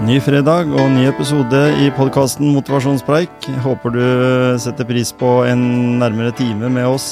[0.00, 3.48] Ny fredag og ny episode i podkasten Motivasjonspreik.
[3.60, 4.04] Håper du
[4.62, 5.60] setter pris på en
[6.00, 7.08] nærmere time med oss,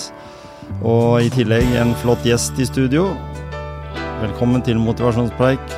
[0.81, 3.11] og i tillegg en flott gjest i studio.
[4.23, 5.77] Velkommen til Motivasjonspreik,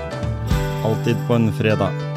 [0.86, 2.09] alltid på en fredag.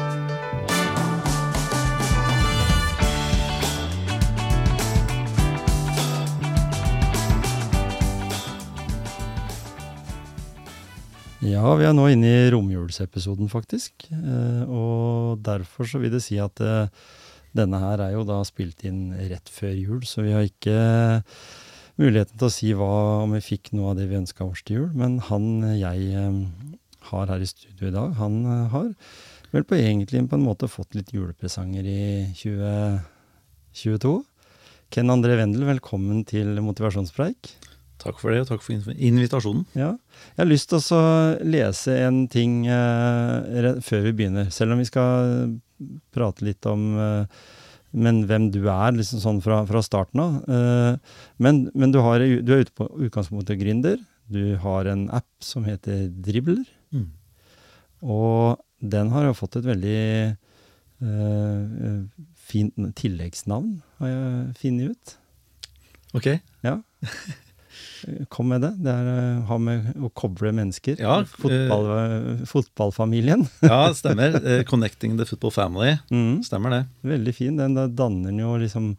[11.64, 14.04] Ja, vi er nå inne i romjulsepisoden, faktisk.
[14.12, 16.90] Eh, og derfor så vil det si at eh,
[17.56, 20.74] denne her er jo da spilt inn rett før jul, så vi har ikke
[21.96, 22.90] muligheten til å si hva,
[23.22, 24.90] om vi fikk noe av det vi ønska oss til jul.
[24.92, 26.36] Men han jeg eh,
[27.14, 28.38] har her i studio i dag, han
[28.74, 28.92] har
[29.54, 32.00] vel på egentlig på en måte fått litt julepresanger i
[32.44, 34.18] 2022.
[34.92, 37.56] Ken André Wendel, velkommen til Motivasjonspreik.
[38.04, 39.64] Takk for det, og takk for invitasjonen.
[39.78, 39.94] Ja.
[40.34, 41.02] Jeg har lyst til å
[41.42, 45.54] lese en ting eh, før vi begynner, selv om vi skal
[46.14, 47.44] prate litt om eh,
[47.94, 50.38] men hvem du er, liksom sånn fra, fra starten av.
[50.50, 54.00] Eh, men, men du, har, du, er ute på utgangspunktet gründer.
[54.30, 56.64] Du har en app som heter Dribbler.
[56.94, 57.12] Mm.
[58.02, 60.00] Og den har jo fått et veldig
[61.06, 62.00] eh,
[62.50, 65.16] fint tilleggsnavn, har jeg funnet ut.
[66.18, 66.30] Ok.
[66.66, 66.80] Ja.
[68.32, 68.72] Kom med det.
[68.84, 71.00] Det er uh, har med å koble mennesker.
[71.02, 73.46] Ja, Fotball, uh, fotballfamilien.
[73.64, 74.36] ja, stemmer.
[74.40, 75.98] Uh, 'Connecting the Football Family'.
[76.10, 76.42] Mm.
[76.46, 76.82] Stemmer det.
[77.14, 77.56] Veldig fin.
[77.60, 78.94] Den da danner jo liksom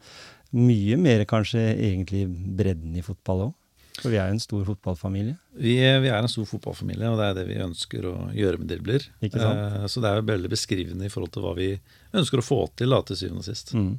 [0.56, 3.54] mye mer kanskje egentlig bredden i fotball òg.
[3.96, 5.38] For vi er jo en stor fotballfamilie.
[5.56, 8.68] Vi, vi, er en stor fotballfamilie, og det er det vi ønsker å gjøre med
[8.68, 9.06] dribler.
[9.24, 9.92] Ikke sant?
[9.92, 11.70] så det er jo veldig beskrivende i forhold til hva vi
[12.16, 13.72] ønsker å få til da, til syvende og sist.
[13.72, 13.94] Mm.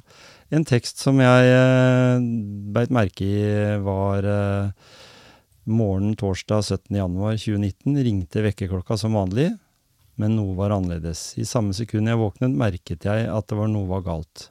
[0.47, 2.25] En tekst som jeg eh,
[2.71, 3.39] beit merke i,
[3.83, 4.91] var eh,
[5.67, 9.49] morgenen torsdag 17.1.2019 ringte vekkerklokka som vanlig,
[10.15, 11.33] men noe var annerledes.
[11.35, 14.47] I samme sekund jeg våknet, merket jeg at det var noe var galt.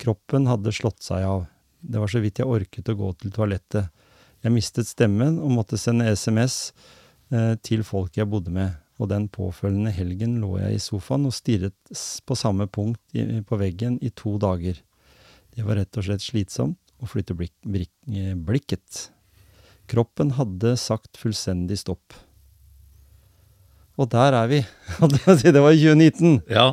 [0.00, 1.46] Kroppen hadde slått seg av.
[1.80, 3.88] Det var så vidt jeg orket å gå til toalettet.
[4.44, 6.74] Jeg mistet stemmen og måtte sende SMS
[7.32, 11.32] eh, til folk jeg bodde med, og den påfølgende helgen lå jeg i sofaen og
[11.32, 11.96] stirret
[12.28, 14.76] på samme punkt i, på veggen i to dager.
[15.60, 17.90] Det var rett og slett slitsomt å flytte blik, blik,
[18.48, 19.10] blikket.
[19.92, 22.14] Kroppen hadde sagt fullstendig stopp.
[24.00, 24.62] Og der er vi.
[25.44, 26.38] det var 2019.
[26.48, 26.70] Ja.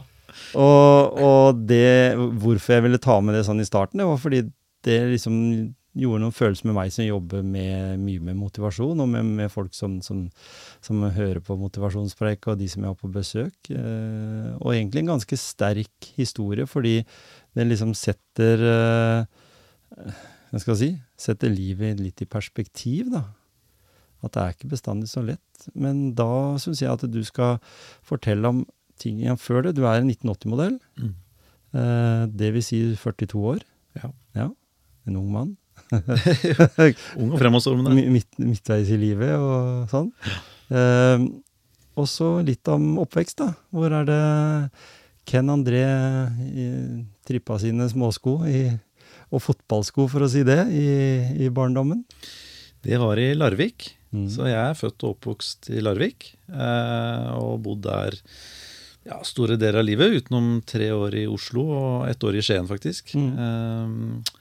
[0.55, 4.45] Og, og det, hvorfor jeg ville ta med det sånn i starten, det var fordi
[4.87, 5.35] det liksom
[5.97, 9.73] gjorde noen følelser med meg som jobber med, mye med motivasjon, og med, med folk
[9.77, 10.25] som, som,
[10.83, 13.71] som, hører på motivasjonspreik, og de som jeg har på besøk.
[13.73, 17.01] Eh, og egentlig en ganske sterk historie, fordi
[17.57, 20.15] den liksom setter eh,
[20.47, 20.91] Hva skal jeg si?
[21.27, 23.25] Setter livet litt i perspektiv, da.
[24.25, 25.69] At det er ikke bestandig så lett.
[25.77, 27.59] Men da syns jeg at du skal
[28.05, 28.65] fortelle om
[28.97, 29.75] ting igjen før det.
[29.77, 30.77] Du er en 1980-modell.
[30.97, 31.13] Mm.
[31.77, 33.63] Eh, det vil si 42 år.
[33.99, 34.11] Ja.
[34.37, 34.49] ja.
[35.07, 35.55] En ung mann.
[37.19, 38.07] ung og fremadstormende.
[38.13, 40.09] Midt, midtveis i livet og sånn.
[40.69, 41.27] Eh,
[41.97, 43.51] og så litt om oppvekst, da.
[43.73, 44.23] Hvor er det
[45.27, 45.83] Ken André
[47.27, 48.67] trippa sine småsko i,
[49.33, 50.87] og fotballsko, for å si det, i,
[51.47, 52.05] i barndommen?
[52.85, 53.89] Det var i Larvik.
[54.15, 54.27] Mm.
[54.31, 58.15] Så jeg er født og oppvokst i Larvik, eh, og bodd der
[59.07, 62.67] ja, store deler av livet, utenom tre år i Oslo og ett år i Skien,
[62.69, 63.13] faktisk.
[63.17, 63.29] Mm.
[63.43, 64.36] Eh,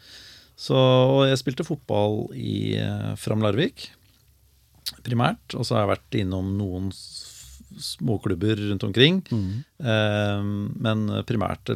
[0.56, 3.91] så, og jeg spilte fotball i eh, Fram Larvik,
[5.05, 5.55] primært.
[5.55, 6.93] Og så har jeg vært innom noen
[7.77, 9.21] småklubber rundt omkring.
[9.31, 9.65] Mm.
[9.78, 10.43] Eh,
[10.87, 11.72] men primært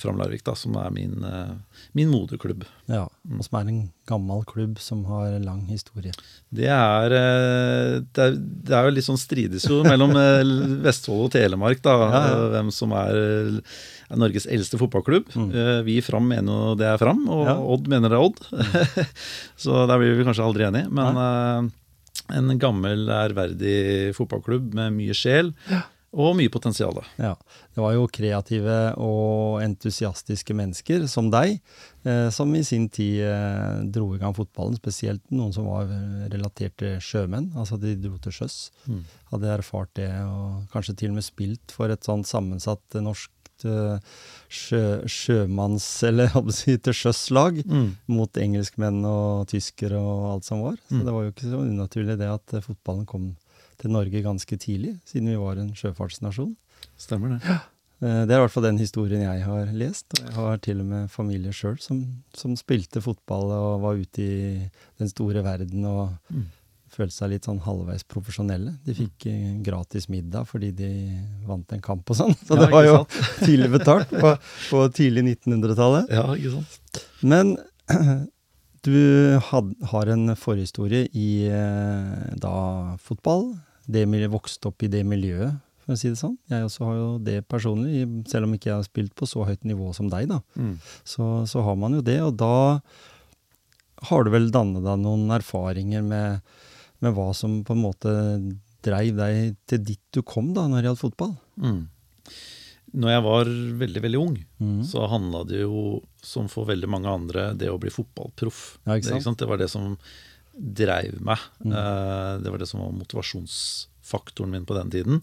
[0.00, 1.54] Fram Larvik, da, som er min, eh,
[1.96, 2.66] min moderklubb.
[2.90, 6.12] Ja, og som er en gammel klubb som har lang historie.
[6.50, 10.12] Det er, eh, det er, det er jo litt sånn strides jo mellom
[10.84, 12.48] Vestfold og Telemark, da, ja, ja.
[12.56, 13.22] hvem som er,
[14.08, 15.28] er, Norges eldste fotballklubb.
[15.34, 15.50] Mm.
[15.52, 17.58] Eh, vi i Fram mener jo det er Fram, og ja.
[17.76, 18.40] Odd mener det er Odd.
[18.52, 19.12] Mm.
[19.64, 20.90] Så der blir vi kanskje aldri enige.
[20.94, 21.70] Men
[22.28, 25.54] en gammel, ærverdig fotballklubb med mye sjel.
[25.70, 25.84] Ja.
[26.16, 26.96] Og mye potensial.
[27.20, 27.34] Ja.
[27.76, 31.58] Det var jo kreative og entusiastiske mennesker som deg,
[32.08, 34.78] eh, som i sin tid eh, dro i gang fotballen.
[34.80, 35.90] Spesielt noen som var
[36.32, 37.50] relatert til sjømenn.
[37.60, 38.56] Altså de dro til sjøs.
[38.88, 39.02] Mm.
[39.34, 43.28] Hadde erfart det, og kanskje til og med spilt for et sånt sammensatt norsk
[43.66, 43.98] uh,
[44.52, 47.88] sjø, sjømanns- eller si, til sjøs-lag mm.
[48.14, 50.78] mot engelskmenn og tyskere og alt som var.
[50.88, 51.04] Så mm.
[51.06, 53.32] det var jo ikke så unaturlig det at fotballen kom
[53.78, 56.54] til Norge ganske tidlig, siden vi var en sjøfartsnasjon.
[56.98, 57.42] Stemmer det.
[57.46, 57.60] Ja.
[57.98, 60.06] Eh, det er i hvert fall den historien jeg har lest.
[60.14, 62.02] og Jeg har til og med familie sjøl som,
[62.34, 64.68] som, spilte fotball og var ute i
[65.00, 66.46] den store verden og mm.
[66.92, 68.74] Følte seg litt sånn halvveis profesjonelle.
[68.86, 69.60] De fikk mm.
[69.66, 70.90] gratis middag fordi de
[71.48, 72.34] vant en kamp og sånn.
[72.46, 72.96] Så Ja, det var jo
[73.46, 74.34] tidlig betalt på,
[74.70, 76.10] på tidlig 1900-tallet.
[76.14, 77.04] Ja, ikke sant?
[77.20, 77.56] Men
[78.88, 78.98] du
[79.50, 82.58] had, har en forhistorie i eh, da
[83.02, 83.50] fotball.
[83.88, 86.36] Det vokste opp i det miljøet, for å si det sånn.
[86.52, 89.64] Jeg også har jo det personlig, selv om ikke jeg har spilt på så høyt
[89.64, 90.42] nivå som deg, da.
[90.60, 90.74] Mm.
[91.08, 92.82] Så, så har man jo det, og da
[94.10, 96.44] har du vel dannet deg noen erfaringer med,
[97.04, 98.12] med hva som på en måte
[98.84, 101.34] dreiv deg til dit du kom da, når det gjaldt fotball.
[101.60, 101.82] Mm.
[102.98, 103.50] Når jeg var
[103.82, 104.80] veldig, veldig ung, mm.
[104.88, 108.78] så handla det jo, som for veldig mange andre, det å bli fotballproff.
[108.88, 109.20] Ja, Det?
[109.42, 109.98] Det var det som
[110.58, 111.42] dreiv meg.
[111.62, 111.74] Mm.
[111.74, 112.94] Eh, det var det som var
[114.08, 115.20] motivasjonsfaktoren min på den tiden.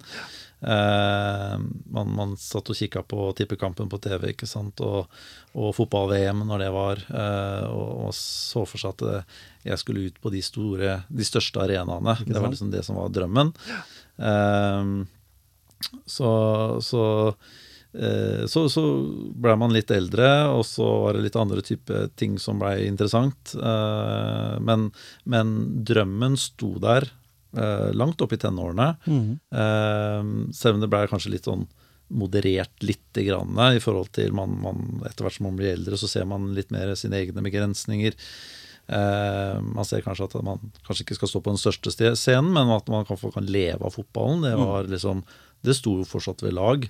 [0.61, 1.59] Eh,
[1.91, 4.79] man, man satt og kikka på tippekampen på TV ikke sant?
[4.81, 5.07] og,
[5.53, 9.35] og fotball-VM når det var, eh, og, og så for seg at eh,
[9.65, 12.17] jeg skulle ut på de store, de største arenaene.
[12.25, 13.53] Det var liksom det som var drømmen.
[14.17, 15.05] Eh,
[16.05, 16.31] så,
[16.81, 17.03] så,
[17.93, 18.85] eh, så, så
[19.35, 23.53] ble man litt eldre, og så var det litt andre type ting som ble interessant.
[23.57, 24.89] Eh, men,
[25.25, 25.55] men
[25.85, 27.09] drømmen sto der
[27.57, 28.91] eh, langt opp i tenårene.
[29.07, 29.31] Mm.
[29.63, 31.65] Eh, selv om det ble kanskje litt sånn
[32.13, 36.09] moderert lite grann i forhold til man, man, Etter hvert som man blir eldre, så
[36.09, 38.17] ser man litt mer sine egne begrensninger.
[38.85, 42.73] Eh, man ser kanskje at man kanskje ikke skal stå på den største scenen, men
[42.75, 44.45] at man kan, kan leve av fotballen.
[44.45, 45.25] Det var liksom
[45.65, 46.83] Det sto jo fortsatt ved lag.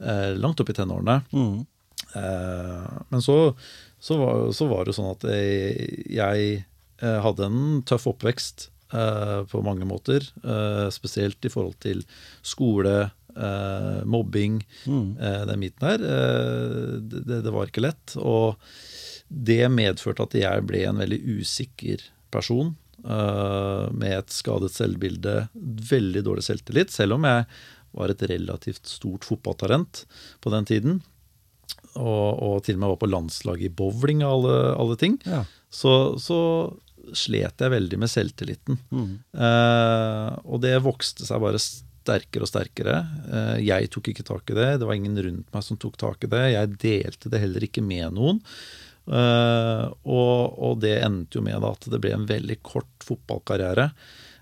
[0.00, 1.20] Eh, langt opp i tenårene.
[1.32, 1.66] Mm.
[2.16, 3.54] Eh, men så,
[3.98, 6.64] så, var, så var det sånn at jeg, jeg
[7.02, 8.75] eh, hadde en tøff oppvekst eh,
[9.50, 10.22] på mange måter.
[10.44, 12.04] eh, spesielt i forhold til
[12.42, 15.16] skole, eh, mobbing, mm.
[15.20, 16.04] eh, den biten der.
[16.06, 18.16] Eh, det, det var ikke lett.
[18.16, 18.56] Og
[19.28, 22.76] det medførte at jeg ble en veldig usikker person.
[23.06, 25.48] eh, med et skadet selvbilde,
[25.90, 26.94] veldig dårlig selvtillit.
[26.94, 27.44] Selv om jeg
[27.96, 30.04] var et relativt stort fotballtalent
[30.44, 30.98] på den tiden.
[31.96, 35.16] Og, og til og med var på landslaget i bowling og alle, alle ting.
[35.24, 35.44] Ja.
[35.72, 36.38] Så, så
[37.14, 38.78] slet jeg veldig med selvtilliten.
[38.90, 39.12] Mm.
[39.36, 42.96] Eh, og det vokste seg bare sterkere og sterkere.
[43.26, 44.68] Eh, jeg tok ikke tak i det.
[44.80, 46.42] Det var ingen rundt meg som tok tak i det.
[46.54, 48.42] Jeg delte det heller ikke med noen.
[49.06, 53.90] Eh, og, og det endte jo med da, at det ble en veldig kort fotballkarriere.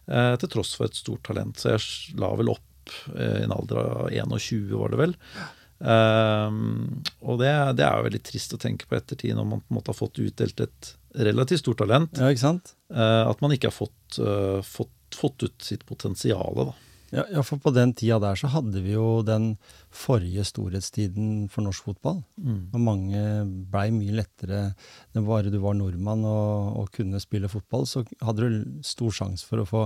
[0.06, 1.60] eh, til tross for et stort talent.
[1.60, 5.16] Så jeg la vel opp eh, i en alder av 21, var det vel.
[5.84, 9.72] Um, og det, det er jo veldig trist å tenke på ettertid, når man på
[9.72, 12.16] en måte har fått utdelt et relativt stort talent.
[12.18, 12.74] ja, ikke sant?
[12.90, 16.54] Eh, at man ikke har fått, eh, fått, fått ut sitt potensial.
[16.54, 16.72] Da.
[17.14, 19.52] Ja, ja, for på den tida der så hadde vi jo den
[19.94, 22.24] forrige storhetstiden for norsk fotball.
[22.42, 22.72] Mm.
[22.74, 23.20] Og mange
[23.70, 24.62] blei mye lettere
[25.14, 29.46] det Bare du var nordmann og, og kunne spille fotball, så hadde du stor sjanse
[29.46, 29.84] for å få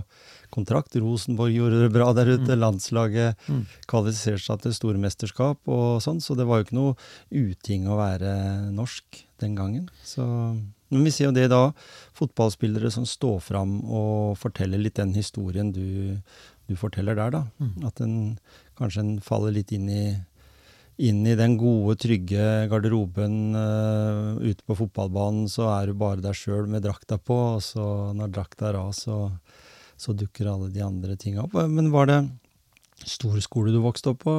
[0.55, 0.97] kontrakt.
[0.97, 2.57] Rosenborg gjorde det bra der ute.
[2.57, 3.67] Landslaget Mm.
[3.87, 6.97] kvalifiserte seg til stormesterskap og sånn, så det var jo ikke noe
[7.31, 9.91] uting å være norsk den gangen.
[10.03, 10.25] Så
[10.93, 11.69] men vi ser jo det da,
[12.17, 16.17] fotballspillere som står fram og forteller litt den historien du,
[16.69, 17.43] du forteller der, da.
[17.61, 17.87] Mm.
[17.89, 18.17] At en,
[18.79, 20.05] kanskje en faller litt inn i,
[21.05, 26.37] inn i den gode, trygge garderoben Uh, ute på fotballbanen, så er du bare deg
[26.37, 29.29] sjøl med drakta på, og så når drakta er av, så,
[29.99, 31.57] så dukker alle de andre tinga opp.
[31.69, 32.21] Men var det
[33.09, 34.37] stor skole du vokste opp på?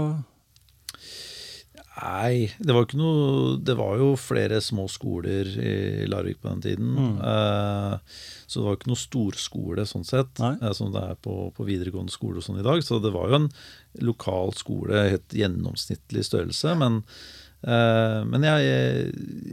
[2.00, 6.62] Nei, det var, ikke noe, det var jo flere små skoler i Larvik på den
[6.64, 6.94] tiden.
[6.95, 7.18] Mm.
[7.19, 11.68] Eh, så det var ikke noe storskole sånn sett, eh, som det er på, på
[11.68, 12.80] videregående skole og sånn i dag.
[12.85, 13.50] Så det var jo en
[14.07, 16.76] lokal skole, helt gjennomsnittlig størrelse.
[16.80, 17.02] Men,
[17.68, 18.69] eh, men jeg,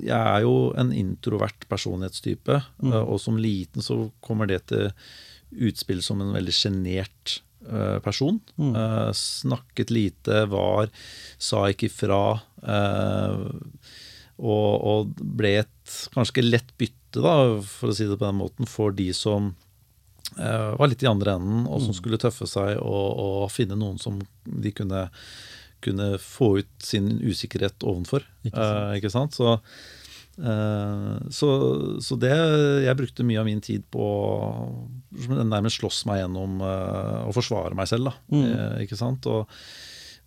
[0.06, 2.92] jeg er jo en introvert personlighetstype, Mm.
[2.92, 4.92] eh, og som liten så kommer det til
[5.66, 7.40] utspill som en veldig sjenert
[8.04, 8.40] person.
[8.58, 8.72] Mm.
[8.76, 10.88] Eh, snakket lite, var
[11.38, 12.20] Sa ikke ifra.
[12.62, 13.36] eh,
[14.36, 17.32] og, og ble et ganske lett bytte, da,
[17.64, 19.54] for å si det på den måten, for de som
[20.36, 21.98] eh, var litt i andre enden, og som Mm.
[22.02, 25.06] skulle tøffe seg og, og finne noen som de kunne,
[25.80, 28.26] kunne få ut sin usikkerhet ovenfor.
[28.44, 28.82] Ikke sant.
[28.90, 29.38] Eh, ikke sant?
[29.38, 29.60] Så, eh,
[30.36, 31.48] så,
[32.04, 32.32] så det
[32.84, 34.88] Jeg brukte mye av min tid på å
[35.48, 38.12] nærmest slåss meg gjennom eh, å forsvare meg selv.
[38.32, 38.42] Mm.
[38.44, 39.24] Eh, ikke sant?
[39.32, 39.48] Og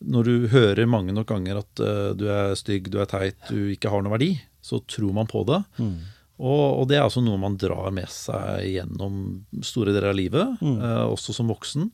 [0.09, 3.69] når du hører mange nok ganger at eh, du er stygg, du er teit, du
[3.73, 4.31] ikke har noe verdi,
[4.65, 5.61] så tror man på det.
[5.77, 5.93] Mm.
[6.39, 9.21] Og, og det er altså noe man drar med seg gjennom
[9.61, 10.77] store deler av livet, Mm.
[10.79, 11.89] eh, også som voksen.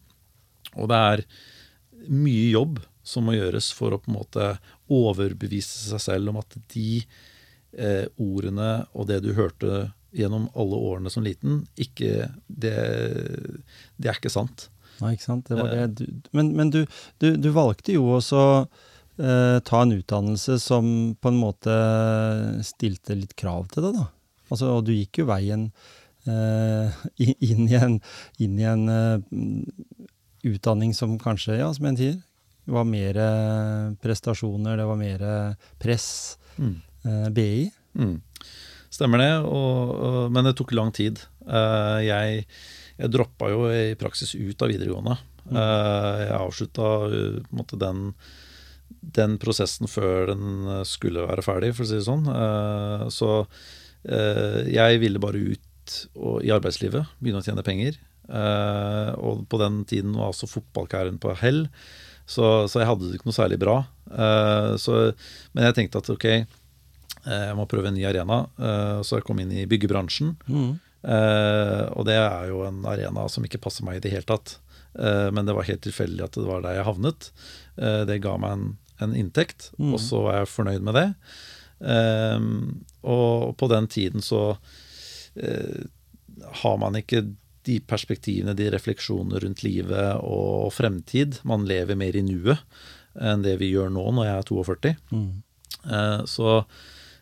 [0.80, 1.26] Og det er
[2.12, 4.50] mye jobb som må gjøres for å på en måte
[4.92, 7.04] overbevise seg selv om at de
[7.78, 12.76] eh, ordene og det du hørte gjennom alle årene som liten, ikke Det,
[13.98, 14.70] det er ikke sant.
[15.02, 15.50] Nei, ikke sant.
[15.50, 16.06] Det var det du,
[16.36, 16.86] men, men du,
[17.20, 18.44] du, du, valgte jo også
[19.20, 20.88] eh, ta en utdannelse som
[21.20, 21.76] på en måte
[22.64, 24.08] stilte litt krav til deg, da.
[24.54, 25.68] Altså, og du gikk jo veien
[26.30, 27.04] eh,
[27.50, 28.00] inn i en,
[28.40, 29.20] inn i en uh,
[30.46, 32.20] utdanning som kanskje, ja, som en sier,
[32.70, 33.18] var mer
[34.02, 35.24] prestasjoner, det var mer
[35.82, 36.08] press.
[36.58, 36.80] Mm.
[37.06, 37.68] Eh, BI.
[37.96, 38.18] Mm.
[38.94, 41.22] Stemmer det, og, og, men det tok lang tid.
[41.46, 42.46] Uh, jeg
[42.96, 45.18] jeg droppa jo i praksis ut av videregående.
[45.50, 45.56] Mm.
[45.58, 48.02] Uh, jeg avslutta uh, den,
[49.20, 52.30] den, prosessen før den skulle være ferdig, for å si det sånn.
[53.12, 53.32] Så
[54.06, 57.98] jeg ville bare ut og, i arbeidslivet, begynne å tjene penger.
[59.18, 61.66] og på den tiden var altså fotballkarrieren på hell,
[62.26, 63.80] så, så, jeg hadde det ikke noe særlig bra.
[64.82, 65.00] Så,
[65.54, 66.28] men jeg tenkte at ok,
[67.26, 68.46] jeg må prøve en ny arena.
[69.02, 70.36] så jeg kom inn i byggebransjen.
[70.46, 70.76] Mm.
[71.06, 74.60] Uh, og det er jo en arena som ikke passer meg i det hele tatt.
[74.96, 77.26] Men det var helt tilfeldig at det var der jeg havnet.
[77.76, 78.68] Det ga meg en,
[79.04, 79.90] en inntekt, mm.
[79.92, 81.10] og så var jeg fornøyd med det.
[83.04, 84.56] og på den tiden så
[86.62, 87.26] har man ikke
[87.66, 91.40] de perspektivene, de refleksjonene rundt livet og fremtid.
[91.48, 92.62] Man lever mer i nuet
[93.16, 94.94] enn det vi gjør nå når jeg er 42.
[95.16, 95.30] Mm.
[96.28, 96.50] så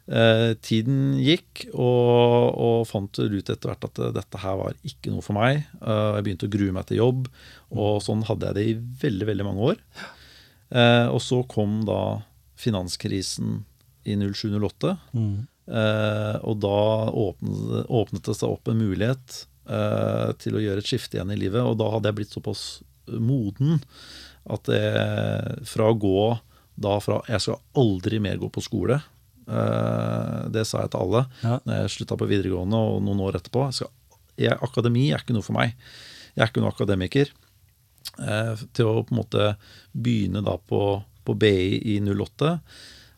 [0.04, 5.24] Eh, tiden gikk, og, og, fant ut etter hvert at dette her var ikke noe
[5.24, 5.64] for meg.
[5.80, 7.30] Uh, jeg begynte å grue meg til jobb,
[7.72, 9.80] og sånn hadde jeg det i veldig veldig mange år.
[10.74, 12.02] Uh, og så kom da
[12.60, 13.62] finanskrisen
[14.04, 14.98] i 07-08.
[15.16, 15.34] Mm.
[15.72, 16.78] Uh, og da
[17.24, 19.44] åpnet, åpnet, det seg opp en mulighet
[20.44, 21.64] til å gjøre et skifte igjen i livet.
[21.64, 22.64] Og da hadde jeg blitt såpass
[23.08, 23.78] moden
[24.52, 24.82] at det,
[25.72, 26.24] fra å gå
[26.84, 29.13] da fra Jeg skal aldri mer gå på skole Eh,
[29.44, 31.58] det sa jeg til alle ja.
[31.66, 33.66] når jeg slutta på videregående og noen år etterpå.
[33.70, 35.74] Jeg skal, jeg, akademi er ikke noe for meg.
[36.34, 37.34] Jeg er ikke noen akademiker.
[38.22, 39.54] Eh, til å på en måte
[39.92, 40.82] begynne da på,
[41.26, 42.52] på BI i 08,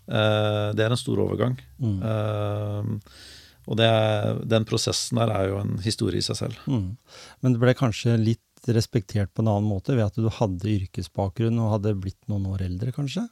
[0.07, 1.57] eh, det er en stor overgang.
[1.81, 1.97] Mm.
[1.99, 3.23] Uh,
[3.65, 6.59] og er, den prosessen der er jo en historie i seg selv.
[6.69, 6.93] Mm.
[7.41, 11.57] Men det ble kanskje litt respektert på en annen måte ved at du hadde yrkesbakgrunn
[11.61, 13.25] og hadde blitt noen år eldre, kanskje?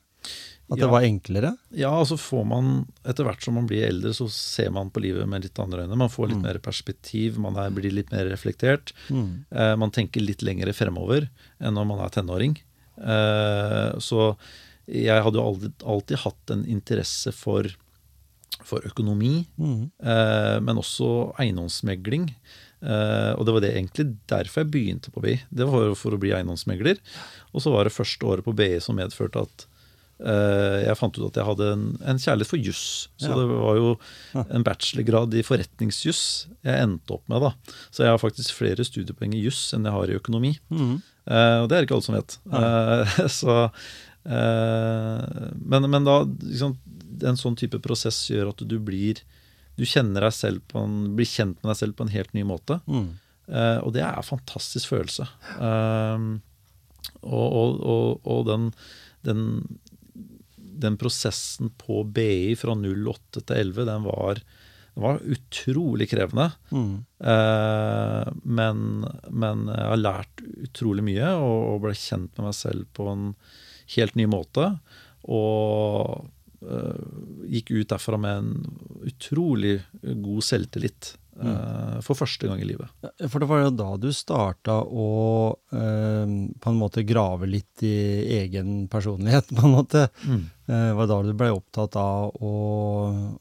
[0.72, 1.51] At det var enklere?
[1.75, 2.70] Ja, altså får man
[3.06, 6.00] etter hvert som man blir eldre, så ser man på livet med litt andre øyne.
[6.00, 6.46] Man får litt mm.
[6.48, 8.96] mer perspektiv, man er, blir litt mer reflektert.
[9.12, 9.44] Mm.
[9.51, 11.27] Eh, man tenker litt lengre fremover
[11.60, 12.58] enn når man er tenåring.
[12.98, 14.34] Eh, så
[14.89, 17.68] jeg hadde jo alltid, alltid hatt en interesse for,
[18.63, 19.82] for økonomi, mm.
[20.00, 22.32] eh, men også eiendomsmegling.
[22.84, 25.38] Uh, og det var det egentlig derfor jeg begynte på BI.
[25.56, 26.98] Det var for å bli eiendomsmegler.
[27.56, 29.63] Og så var det første året på BI som medførte at
[30.24, 32.84] jeg fant ut at jeg hadde en, en kjærlighet for juss.
[33.20, 33.36] Så ja.
[33.36, 33.89] det var jo
[34.44, 36.22] en bachelorgrad i forretningsjuss
[36.63, 37.44] jeg endte opp med.
[37.44, 37.75] da.
[37.92, 40.53] Så jeg har faktisk flere studiepoeng i juss enn jeg har i økonomi.
[40.72, 41.01] Mm.
[41.24, 42.38] Uh, og det er ikke alle som vet.
[42.51, 43.58] Uh, så,
[44.27, 46.75] uh, men, men, da liksom,
[47.24, 49.22] En sånn type prosess gjør at du blir
[49.77, 52.44] Du kjenner deg selv på en, blir kjent med deg selv på en helt ny
[52.48, 52.80] måte.
[52.86, 53.13] Mm.
[53.84, 55.25] og det er en fantastisk følelse.
[55.60, 58.70] og, og, og, og den,
[59.25, 59.42] den
[60.74, 64.42] den prosessen på BI fra 08 til 11, den var,
[64.94, 66.50] den var utrolig krevende.
[66.74, 66.94] Mm.
[67.32, 68.84] Eh, men,
[69.30, 73.25] men, jeg har lært utrolig mye og, og, ble kjent med meg selv på en
[73.98, 74.70] helt ny måte.
[75.32, 76.27] Og
[76.65, 77.03] eh,
[77.58, 78.80] gikk ut derfra med en
[79.13, 81.13] utrolig god selvtillit.
[81.34, 82.02] Mm.
[82.06, 82.92] For første gang i livet.
[83.25, 85.08] For det var jo da du starta å
[85.74, 87.96] eh, på en måte grave litt i
[88.42, 90.06] egen personlighet, på en måte.
[90.28, 90.44] Mm.
[90.68, 92.54] Eh, var da du ble opptatt av å,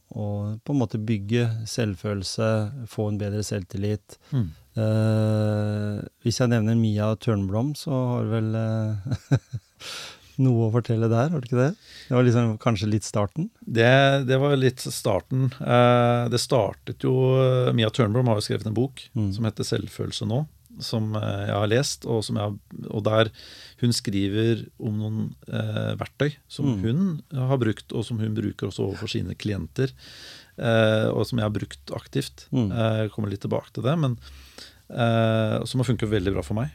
[0.09, 0.25] å,
[0.57, 2.49] på en måte bygge selvfølelse,
[2.91, 4.19] få en bedre selvtillit.
[4.33, 4.49] Mm.
[4.73, 9.37] Eh, hvis jeg nevner Mia Tørnblom, så har du vel eh,
[10.43, 11.71] noe å fortelle der, var det ikke det?
[12.09, 13.51] Det var liksom kanskje litt starten?
[13.61, 13.93] Det,
[14.29, 15.51] det var litt starten.
[15.61, 17.15] Eh, det startet jo
[17.77, 19.31] Mia Tørnblom har jo skrevet en bok mm.
[19.37, 20.45] som heter 'Selvfølelse nå',
[20.81, 22.57] som eh, jeg har lest, og, jeg,
[22.89, 23.31] og der
[23.83, 25.19] hun skriver om noen
[25.49, 26.79] eh, verktøy som mm.
[26.85, 27.03] hun
[27.51, 29.93] har brukt, og som hun bruker også overfor sine klienter,
[30.57, 32.47] eh, og som jeg har brukt aktivt.
[32.55, 32.71] Mm.
[32.71, 34.17] Eh, jeg kommer litt tilbake til det, men
[34.89, 36.75] eh, som har funket veldig bra for meg.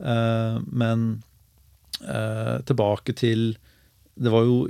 [0.00, 1.29] men eh,
[2.00, 3.52] tilbake til
[4.20, 4.66] det var, jo,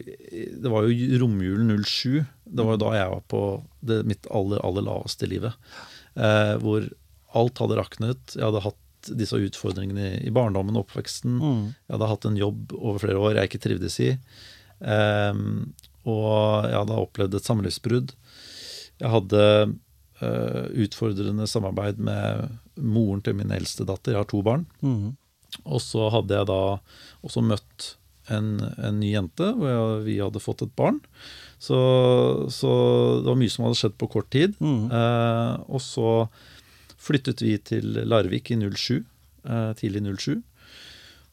[0.62, 2.20] det var jo romjulen 07.
[2.44, 3.40] Det var jo da jeg var på
[3.82, 5.56] det, mitt aller, aller laveste i livet.
[6.14, 6.86] Eh, hvor
[7.40, 8.36] alt hadde raknet.
[8.36, 11.38] Jeg hadde hatt disse utfordringene i barndommen og oppveksten.
[11.40, 11.62] Mm.
[11.72, 14.10] Jeg hadde hatt en jobb over flere år jeg ikke trivdes i.
[14.80, 15.44] Eh,
[16.10, 18.14] og jeg hadde opplevd et samlivsbrudd.
[19.00, 19.44] Jeg hadde
[20.20, 24.14] eh, utfordrende samarbeid med moren til min eldste datter.
[24.14, 24.68] Jeg har to barn.
[24.84, 25.16] Mm.
[25.64, 26.60] Og så hadde jeg da
[27.26, 27.94] også møtt
[28.30, 31.00] en, en ny jente, hvor jeg, vi hadde fått et barn.
[31.60, 31.78] Så,
[32.52, 32.70] så,
[33.20, 34.54] det var mye som hadde skjedd på kort tid.
[34.62, 34.86] Mm.
[34.88, 36.12] Eh, og så
[37.00, 39.02] flyttet vi til Larvik i 07,
[39.44, 40.40] eh, tidlig 07.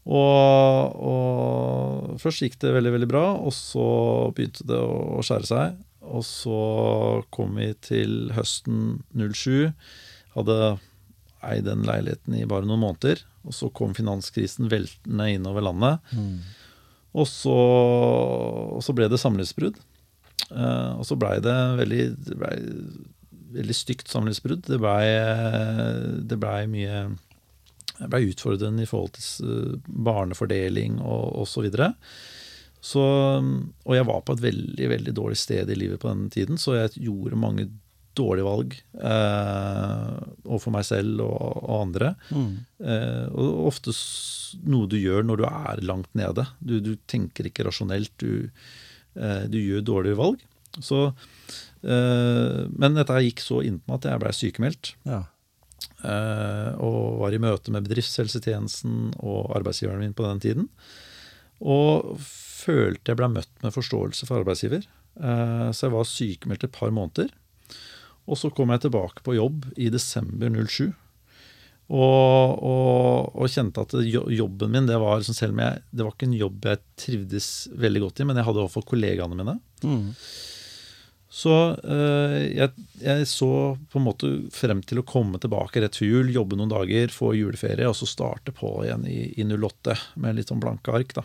[0.07, 3.87] Og, og, først gikk det veldig, veldig bra, og så
[4.35, 5.81] begynte det å skjære seg.
[6.07, 6.59] Og så
[7.35, 9.73] kom vi til høsten 07.
[10.37, 10.77] Hadde
[11.45, 13.21] eid den leiligheten i bare noen måneder.
[13.47, 16.15] Og så kom finanskrisen veltende innover landet.
[16.15, 16.39] Mm.
[17.17, 19.79] Og, så, og så ble det samlivsbrudd.
[20.51, 22.51] Eh, og så blei det veldig det ble
[23.57, 24.67] veldig stygt samlivsbrudd.
[24.67, 25.05] Det blei
[26.35, 27.05] ble mye
[27.97, 31.53] det ble utfordrende i forhold til eh, barnefordeling og osv.
[31.57, 31.91] Så, videre.
[32.81, 33.03] så
[33.87, 36.77] Og jeg var på et veldig veldig dårlig sted i livet på den tiden, så
[36.77, 37.69] jeg gjorde mange
[38.17, 42.11] dårlige valg eh, overfor meg selv og, og andre.
[42.33, 42.51] Mm.
[42.81, 43.95] Eh, og ofte
[44.67, 46.47] noe du gjør når du er langt nede.
[46.59, 48.13] Du, du tenker ikke rasjonelt.
[48.21, 48.49] Du,
[49.19, 50.43] eh, du gjør dårlige valg.
[50.83, 51.07] Så,
[51.85, 54.93] eh, men dette gikk så meg at jeg blei sykemeldt.
[55.07, 55.23] Ja.
[56.05, 60.69] Eh, og var i møte med bedriftshelsetjenesten og arbeidsgiveren min på den tiden.
[61.57, 64.85] Og følte jeg ble møtt med forståelse for arbeidsgiver.
[65.17, 67.33] Eh, så jeg var sykemeldt et par måneder.
[68.27, 70.89] Og så kom jeg tilbake på jobb i desember 07.
[71.87, 76.15] Og, og, og kjente at jobben min, det var liksom, selv om jeg, det var
[76.15, 77.47] ikke en jobb jeg trivdes
[77.79, 79.55] veldig godt i, men jeg hadde overfor kollegaene mine.
[79.87, 80.09] Mm.
[81.37, 81.53] Så
[81.83, 83.49] øh, jeg, jeg så
[83.91, 87.31] på en måte frem til å komme tilbake rett før jul, jobbe noen dager, få
[87.37, 91.15] juleferie, og så starte på igjen i, i 08 med litt sånn blanke ark.
[91.15, 91.23] da.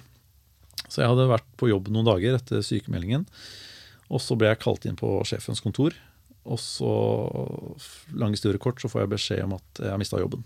[0.87, 3.27] Så jeg hadde vært på jobb noen dager etter sykemeldingen.
[4.13, 5.97] Og så ble jeg kalt inn på sjefens kontor.
[6.45, 6.91] Og så,
[8.19, 10.43] lang historie kort, så får jeg beskjed om at jeg har mista jobben.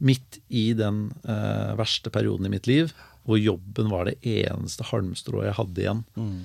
[0.00, 2.92] Midt i den eh, verste perioden i mitt liv,
[3.28, 6.38] hvor jobben var det eneste halmstrået jeg hadde igjen Mm.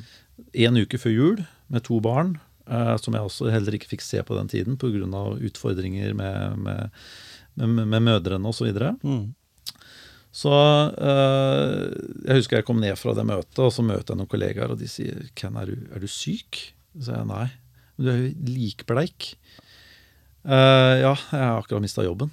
[0.67, 2.35] en uke før jul med to barn,
[2.67, 5.37] eh, som jeg også heller ikke fikk se på den tiden pga.
[5.39, 6.89] utfordringer med, med,
[7.55, 8.71] med, med mødrene osv.
[10.35, 10.51] Så,
[10.99, 11.83] eh,
[12.27, 14.79] jeg husker jeg kom ned fra det møtet, og så møter jeg noen kollegaer, og
[14.79, 17.47] de sier 'Ken, er du, er du syk?' Så jeg nei.
[17.95, 19.33] Du er jo likbleik.
[20.45, 22.29] Uh, ja, jeg har akkurat mista jobben,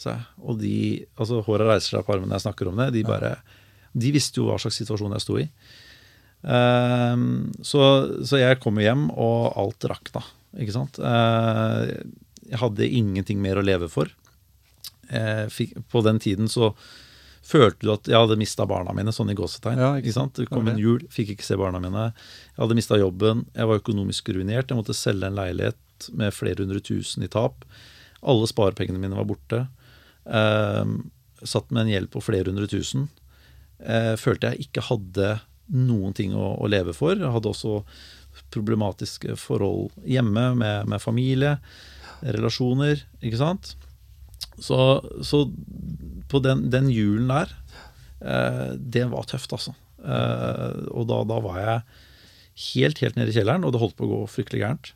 [0.00, 0.26] sa jeg.
[0.44, 0.76] Og de,
[1.16, 2.90] altså håret reiser seg på armen når jeg snakker om det.
[2.96, 3.36] De bare,
[3.96, 5.46] de visste jo hva slags situasjon jeg sto i.
[6.46, 7.82] Ehm, så,
[8.26, 10.22] så jeg kom jo hjem, og alt rakna.
[10.60, 11.00] Ikke sant?
[11.00, 11.96] Eh,
[12.46, 14.12] jeg hadde ingenting mer å leve for.
[15.54, 16.72] Fikk, på den tiden så
[17.46, 19.80] følte du at jeg hadde mista barna mine, sånn i gåsetegn.
[19.80, 20.38] Ja, ikke sant?
[20.38, 22.08] Det kom en jul, fikk ikke se barna mine.
[22.54, 24.70] Jeg hadde mista jobben, jeg var økonomisk ruinert.
[24.70, 27.64] Jeg måtte selge en leilighet med flere hundre tusen i tap.
[28.26, 29.66] Alle sparepengene mine var borte.
[30.26, 30.98] Ehm,
[31.42, 33.08] satt med en gjeld på flere hundre tusen.
[33.78, 35.36] Eh, følte jeg ikke hadde
[35.72, 37.14] noen ting å, å leve for.
[37.18, 37.80] Jeg hadde også
[38.54, 41.56] problematiske forhold hjemme med, med familie,
[42.22, 43.74] relasjoner, ikke sant.
[44.62, 44.78] Så,
[45.26, 45.44] så
[46.30, 47.52] på den, den julen der,
[48.20, 49.74] eh, det var tøft, altså.
[50.00, 51.78] Eh, og da, da var jeg
[52.72, 54.92] helt, helt nede i kjelleren, og det holdt på å gå fryktelig gærent.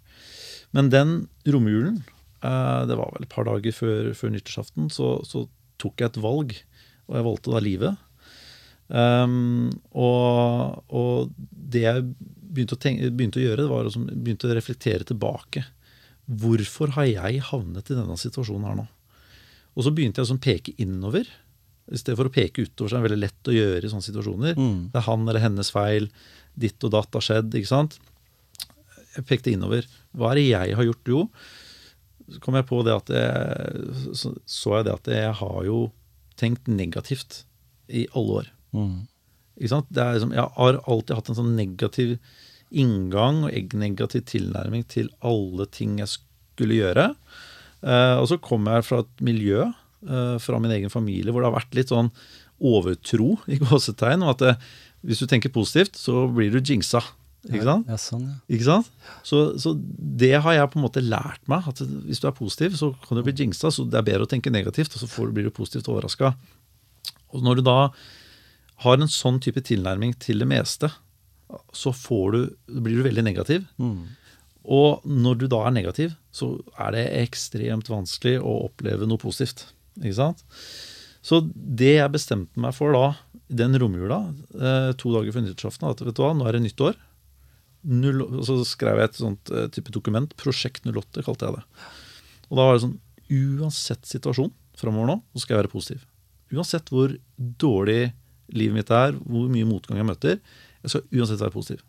[0.76, 1.14] Men den
[1.50, 2.02] romjulen,
[2.42, 5.46] eh, det var vel et par dager før, før nyttårsaften, så, så
[5.80, 6.54] tok jeg et valg,
[7.10, 8.06] og jeg valgte da livet.
[8.90, 11.28] Um, og, og
[11.70, 12.06] det jeg
[12.50, 15.62] begynte å, tenke, begynte å gjøre, var å begynte å reflektere tilbake.
[16.26, 18.86] Hvorfor har jeg havnet i denne situasjonen her nå?
[19.76, 21.28] Og så begynte jeg å sånn peke innover.
[21.90, 24.06] I stedet for å peke utover, så er det veldig lett å gjøre i sånne
[24.06, 24.54] situasjoner.
[24.58, 24.76] Mm.
[24.92, 26.08] Det er han eller hennes feil.
[26.60, 27.54] Ditt og datt har skjedd.
[27.54, 27.96] ikke sant?
[29.16, 29.86] Jeg pekte innover.
[30.14, 31.10] Hva er det jeg har gjort?
[31.10, 31.22] Jo,
[32.30, 34.30] så kom jeg på det at jeg, så,
[34.76, 35.78] jeg det at jeg har jo
[36.38, 37.40] tenkt negativt
[37.90, 38.52] i alle år.
[38.76, 39.00] Mm.
[39.58, 39.88] Ikke sant?
[39.90, 42.14] Det er liksom, jeg har alltid hatt en sånn negativ
[42.70, 47.08] inngang og eg- negativ tilnærming til alle ting jeg skulle gjøre.
[47.80, 49.64] Eh, og så kommer jeg fra et miljø,
[50.06, 52.12] eh, fra min egen familie, hvor det har vært litt sånn
[52.60, 54.24] overtro i gåsetegn.
[54.24, 54.54] om at det,
[55.06, 57.02] hvis du tenker positivt, så blir du jinxa.
[57.48, 57.88] Ikke sant?
[57.88, 58.34] Ja, sånn, ja.
[58.52, 58.88] Ikke sant?
[59.24, 61.64] Så, så det har jeg på en måte lært meg.
[61.70, 63.72] At hvis du er positiv, så kan du bli jinxa.
[63.72, 66.34] Så det er bedre å tenke negativt, og så får, blir du positivt overraska.
[67.32, 67.78] Og når du da
[68.84, 70.90] har en sånn type tilnærming til det meste,
[71.72, 72.40] så får du,
[72.84, 73.64] blir du veldig negativ.
[73.80, 74.04] Mm.
[74.68, 79.70] Og når du da er negativ, så er det ekstremt vanskelig å oppleve noe positivt.
[80.00, 80.44] Ikke sant?
[81.24, 83.04] Så det jeg bestemte meg for da,
[83.50, 84.20] den romjula,
[84.56, 86.96] eh, to dager før nyttårsaften, at vet du hva, nå er det nytt år.
[88.44, 90.32] så skrev jeg et sånt eh, type dokument.
[90.36, 91.64] Prosjekt 08 kalte jeg det.
[92.50, 92.98] Og da var det sånn
[93.30, 96.00] Uansett situasjon framover nå, så skal jeg være positiv.
[96.50, 98.10] Uansett hvor dårlig
[98.50, 100.40] livet mitt er, hvor mye motgang jeg møter,
[100.82, 101.84] jeg skal uansett være positiv.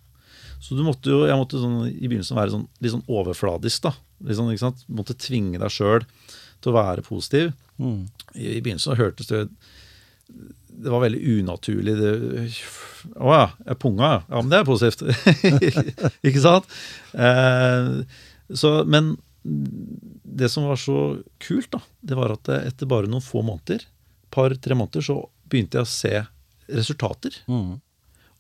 [0.62, 3.88] Så du måtte jo, jeg måtte sånn, i begynnelsen være sånn, litt sånn overfladisk.
[3.88, 3.96] da.
[4.28, 4.84] Litt sånn, ikke sant?
[4.94, 6.06] Måtte tvinge deg sjøl
[6.62, 7.52] til å være positiv.
[7.82, 8.04] Mm.
[8.36, 9.48] I, I begynnelsen hørtes det
[10.30, 11.96] Det var veldig unaturlig.
[11.98, 12.12] Det,
[13.18, 14.20] å ja, jeg punga, ja.
[14.30, 15.02] Ja, men det er positivt.
[16.30, 16.70] ikke sant?
[17.18, 17.90] Eh,
[18.54, 21.00] så, men det som var så
[21.42, 23.84] kult, da, det var at etter bare noen få måneder,
[24.32, 25.18] par-tre måneder, så
[25.50, 26.14] begynte jeg å se
[26.72, 27.42] resultater.
[27.50, 27.80] Mm.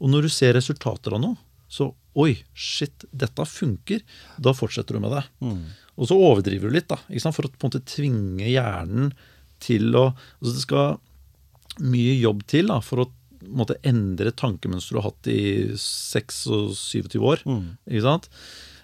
[0.01, 1.39] Og når du ser resultater av noe,
[1.71, 4.01] så Oi, shit, dette funker.
[4.41, 5.23] Da fortsetter du med det.
[5.43, 5.61] Mm.
[5.95, 6.99] Og så overdriver du litt, da,
[7.31, 9.13] for å på en måte tvinge hjernen
[9.61, 13.09] til å altså Det skal mye jobb til da, for å
[13.47, 15.43] måtte endre tankemønster du har hatt i
[15.79, 17.45] 6 og 27 år.
[17.47, 17.77] Mm.
[17.89, 18.27] Ikke sant?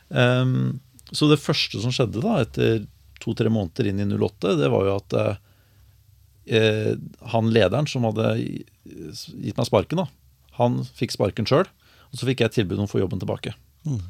[0.08, 0.80] Um,
[1.12, 2.86] så det første som skjedde da, etter
[3.24, 5.16] to-tre måneder inn i 08, det var jo at
[6.48, 6.94] eh,
[7.34, 10.08] han lederen som hadde gitt meg sparken, da,
[10.60, 11.68] han fikk sparken sjøl.
[12.12, 13.56] Og så fikk jeg tilbud om å få jobben tilbake.
[13.88, 14.02] Mm.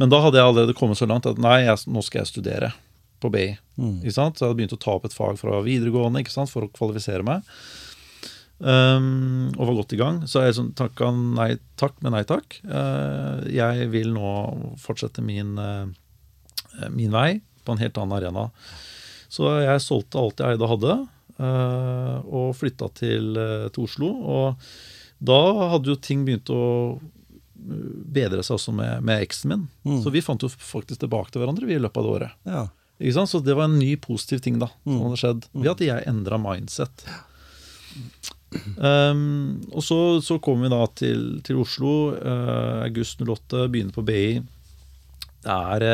[0.00, 2.72] Men da hadde jeg allerede kommet så langt at nei, jeg, nå skal jeg studere
[3.22, 3.48] på BI.
[3.78, 4.00] Mm.
[4.02, 4.36] Ikke sant?
[4.36, 6.50] Så jeg hadde begynt å ta opp et fag fra videregående ikke sant?
[6.52, 7.46] for å kvalifisere meg.
[8.62, 10.20] Um, og var godt i gang.
[10.30, 12.60] Så jeg sånn, takka nei takk, men nei takk.
[12.62, 14.32] Uh, jeg vil nå
[14.82, 18.46] fortsette min, uh, min vei på en helt annen arena.
[19.32, 20.96] Så jeg solgte alt jeg eide og hadde,
[21.40, 23.34] uh, og flytta til,
[23.74, 24.12] til Oslo.
[24.36, 24.66] Og
[25.22, 25.38] da
[25.74, 26.62] hadde jo ting begynt å
[28.12, 29.60] bedre seg også med, med eksen min.
[29.86, 30.00] Mm.
[30.02, 32.38] Så vi fant jo faktisk tilbake til hverandre vi i løpet av det året.
[32.50, 32.62] Ja.
[32.98, 33.30] Ikke sant?
[33.30, 35.02] Så det var en ny positiv ting da, som Mm.
[35.06, 35.46] hadde skjedd.
[35.54, 37.04] Ved at jeg endra mindset.
[38.82, 41.92] Um, og så, så kom vi da til, til Oslo.
[42.18, 44.26] Uh, august 08, begynner på BI.
[45.42, 45.86] Det er,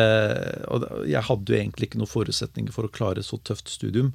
[0.67, 4.11] uh, jeg hadde jo egentlig ikke noen forutsetninger for å klare et så tøft studium.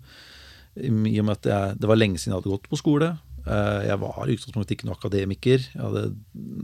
[0.75, 0.89] I
[1.21, 3.13] og med at jeg, Det var lenge siden jeg hadde gått på skole.
[3.43, 5.65] Uh, jeg var i utgangspunktet ikke noen akademiker.
[5.73, 6.05] Jeg hadde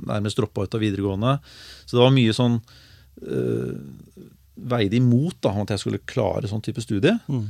[0.10, 1.38] nærmest droppa ut av videregående.
[1.86, 3.74] Så det var mye sånn uh,
[4.60, 7.16] veide imot da, at jeg skulle klare sånn type studie.
[7.32, 7.46] Mm.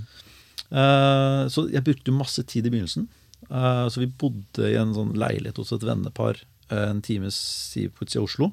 [0.70, 3.08] Uh, så jeg brukte masse tid i begynnelsen.
[3.50, 7.38] Uh, så vi bodde i en sånn leilighet hos et vennepar eh, en times
[7.74, 8.52] tid på utsida av Oslo.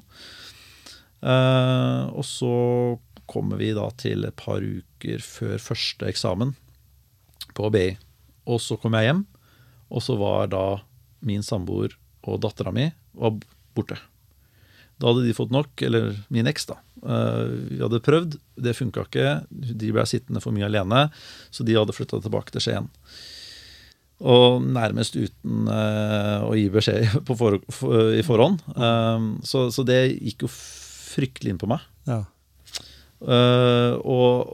[1.21, 2.53] Uh, og så
[3.27, 6.55] kommer vi da til et par uker før første eksamen
[7.57, 7.89] på BI.
[8.47, 9.25] Og så kom jeg hjem,
[9.87, 10.65] og så var da
[11.25, 11.95] min samboer
[12.27, 13.37] og dattera mi var
[13.77, 13.97] borte.
[14.97, 16.79] Da hadde de fått nok, eller min eks, da.
[17.05, 19.33] Eh, vi hadde prøvd, det funka ikke.
[19.49, 21.07] De ble sittende for mye alene,
[21.53, 22.89] så de hadde flytta tilbake til Skien.
[24.17, 27.59] Og nærmest uten eh, å gi beskjed for,
[28.17, 28.65] i forhånd.
[28.73, 31.85] Eh, så, så det gikk jo fryktelig inn på meg.
[32.09, 32.23] Ja.
[33.17, 34.51] Eh, og,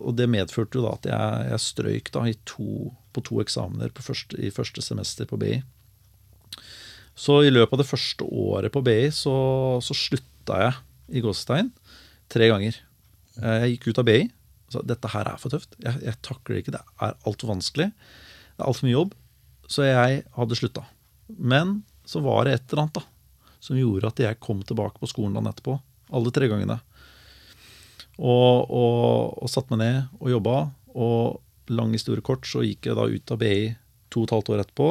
[0.00, 4.02] og, det medførte jo da at jeg, jeg strøyk da to, på to eksamener på
[4.02, 5.60] første, i første semester på BI.
[7.14, 9.34] Så i løpet av det første året på BI så,
[9.84, 11.70] så slutta jeg i gåsetegn
[12.32, 12.78] tre ganger.
[13.38, 14.20] Eh, Jeg gikk ut av BI.
[14.72, 15.76] Så dette her er for tøft.
[15.84, 16.74] Jeg, jeg takler det ikke.
[16.78, 17.90] Det er altfor vanskelig.
[17.92, 19.16] Det er altfor mye jobb.
[19.68, 20.86] Så jeg hadde slutta.
[21.36, 23.02] Men så var det et eller annet da,
[23.62, 25.76] som gjorde at jeg kom tilbake på skolen dagen etterpå.
[26.12, 26.80] Alle tre gangene.
[28.22, 30.56] Og, og, og satte meg ned og jobba.
[30.94, 33.56] Og lang historie kort, så gikk jeg da ut av BI
[34.12, 34.90] to og et halvt år etterpå.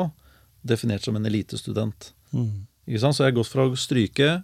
[0.67, 2.11] Definert som en elitestudent.
[2.35, 2.65] Mm.
[2.91, 4.41] Så jeg har gått fra å stryke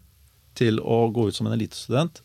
[0.58, 2.22] til å gå ut som en elitestudent.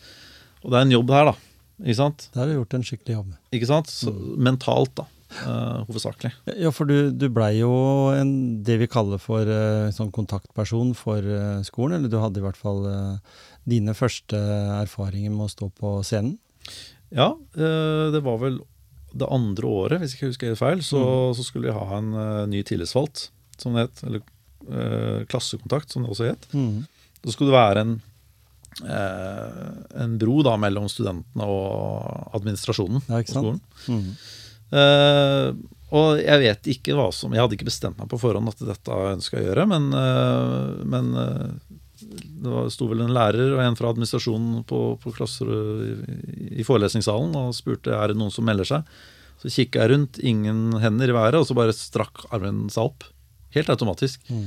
[0.62, 1.34] Og det er en jobb her, da.
[1.82, 2.28] Ikke sant?
[2.32, 3.34] Der har du gjort en skikkelig jobb.
[3.56, 3.90] Ikke sant?
[3.90, 5.08] Så, mentalt, da.
[5.32, 6.32] Uh, hovedsakelig.
[6.60, 7.72] Ja, for du, du blei jo
[8.12, 11.98] en, det vi kaller for uh, sånn kontaktperson for uh, skolen.
[11.98, 12.84] Eller du hadde i hvert fall
[13.68, 14.38] dine første
[14.82, 16.36] erfaringer med å stå på scenen.
[17.12, 18.60] Ja, eh, det var vel
[19.12, 21.02] det andre året, hvis jeg ikke husker helt feil, så,
[21.36, 23.26] så skulle vi ha en eh, ny tillitsvalgt,
[23.60, 24.04] som det het.
[24.08, 24.22] Eller
[24.68, 26.48] eh, klassekontakt, som det også het.
[26.56, 26.86] Mm.
[27.22, 27.92] Så skulle det være en,
[28.88, 29.68] eh,
[30.04, 33.60] en bro da mellom studentene og administrasjonen Ja, på skolen.
[33.86, 34.08] Mm.
[34.72, 35.52] Eh,
[35.92, 39.00] og jeg vet ikke hva som Jeg hadde ikke bestemt meg på forhånd at dette
[39.10, 41.50] ønska jeg å gjøre, men, eh, men eh,
[42.12, 45.48] det sto vel en lærer og en fra administrasjonen på, på klasser
[46.50, 48.92] i, forelesningssalen og spurte er det noen som melder seg.
[49.42, 53.08] Så kikka jeg rundt, ingen hender i været, og så bare strakk armen seg opp.
[53.56, 54.22] Helt automatisk.
[54.30, 54.46] Mm.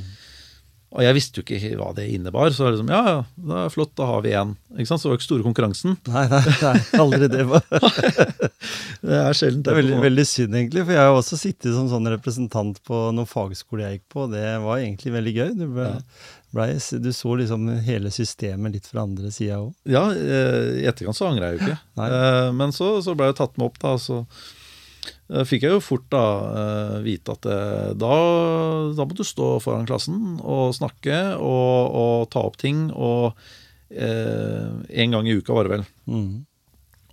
[0.96, 2.54] Og jeg visste jo ikke hva det innebar.
[2.56, 3.16] Så liksom, ja, ja,
[3.50, 4.54] det er flott, da har vi én.
[4.78, 5.02] Ikke sant?
[5.02, 5.98] Så det var ikke store konkurransen.
[6.08, 7.44] Nei, nei, det er aldri det.
[9.06, 10.86] Det er sjelden Det er veldig, veldig synd, egentlig.
[10.88, 14.26] For jeg har også sittet som sånn representant på noen fagskole jeg gikk på.
[14.32, 15.52] Det var egentlig veldig gøy.
[15.60, 16.00] Det ble Ja.
[16.56, 16.68] Ble,
[17.04, 19.74] du så liksom hele systemet litt fra andre sida òg?
[19.92, 21.80] Ja, eh, i etterkant så angrer jeg jo ikke.
[22.00, 22.08] Nei.
[22.16, 23.92] Eh, Men så, så ble jeg tatt med opp, da.
[24.00, 26.24] Så eh, fikk jeg jo fort da
[27.04, 27.50] vite at
[28.00, 28.16] da,
[28.96, 32.88] da må du stå foran klassen og snakke og, og ta opp ting.
[32.96, 33.36] Og
[33.92, 34.72] eh,
[35.04, 35.88] en gang i uka var det vel.
[36.08, 36.46] Mm.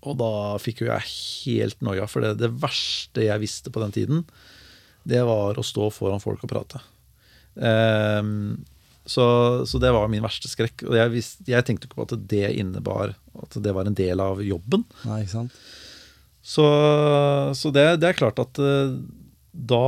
[0.02, 1.10] Og da fikk jo jeg
[1.46, 4.24] helt noia, for det, det verste jeg visste på den tiden,
[5.06, 6.80] det var å stå foran folk og prate.
[7.58, 8.62] Ehm,
[9.06, 9.24] så,
[9.66, 10.84] så det var min verste skrekk.
[10.88, 14.20] Og jeg, visste, jeg tenkte ikke på at det innebar at det var en del
[14.22, 14.84] av jobben.
[15.08, 15.56] Nei, ikke sant?
[16.42, 16.64] Så,
[17.54, 18.94] så det, det er klart at eh,
[19.52, 19.80] da,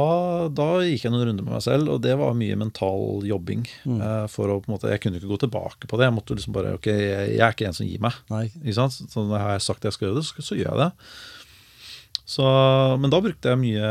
[0.52, 3.62] da gikk jeg noen runder med meg selv, og det var mye mental jobbing.
[3.88, 4.00] Mm.
[4.04, 6.08] eh, for å på en måte, Jeg kunne ikke gå tilbake på det.
[6.10, 8.18] Jeg måtte liksom bare Ok, jeg, jeg er ikke en som gir meg.
[8.30, 8.44] Nei.
[8.60, 8.98] Ikke sant?
[8.98, 10.90] Så når jeg har sagt jeg skal gjøre det, så, så gjør jeg det.
[12.34, 12.44] Så,
[13.02, 13.88] men da brukte jeg mye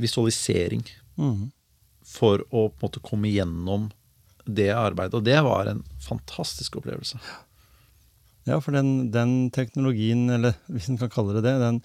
[0.00, 0.82] visualisering
[1.16, 1.46] Mm.
[2.04, 3.86] for å på en måte komme igjennom
[4.46, 5.14] det arbeidet.
[5.18, 7.18] Og det var en fantastisk opplevelse.
[8.46, 11.80] Ja, for den, den teknologien, eller hvis en kan kalle det det, den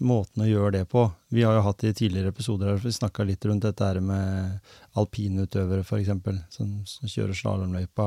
[0.00, 3.26] måten å gjøre det på Vi har jo hatt i tidligere episoder her, vi snakka
[3.28, 4.56] litt rundt dette her med
[4.96, 6.08] alpinutøvere, f.eks.,
[6.56, 8.06] som, som kjører slalåmløypa.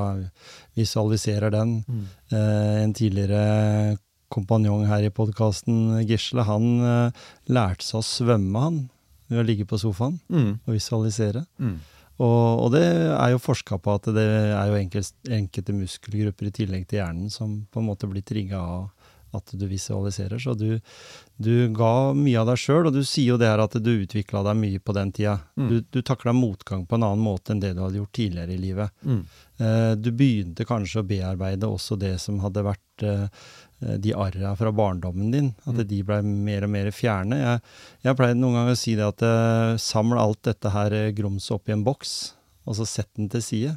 [0.80, 1.76] Visualiserer den.
[2.32, 3.98] Eh, en tidligere
[4.34, 8.82] kompanjong her i podkasten, Gisle, han eh, lærte seg å svømme, han,
[9.30, 10.52] ved å ligge på sofaen Mm.
[10.65, 11.45] og visualisere.
[11.62, 11.78] Mm.
[12.19, 16.55] Og, og det er jo forska på at det er jo enkelt, enkelte muskelgrupper i
[16.55, 18.89] tillegg til hjernen som på en måte blir trigga av
[19.32, 20.39] at du visualiserer.
[20.39, 20.79] Så du,
[21.38, 24.41] du ga mye av deg sjøl, og du sier jo det her at du utvikla
[24.47, 25.38] deg mye på den tida.
[25.53, 25.69] Mm.
[25.69, 28.62] Du, du takla motgang på en annen måte enn det du hadde gjort tidligere i
[28.62, 28.95] livet.
[29.05, 29.21] Mm.
[29.60, 33.27] Eh, du begynte kanskje å bearbeide også det som hadde vært eh,
[33.80, 35.54] de arra fra barndommen din.
[35.65, 35.88] At Mm.
[35.88, 37.38] de blei mer og mer fjerne.
[37.39, 37.62] Jeg,
[38.04, 41.56] jeg pleide noen ganger å si det at samle saml alt dette her eh, grumset
[41.56, 42.34] oppi en boks,
[42.68, 43.72] og så sett den til side.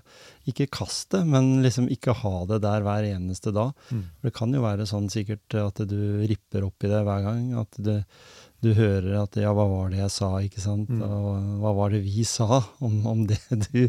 [0.50, 3.70] Ikke kast det, men liksom ikke ha det der hver eneste dag.
[3.90, 4.02] Mm.
[4.20, 7.46] For det kan jo være sånn sikkert at du ripper opp i det hver gang.
[7.62, 7.94] At du,
[8.62, 10.90] du hører at ja, hva var det jeg sa, ikke sant?
[10.92, 11.00] Mm.
[11.02, 13.88] Og hva var det vi sa om, om det du,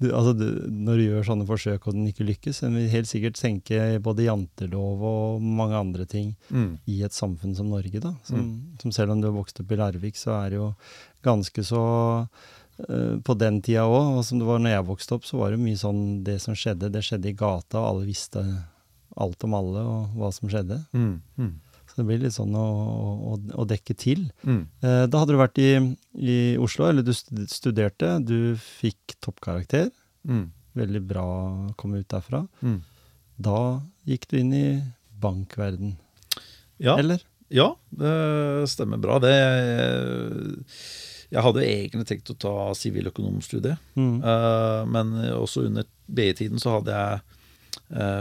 [0.00, 3.10] du Altså du, når du gjør sånne forsøk og den ikke lykkes, en vil helt
[3.10, 6.78] sikkert tenke både jantelov og mange andre ting Mm.
[6.88, 8.14] i et samfunn som Norge, da.
[8.24, 8.38] Som,
[8.80, 10.68] som selv om du har vokst opp i Larvik, så er det jo
[11.24, 11.82] ganske så
[12.88, 15.52] uh, på den tida òg, og som det var når jeg vokste opp, så var
[15.54, 18.44] det mye sånn Det som skjedde, det skjedde i gata, og alle visste
[19.16, 20.80] alt om alle og hva som skjedde.
[20.96, 21.52] Mm.
[21.94, 22.64] Så det blir litt sånn å,
[23.30, 24.24] å, å dekke til.
[24.42, 24.64] Mm.
[24.82, 25.68] Eh, da hadde du vært i,
[26.18, 28.16] i Oslo, eller du studerte.
[28.26, 29.92] Du fikk toppkarakter.
[30.26, 30.48] Mm.
[30.74, 32.40] Veldig bra å komme ut derfra.
[32.66, 32.80] Mm.
[33.38, 33.60] Da
[34.10, 34.66] gikk du inn i
[35.22, 35.94] bankverden,
[36.82, 36.96] Ja.
[36.98, 37.22] eller?
[37.54, 39.20] Ja, det stemmer bra.
[39.22, 39.30] Det
[41.30, 44.18] Jeg hadde egentlig tenkt å ta siviløkonomstudiet, Mm.
[44.22, 47.20] eh, men også under BI-tiden så hadde jeg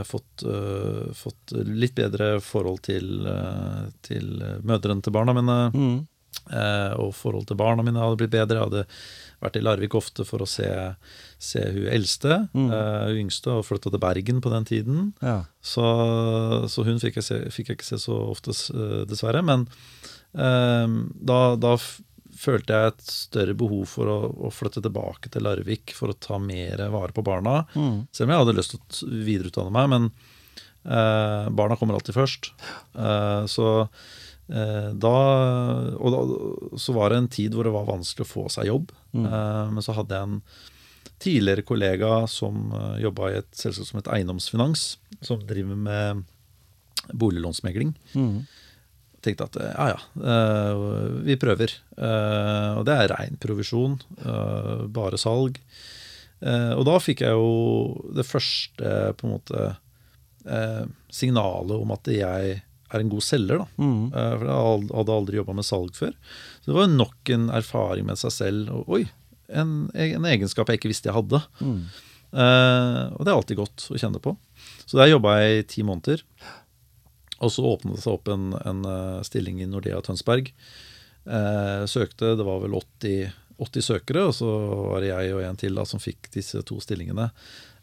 [0.04, 5.72] fått, eh, fått litt bedre forhold til, eh, til mødrene til barna mine.
[5.74, 6.08] Mm.
[6.52, 8.58] eh, og forhold til barna mine hadde blitt bedre.
[8.60, 8.86] Jeg hadde
[9.42, 10.68] vært i Larvik ofte for å se,
[11.40, 12.72] se hun eldste, Mm.
[12.74, 15.14] eh, hun yngste, og flytta til Bergen på den tiden.
[15.22, 15.46] Ja.
[15.62, 15.84] Så,
[16.68, 19.44] så hun fikk jeg, se, fikk jeg ikke se så ofte, eh, dessverre.
[19.44, 19.68] Men
[20.36, 20.88] eh,
[21.24, 21.78] da, da
[22.38, 24.18] følte jeg et større behov for å,
[24.48, 27.64] å flytte tilbake til Larvik for å ta mer vare på barna.
[27.76, 28.04] Mm.
[28.12, 30.10] Selv om jeg hadde lyst til å videreutdanne meg, men
[30.86, 32.52] eh, barna kommer alltid først.
[32.96, 35.16] Eh, så eh, da
[35.98, 36.22] Og da,
[36.80, 38.94] så var det en tid hvor det var vanskelig å få seg jobb.
[39.14, 39.26] Mm.
[39.28, 40.40] Eh, men så hadde jeg en
[41.24, 44.82] tidligere kollega som uh, jobba i et selskap som het Eiendomsfinans,
[45.24, 46.24] som driver med
[47.16, 47.94] boliglånsmegling.
[48.12, 48.44] Mm.
[49.24, 50.84] Tenkte at eh, ja ja, eh,
[51.24, 51.72] vi prøver.
[51.96, 54.00] Eh, og det er rein provisjon.
[54.94, 55.60] bare salg.
[56.44, 59.68] Og da fikk jeg jo det første på en måte
[61.08, 63.62] signalet om at jeg er en god selger.
[63.62, 63.68] da.
[63.80, 64.10] Mm.
[64.12, 66.12] For jeg hadde aldri jobba med salg før.
[66.60, 68.74] Så det var nok en erfaring med seg selv.
[68.76, 69.06] Og, oi,
[69.48, 71.40] en, en egenskap jeg ikke visste jeg hadde.
[71.64, 71.80] Mm.
[72.36, 74.36] Og det er alltid godt å kjenne på.
[74.84, 76.28] Så der jobba jeg i ti måneder.
[77.44, 80.52] Og så åpnet det seg opp en, en eh, stilling i Nordea Tønsberg.
[81.26, 83.32] Eh, søkte, det var vel 80,
[83.64, 84.50] 80 søkere, og så
[84.94, 87.30] var det jeg og en til da, som fikk disse to stillingene.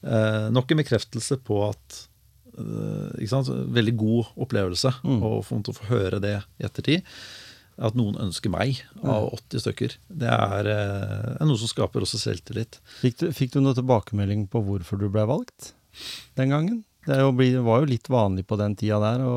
[0.03, 2.01] Eh, nok en bekreftelse på at
[2.59, 3.37] eh?
[3.71, 5.21] Veldig god opplevelse Mm.
[5.23, 7.07] å få, å få høre det i ettertid.
[7.81, 9.95] At noen ønsker meg av 80 stykker.
[10.09, 12.77] Det er, eh, er noe som skaper også selvtillit.
[13.01, 15.73] Fikk, du, fikk du noe tilbakemelding på hvorfor du ble valgt
[16.37, 16.83] den gangen?
[17.11, 19.37] Det jo var jo litt vanlig på den tida der å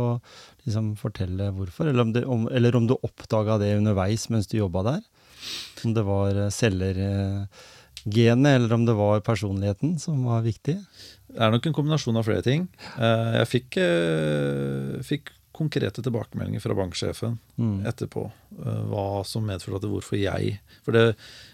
[0.67, 4.57] liksom fortelle hvorfor, eller om, det, om, eller om du oppdaga det underveis mens du
[4.59, 5.01] jobba der?
[5.83, 7.63] Om det var selger, eh,
[8.05, 10.77] eller om det var personligheten som var viktig?
[11.27, 12.67] Det er nok en kombinasjon av flere ting.
[12.95, 17.85] Eh, jeg fikk, eh, fikk konkrete tilbakemeldinger fra banksjefen mm.
[17.85, 18.23] etterpå.
[18.89, 21.13] Hva som medførte hvorfor jeg for det,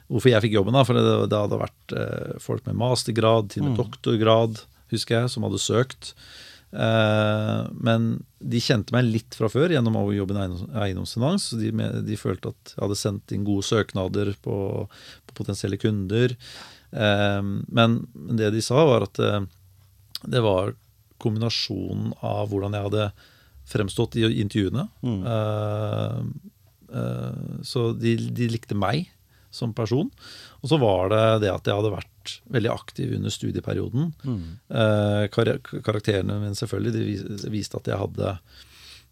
[0.10, 0.86] Hvorfor jeg fikk jobben, da.
[0.88, 1.94] For det, det hadde vært
[2.42, 3.82] folk med mastergrad, til og med mm.
[3.82, 4.62] doktorgrad,
[4.94, 6.14] husker jeg, som hadde søkt.
[6.70, 10.44] Uh, men de kjente meg litt fra før gjennom å jobbe i
[10.86, 11.50] eiendomsfinans.
[11.60, 11.72] De,
[12.06, 14.58] de, følte at jeg hadde sendt inn gode søknader på,
[15.30, 16.36] på potensielle kunder.
[16.90, 17.98] men
[18.38, 19.20] det de sa, var at
[20.26, 20.74] det var
[21.22, 23.12] kombinasjonen av hvordan jeg hadde
[23.70, 24.88] fremstått i intervjuene.
[25.06, 25.22] Mm.
[27.66, 29.12] Så de, de, likte meg
[29.54, 30.10] som person.
[30.62, 32.19] Og så var det det at jeg hadde vært
[32.52, 34.12] veldig aktiv under studieperioden.
[34.24, 34.42] Mm.
[35.34, 35.54] Kar
[35.86, 36.92] karakterene mine selvfølgelig,
[37.44, 38.36] de viste at jeg hadde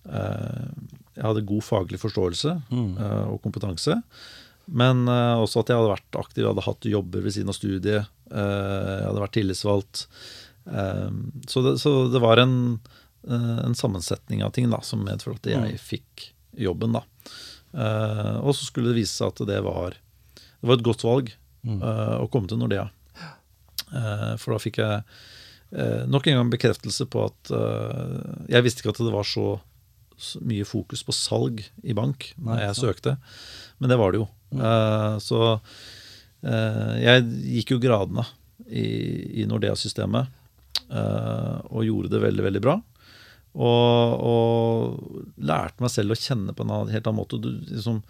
[0.07, 2.91] jeg hadde god faglig forståelse mm.
[3.33, 3.97] og kompetanse.
[4.67, 8.07] Men også at jeg hadde vært aktiv, jeg hadde hatt jobber ved siden av studiet.
[8.31, 10.05] jeg hadde vært tillitsvalgt.
[10.63, 12.55] så, det, så det var en
[13.29, 15.81] Eh, en sammensetning av ting da, som medførte at jeg mm.
[15.81, 16.95] fikk jobben.
[16.95, 17.03] da.
[17.77, 19.97] Uh, og så skulle det vise seg at det var,
[20.37, 21.33] det var et godt valg
[21.67, 21.81] mm.
[22.23, 22.87] å komme til Nordea.
[23.91, 25.03] Uh, for da fikk jeg
[26.07, 27.49] nok en gang bekreftelse på at
[28.47, 29.57] Jeg visste ikke at det var så,
[30.47, 33.17] mye fokus på salg i bank når jeg søkte,
[33.75, 34.29] men det var det jo.
[34.55, 34.61] Mm.
[35.19, 35.41] så
[36.39, 37.25] jeg
[37.57, 38.23] gikk jo gradene
[38.63, 40.31] i, i Nordea-systemet
[40.87, 42.77] og gjorde det veldig, veldig bra.
[43.57, 47.39] Og, og, lærte meg selv å kjenne på en helt annen måte.
[47.41, 48.03] Du, liksom,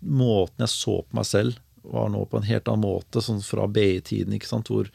[0.00, 1.58] måten jeg så på meg selv,
[1.92, 4.90] var nå på en helt annen måte, sånn fra BI-tiden, ikke sant, hvor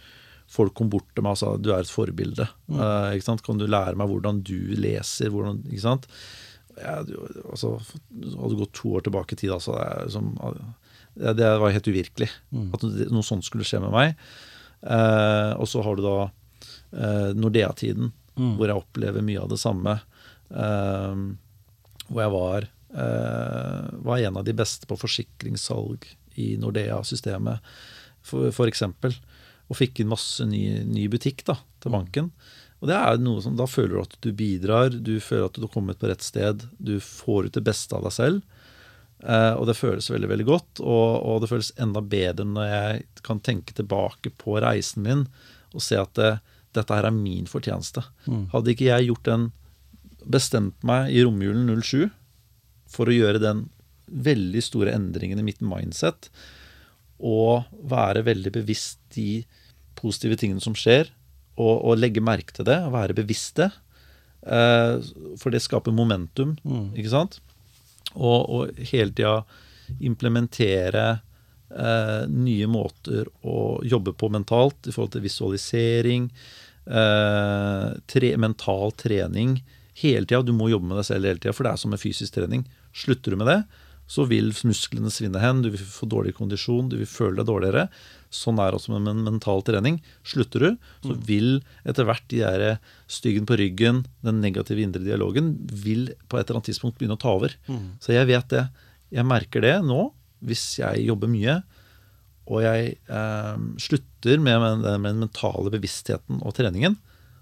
[0.53, 2.47] folk kom bort til meg og sa du er et forbilde.
[2.67, 2.77] Mm.
[2.79, 3.43] Uh, ikke sant?
[3.45, 5.31] Kan du lære meg hvordan du leser?
[5.33, 6.07] Hvordan, ikke sant?
[6.73, 7.75] Jeg, altså,
[8.33, 9.77] hadde gått to år tilbake i tid, altså.
[11.13, 12.71] Det, det, var helt uvirkelig mm.
[12.73, 14.17] at noe sånt skulle skje med meg.
[14.83, 18.55] Uh, og så har du da uh, Nordea-tiden mm.
[18.57, 19.99] hvor jeg opplever mye av det samme.
[20.53, 26.05] Hvor jeg var, var, en av de beste på forsikringssalg
[26.39, 27.73] i Nordea-systemet,
[28.67, 29.15] eksempel.
[29.71, 32.29] Og fikk inn masse ny, ny butikk da, til banken.
[32.83, 35.63] Og det er noe som, Da føler du at du bidrar, du føler at du
[35.63, 36.65] har kommet på rett sted.
[36.77, 38.41] Du får ut det beste av deg selv.
[39.23, 40.81] Uh, og det føles veldig veldig godt.
[40.83, 45.27] Og, og, det føles enda bedre når jeg kan tenke tilbake på reisen min
[45.73, 46.33] og se at det,
[46.75, 48.03] dette her er min fortjeneste.
[48.27, 48.49] Mm.
[48.51, 49.47] Hadde ikke jeg gjort den,
[50.23, 52.11] bestemt meg i romjulen 07
[52.93, 53.65] for å gjøre den
[54.13, 56.29] veldig store endringene i mitt mindset,
[57.23, 59.43] og være veldig bevisst de
[59.99, 61.11] positive tingene som skjer,
[61.53, 63.69] og, og legge merke til det, og være bevisst det,
[64.47, 64.95] eh,
[65.39, 66.89] for det skaper momentum, mm.
[66.97, 67.39] ikke sant?
[68.13, 69.37] Og, og hele tida
[70.03, 76.27] implementere eh, nye måter å jobbe på mentalt i forhold til visualisering,
[76.85, 79.59] eh, tre, mental trening
[80.01, 80.41] hele tida.
[80.41, 82.65] Du må jobbe med deg selv hele tida, for det er som med fysisk trening.
[82.93, 83.61] Slutter du med det,
[84.13, 87.87] så vil musklene svinne hen, du vil få dårlig kondisjon, du vil føle deg dårligere.
[88.33, 89.99] Sånn er det også med mental trening.
[90.27, 90.69] Slutter du,
[91.01, 91.21] så mm.
[91.25, 91.49] vil
[91.89, 92.65] etter hvert de der
[93.09, 97.23] styggen på ryggen, den negative indre dialogen, vil på et eller annet tidspunkt begynne å
[97.23, 97.55] ta over.
[97.65, 97.95] Mm.
[98.03, 98.67] Så jeg vet det.
[99.13, 100.05] Jeg merker det nå,
[100.45, 101.61] hvis jeg jobber mye
[102.51, 106.97] og jeg eh, slutter med, med, med, den mentale bevisstheten og treningen,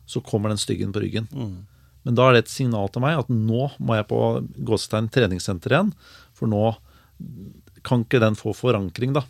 [0.05, 1.29] så kommer den styggen på ryggen.
[1.33, 1.63] Mm.
[2.05, 4.21] Men da er det et signal til meg at nå må jeg på
[4.67, 5.91] gåsetegn treningssenter igjen.
[6.41, 6.65] For nå
[7.85, 9.23] kan ikke den få forankring, da.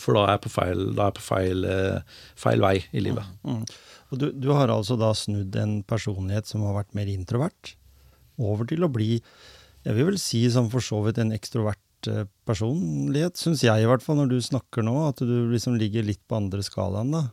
[0.00, 3.26] For da er jeg på feil, jeg på feil, eh, feil vei i livet.
[3.44, 3.60] Mm.
[3.60, 3.64] Mm.
[4.10, 7.74] Og du, du, har altså da snudd en personlighet som har vært mer introvert,
[8.40, 9.18] over til å bli,
[9.84, 11.80] jeg vil vel si som for så vidt en ekstrovert
[12.48, 14.94] personlighet, syns jeg i hvert fall, når du snakker nå.
[15.08, 17.24] At du liksom ligger litt på andre skalaen, da.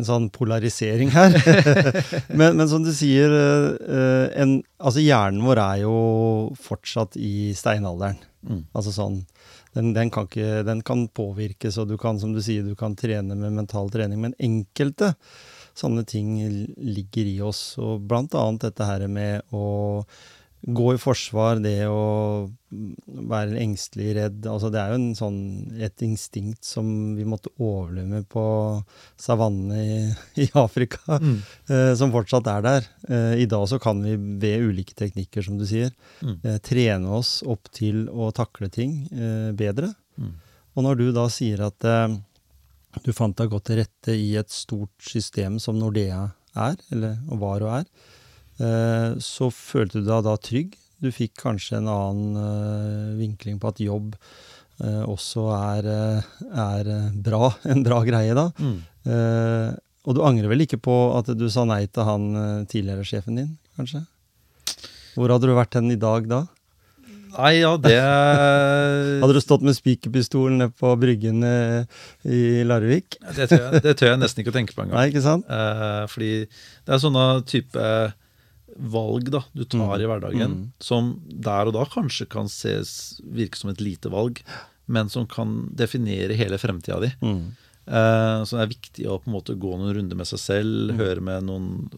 [0.00, 1.36] En sånn polarisering her.
[2.38, 5.98] men, men, som du sier, eh, en, altså hjernen vår er jo
[6.62, 8.20] fortsatt i steinalderen.
[8.48, 8.64] Mm.
[8.76, 9.22] Altså sånn
[9.74, 12.96] den, den, kan ikke, den kan påvirkes, og du kan, som du sier, du kan
[12.98, 14.20] trene med mental trening.
[14.24, 15.12] Men enkelte
[15.78, 16.34] sånne ting
[16.76, 20.02] ligger i oss, og blant annet dette her med å
[20.60, 22.48] gå i forsvar, det å
[23.28, 25.38] være engstelig, redd altså Det er jo sånn,
[25.80, 28.42] et instinkt som vi måtte overleve med på
[29.20, 30.00] savannene i,
[30.44, 31.38] i, Afrika, mm.
[31.70, 32.90] eh, som fortsatt er der.
[33.08, 36.36] Eh, I dag så kan vi ved ulike teknikker, som du sier, mm.
[36.42, 39.94] eh, trene oss opp til å takle ting eh, bedre.
[40.18, 40.34] Mm.
[40.74, 42.18] Og når du da sier at eh,
[43.04, 46.26] du fant deg godt til rette i et stort system som Nordea
[46.58, 47.90] er, eller var og er,
[48.58, 50.72] så følte du deg da trygg.
[50.98, 54.16] Du fikk kanskje en annen eh, vinkling på at jobb
[54.82, 58.48] eh, også er, eh, er eh, bra, en bra greie, da.
[58.58, 58.78] Mm.
[59.06, 59.78] Eh,
[60.08, 63.38] og du angrer vel ikke på at du sa nei til han eh, tidligere sjefen
[63.38, 64.02] din, kanskje?
[65.14, 66.44] Hvor hadde du vært hen i dag da?
[67.38, 67.94] Nei, ja, det
[69.22, 73.20] Hadde du stått med spikerpistolen nede på bryggen eh, i Larvik?
[73.36, 74.98] det tør, jeg, det tør jeg nesten ikke å tenke på engang.
[74.98, 75.46] Nei, ikke sant?
[75.46, 77.84] Eh, fordi det er sånne type
[78.78, 80.02] valg da, du tar Mm.
[80.02, 80.72] i hverdagen, Mm.
[80.80, 84.42] som der og da kanskje kan ses, virke som et lite valg,
[84.86, 87.10] men som kan definere hele fremtida di.
[87.22, 87.52] Mm.
[87.88, 90.92] Eh, så det er viktig å på en måte gå noen runder med seg selv,
[90.92, 90.96] Mm.
[90.98, 91.90] høre med noen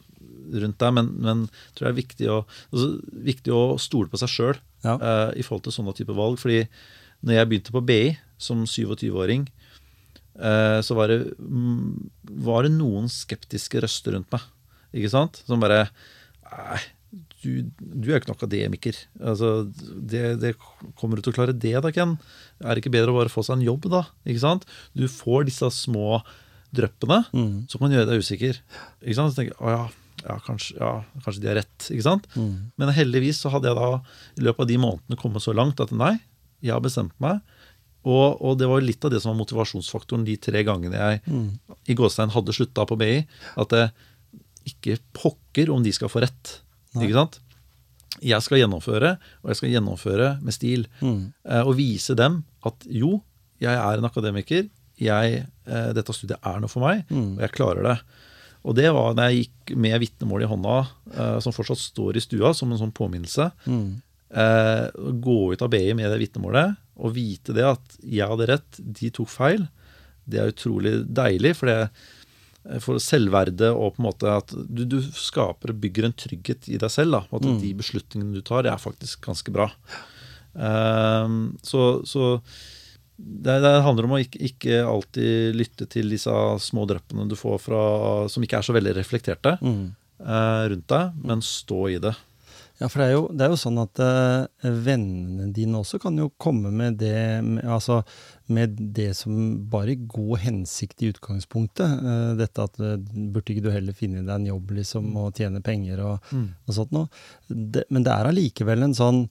[0.53, 4.19] rundt deg, men, men jeg tror det er viktig å, altså, viktig å stole på
[4.19, 4.95] seg sjøl Ja.
[4.97, 6.39] eh, i forhold til sånne type valg.
[6.39, 6.67] fordi
[7.23, 9.47] når jeg begynte på BI som 27-åring,
[10.41, 12.11] eh, så var det, mm,
[12.43, 14.41] var det noen skeptiske røster rundt meg.
[14.95, 15.43] Ikke sant?
[15.47, 15.89] Som bare
[16.51, 16.81] Nei,
[17.43, 17.49] du,
[17.79, 18.99] du er jo ikke noen akademiker.
[19.23, 19.51] Altså,
[20.13, 20.53] det, det,
[21.01, 22.17] kommer du til å klare det, da, Ken?
[22.63, 24.05] Er det ikke bedre å bare få seg en jobb, da?
[24.29, 24.67] Ikke sant?
[24.95, 26.21] Du får disse små
[26.75, 27.67] dryppene Mm.
[27.71, 28.61] som kan gjøre deg usikker.
[29.03, 29.33] Ikke sant?
[29.35, 29.87] Så tenker jeg, å ja,
[30.23, 30.91] ja, kanskje, ja,
[31.25, 31.89] kanskje de har rett.
[31.91, 32.29] Ikke sant?
[32.39, 32.53] Mm.
[32.79, 33.89] Men heldigvis så hadde jeg da
[34.39, 36.13] i løpet av de månedene kommet så langt at nei,
[36.63, 37.41] jeg har bestemt meg.
[38.07, 41.59] Og, og det var litt av det som var motivasjonsfaktoren de tre gangene jeg Mm.
[41.91, 43.27] i gåstein hadde slutta på BI.
[43.61, 43.91] At det
[44.71, 46.57] ikke pokker om de skal få rett.
[46.95, 47.07] Nei.
[47.09, 47.39] Ikke sant?
[48.21, 50.87] Jeg skal gjennomføre, og jeg skal gjennomføre med stil.
[51.01, 51.33] Mm.
[51.47, 53.21] Eh, og vise dem at jo,
[53.63, 54.67] jeg er en akademiker.
[55.01, 57.39] Jeg, eh, dette studiet er noe for meg, Mm.
[57.39, 57.99] og jeg klarer det.
[58.69, 60.75] Og det var da jeg gikk med vitnemål i hånda,
[61.17, 63.53] eh, som fortsatt står i stua, som en sånn påminnelse.
[63.67, 64.03] Mm.
[65.23, 69.09] Gå ut av BI med det vitnemålet og vite det at jeg hadde rett, de
[69.11, 69.65] tok feil,
[70.29, 71.55] det er utrolig deilig.
[71.57, 71.91] For det
[72.85, 76.77] for selvverdet og på en måte at du, du skaper og bygger en trygghet i
[76.77, 77.13] deg selv.
[77.17, 77.61] Da, at Mm.
[77.63, 79.71] de beslutningene du tar, det er faktisk ganske bra.
[80.53, 82.41] Um, så så
[83.21, 86.33] det, det handler om å ikke, ikke alltid lytte til disse
[86.65, 87.83] små dryppene du får fra,
[88.33, 89.93] som ikke er så veldig reflekterte Mm.
[90.25, 92.15] uh, rundt deg, men stå i det.
[92.81, 96.17] Ja, for det er jo, det er jo sånn at uh, vennene dine også kan
[96.17, 97.99] jo komme med det, med, altså,
[98.49, 99.35] med det som
[99.73, 102.01] bare god hensikt i utgangspunktet.
[102.01, 105.61] Uh, dette at uh, burde ikke du heller finne deg en jobb liksom, og tjene
[105.65, 107.13] penger og, og sånt noe.
[107.51, 109.27] Det, men det er allikevel en sånn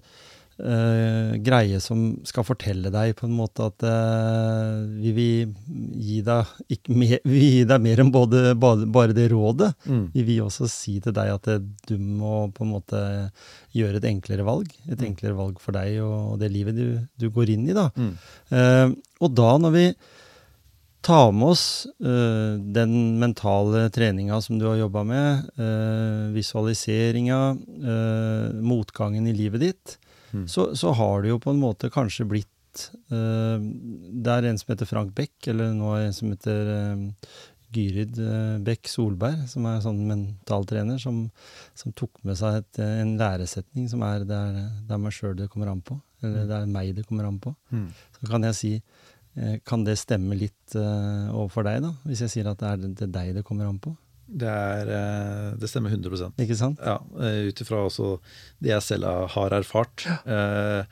[0.60, 5.53] eh, greie som skal fortelle deg på en måte at uh, vi vil
[5.99, 9.72] gi deg, ikke mer, vi gi deg mer enn både, bare, det rådet.
[9.89, 10.05] Mm.
[10.14, 13.01] Vi vil også si til deg at det, du må på en måte
[13.76, 14.72] gjøre et enklere valg.
[14.91, 16.88] Et enklere valg for deg og det livet du,
[17.20, 17.78] du går inn i.
[17.78, 17.89] da.
[17.95, 18.16] Mm.
[18.53, 19.86] Uh, og da når vi
[21.05, 28.60] tar med oss uh, den mentale treninga som du har jobba med, uh, visualiseringa, uh,
[28.60, 29.95] motgangen i livet ditt,
[30.32, 30.47] Mm.
[30.47, 34.73] så, så har det jo på en måte kanskje blitt uh, Det er en som
[34.73, 37.32] heter Frank Beck, eller nå er det en som heter uh,
[37.69, 41.27] Gyrid eh, Beck Solberg, som er sånn mentaltrener, som,
[41.77, 44.57] som tok med seg et, en læresetning som er det er,
[44.88, 45.99] det er meg sjøl det kommer an på.
[46.23, 47.53] Eller det er meg det kommer an på.
[47.69, 47.86] Mm.
[48.17, 48.73] Så kan jeg si
[49.63, 51.93] Kan det stemme litt uh, overfor deg, da?
[52.09, 53.93] Hvis jeg sier at det er det, det deg det kommer an på?
[54.30, 56.82] Det, er, eh, det stemmer 100 Ikke sant?
[56.84, 58.17] Ja, eh, ut ifra også
[58.61, 60.05] det jeg selv har erfart.
[60.25, 60.84] Ja.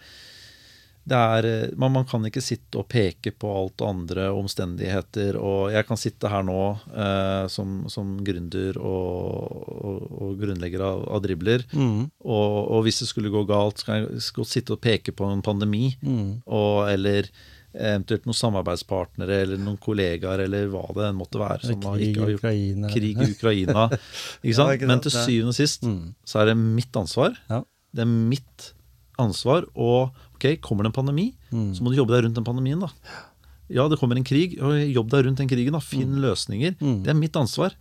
[1.08, 5.38] Det er, eh, man, man kan ikke sitte og peke på alt andre omstendigheter.
[5.40, 6.62] Og jeg kan sitte her nå
[6.92, 11.64] eh, som, som gründer og, og, og grunnlegger av, av dribler.
[11.72, 12.10] Mm.
[12.28, 15.32] Og, og hvis det skulle gå galt, så kan jeg godt sitte og peke på
[15.32, 15.94] en pandemi.
[16.04, 16.42] Mm.
[16.92, 17.32] Eller
[17.78, 21.62] eventuelt noen samarbeidspartnere eller noen kollegaer eller hva det enn måtte være.
[21.70, 22.90] Som Krig ikke har gjort Ukraina.
[22.94, 23.86] krig i Ukraina.
[24.44, 24.82] Ikke sant?
[24.90, 26.16] Men til syvende og sist Mm.
[26.26, 27.38] så er det mitt ansvar.
[27.50, 27.62] Ja.
[27.94, 28.72] Det er mitt
[29.20, 29.66] ansvar.
[29.76, 31.74] Og ok, kommer det en pandemi, Mm.
[31.76, 32.80] så må du jobbe deg rundt den pandemien.
[32.80, 32.90] da.
[33.70, 34.58] Ja, det kommer en krig.
[34.58, 35.72] Jobb deg rundt den krigen.
[35.74, 35.80] da.
[35.80, 36.76] Finn løsninger.
[36.80, 37.04] Mm.
[37.04, 37.74] Det er mitt ansvar.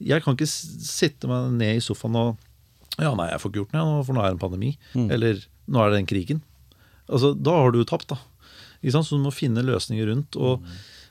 [0.00, 2.36] Jeg kan ikke sitte meg ned i sofaen og
[2.98, 4.76] Ja, nei, jeg får ikke gjort noe, for nå er det en pandemi.
[4.94, 6.42] Eller nå er det den krigen.
[7.10, 8.16] Altså, Da har du jo tapt, da.
[8.92, 10.38] Så du må finne løsninger rundt.
[10.38, 10.64] Og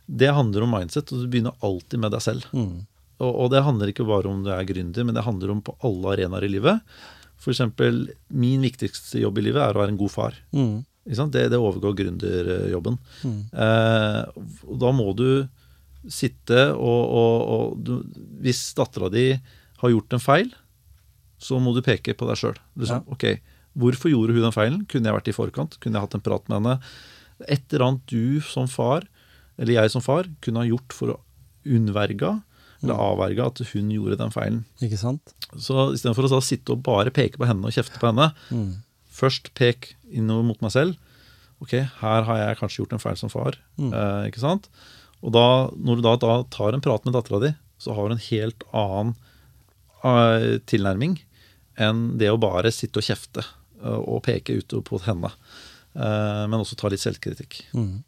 [0.06, 2.48] det handler om mindset, og du begynner alltid med deg selv.
[2.54, 2.86] Mm.
[3.24, 5.76] Og, og det handler ikke bare om du er gründer, men det handler om på
[5.88, 6.98] alle arenaer i livet.
[7.46, 10.38] Eksempel, min viktigste jobb i livet er å være en god far.
[10.56, 10.80] Mm.
[11.06, 12.98] Det, det overgår gründerjobben.
[13.22, 13.42] Mm.
[13.54, 14.46] Eh,
[14.82, 15.28] da må du
[16.10, 17.92] sitte og, og, og du,
[18.42, 19.28] Hvis dattera di
[19.82, 20.50] har gjort en feil,
[21.42, 22.58] så må du peke på deg sjøl.
[22.82, 23.28] Liksom, ok,
[23.76, 24.84] Hvorfor gjorde hun den feilen?
[24.88, 25.76] Kunne jeg vært i forkant?
[25.84, 26.76] Kunne jeg hatt en prat med henne?
[27.48, 29.08] Et eller annet du som far,
[29.60, 31.20] eller jeg som far, kunne ha gjort for å
[31.66, 32.38] unnverga
[32.84, 34.60] eller avverge at hun gjorde den feilen.
[34.84, 35.34] Ikke sant?
[35.58, 38.84] Så istedenfor å sitte og bare peke på henne og kjefte på henne, Mm.
[39.10, 40.96] først pek innover mot meg selv,
[41.64, 43.56] Ok, her har jeg kanskje gjort en feil som far.
[43.80, 43.94] Mm.
[43.94, 44.68] Eh, ikke sant?
[45.24, 48.16] Og da, når du da, da tar en prat med dattera di, så har du
[48.16, 49.16] en helt annen
[50.04, 51.16] uh, tilnærming
[51.82, 53.44] enn det å bare sitte og kjefte
[53.82, 55.32] uh, og peke utover på henne.
[55.96, 57.62] Eh, men også ta litt selvkritikk.
[57.76, 58.04] Mm.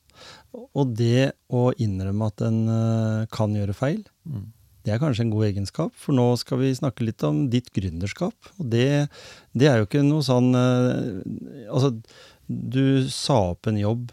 [0.76, 4.48] Og det å innrømme at en eh, kan gjøre feil, Mm.
[4.84, 5.94] det er kanskje en god egenskap.
[5.96, 8.36] For nå skal vi snakke litt om ditt gründerskap.
[8.60, 9.08] Og det,
[9.56, 11.94] det er jo ikke noe sånn eh, Altså,
[12.48, 14.12] du sa opp en jobb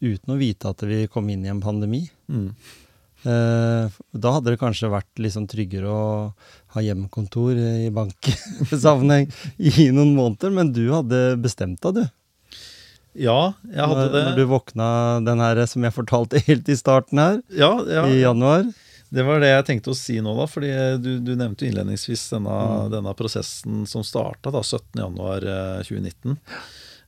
[0.00, 2.02] uten å vite at vi kom inn i en pandemi.
[2.28, 2.50] Mm.
[3.26, 6.02] Da hadde det kanskje vært liksom tryggere å
[6.76, 9.26] ha hjemmekontor i banksammenheng
[9.58, 12.04] i noen måneder, men du hadde bestemt deg, du.
[13.16, 14.24] Ja, jeg hadde når, det.
[14.28, 14.88] når du våkna
[15.24, 18.66] den her som jeg fortalte helt i starten her, Ja, ja, i januar.
[19.08, 20.44] Det var det jeg tenkte å si nå, da.
[20.50, 22.90] fordi du, du nevnte jo innledningsvis denne, Mm.
[22.96, 26.36] denne prosessen som starta 17.1.2019.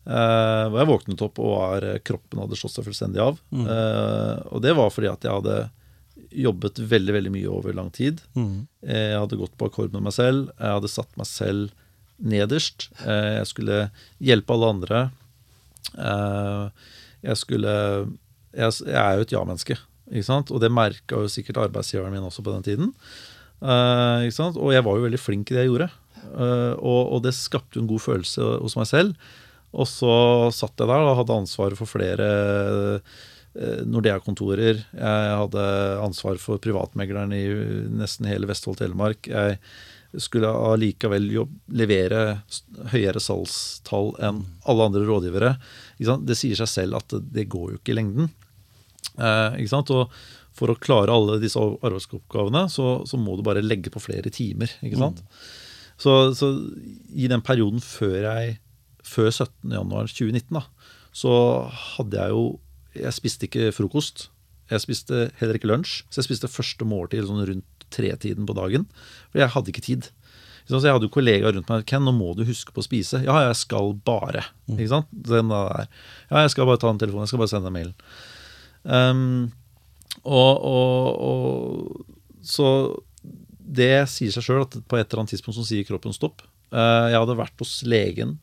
[0.09, 3.41] Uh, hvor jeg våknet opp og var, eh, kroppen hadde slått seg fullstendig av.
[3.53, 3.67] Mm.
[3.69, 5.57] Uh, og det var fordi at jeg hadde
[6.33, 8.23] jobbet veldig veldig mye over lang tid.
[8.39, 8.67] Mm.
[8.87, 10.49] Eh, Jeg hadde gått på akkord med meg selv.
[10.57, 11.75] Jeg hadde satt meg selv
[12.19, 12.89] nederst.
[13.05, 15.03] Jeg skulle hjelpe alle andre.
[15.99, 16.89] Eh,
[17.29, 17.73] Jeg skulle
[18.55, 19.77] Jeg, jeg er jo et ja-menneske,
[20.09, 20.51] ikke sant?
[20.55, 22.93] og det merka jo sikkert arbeidsgiveren min også på den tiden.
[23.61, 24.57] Eh, ikke sant?
[24.57, 25.91] Og jeg var jo veldig flink i det jeg gjorde.
[26.29, 29.29] Eh, og, og det skapte jo en god følelse hos meg selv.
[29.77, 30.13] Og så
[30.57, 32.29] satt jeg der og hadde ansvaret for flere
[33.59, 34.81] Nordea-kontorer.
[34.95, 35.63] Jeg hadde
[36.05, 37.45] ansvar for privatmegleren i
[38.01, 39.27] nesten hele Vestfold Telemark.
[39.29, 39.59] Jeg
[40.17, 41.27] skulle allikevel
[41.77, 42.23] levere
[42.95, 45.55] høyere salgstall enn alle andre rådgivere.
[45.99, 46.27] Ikke sant?
[46.29, 48.31] Det sier seg selv at det, går jo ikke i lengden.
[49.21, 49.93] Eh, ikke sant?
[49.93, 50.15] Og
[50.59, 54.73] for å klare alle disse arbeidsoppgavene, så, så må du bare legge på flere timer.
[54.81, 55.21] ikke sant?
[56.01, 56.55] Så, så
[57.13, 58.57] i den perioden før jeg
[59.09, 60.65] før 17.1.2019, da,
[61.17, 61.33] så
[61.97, 62.43] hadde jeg jo
[62.99, 64.25] Jeg spiste ikke frokost.
[64.73, 66.01] Jeg spiste heller ikke lunsj.
[66.09, 68.87] Så jeg spiste første måltid sånn rundt tretiden på dagen.
[69.33, 70.11] For jeg hadde ikke tid.
[70.69, 71.87] Så jeg hadde jo kollegaer rundt meg.
[71.89, 73.23] Ken, nå må du huske på å spise.
[73.25, 74.45] Ja, jeg skal bare.
[74.69, 75.09] Ikke sant?
[75.13, 75.89] Den der.
[76.29, 77.25] Ja, jeg skal bare ta en telefon.
[77.25, 77.95] Jeg skal bare sende en mail.
[78.85, 79.23] Um,
[80.29, 82.69] og, og, og så
[83.69, 86.45] det sier seg sjøl at på et eller annet tidspunkt så sier kroppen stopp.
[86.73, 88.37] Uh, jeg hadde vært hos legen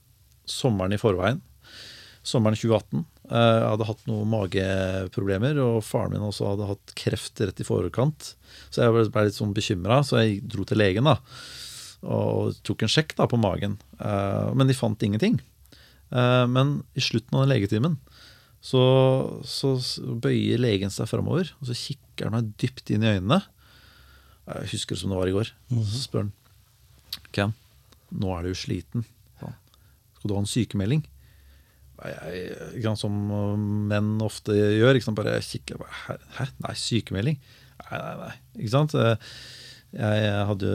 [0.49, 1.43] sommeren i forveien.
[2.25, 3.05] Sommeren 2018.
[3.26, 7.65] Eh, jeg hadde hatt noen mageproblemer, og faren min også hadde hatt kreft rett i
[7.67, 8.34] forkant.
[8.69, 11.17] Så jeg ble- litt sånn bekymra, så jeg dro til legen da,
[12.05, 13.80] og tok en sjekk da på magen.
[13.99, 15.39] Eh, men de fant ingenting.
[16.11, 17.97] Eh, men i slutten av den legetimen
[18.61, 19.73] så, så
[20.21, 23.41] bøyer legen seg framover, og så kikker han meg dypt inn i øynene.
[24.45, 25.49] Jeg husker det som det var i går.
[25.89, 26.34] Så spør han
[27.34, 27.53] Ken,
[28.13, 29.03] nå er du sliten.
[30.19, 31.01] Skal du ha en sykemelding?
[32.03, 33.53] Jeg, sant, som uh,
[33.91, 34.99] menn ofte gjør.
[35.03, 36.49] Sant, bare kikker bare, Hæ?
[36.65, 37.39] Nei, sykemelding?
[37.85, 38.33] Nei, nei, nei.
[38.59, 38.95] Ikke sant?
[38.99, 39.17] Eh,
[39.95, 40.71] Jeg hadde,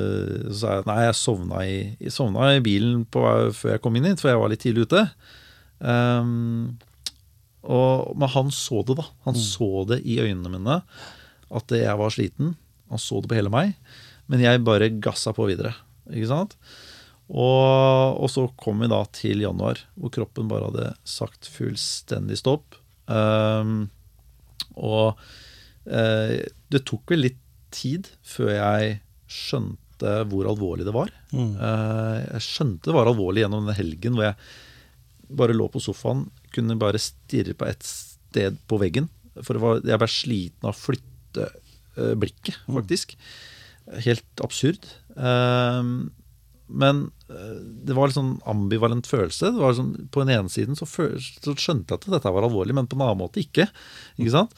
[0.57, 3.21] så jeg nei, jeg sovna i, jeg sovna i bilen på,
[3.53, 5.03] før jeg kom inn hit, for jeg var litt tidlig ute.
[5.85, 6.79] Um,
[7.61, 9.05] og, men han så det, da.
[9.27, 10.79] Han så det i øynene mine
[11.51, 12.55] at jeg var sliten.
[12.89, 13.75] Han så det på hele meg.
[14.31, 15.75] Men jeg bare gassa på videre.
[16.09, 16.57] Ikke sant?
[17.31, 22.75] Og, og så kom vi da til januar, hvor kroppen bare hadde sagt fullstendig stopp.
[23.07, 23.85] Um,
[24.75, 25.21] og
[25.87, 26.35] uh,
[26.71, 27.39] det tok vel litt
[27.75, 28.99] tid før jeg
[29.31, 31.13] skjønte hvor alvorlig det var.
[31.31, 31.55] Mm.
[31.55, 34.39] Uh, jeg skjønte det var alvorlig gjennom denne helgen hvor jeg
[35.39, 39.07] bare lå på sofaen, kunne bare stirre på et sted på veggen.
[39.39, 41.47] For det var, jeg ble sliten av å flytte
[41.95, 43.15] uh, blikket, faktisk.
[43.91, 44.85] Helt absurd.
[45.19, 45.87] Eh,
[46.71, 47.03] men
[47.33, 49.51] eh, det var litt sånn ambivalent følelse.
[49.55, 52.77] Det var sånn, på den ene siden så, så skjønte jeg at dette var alvorlig,
[52.77, 53.69] men på en annen måte ikke.
[54.17, 54.57] ikke sant?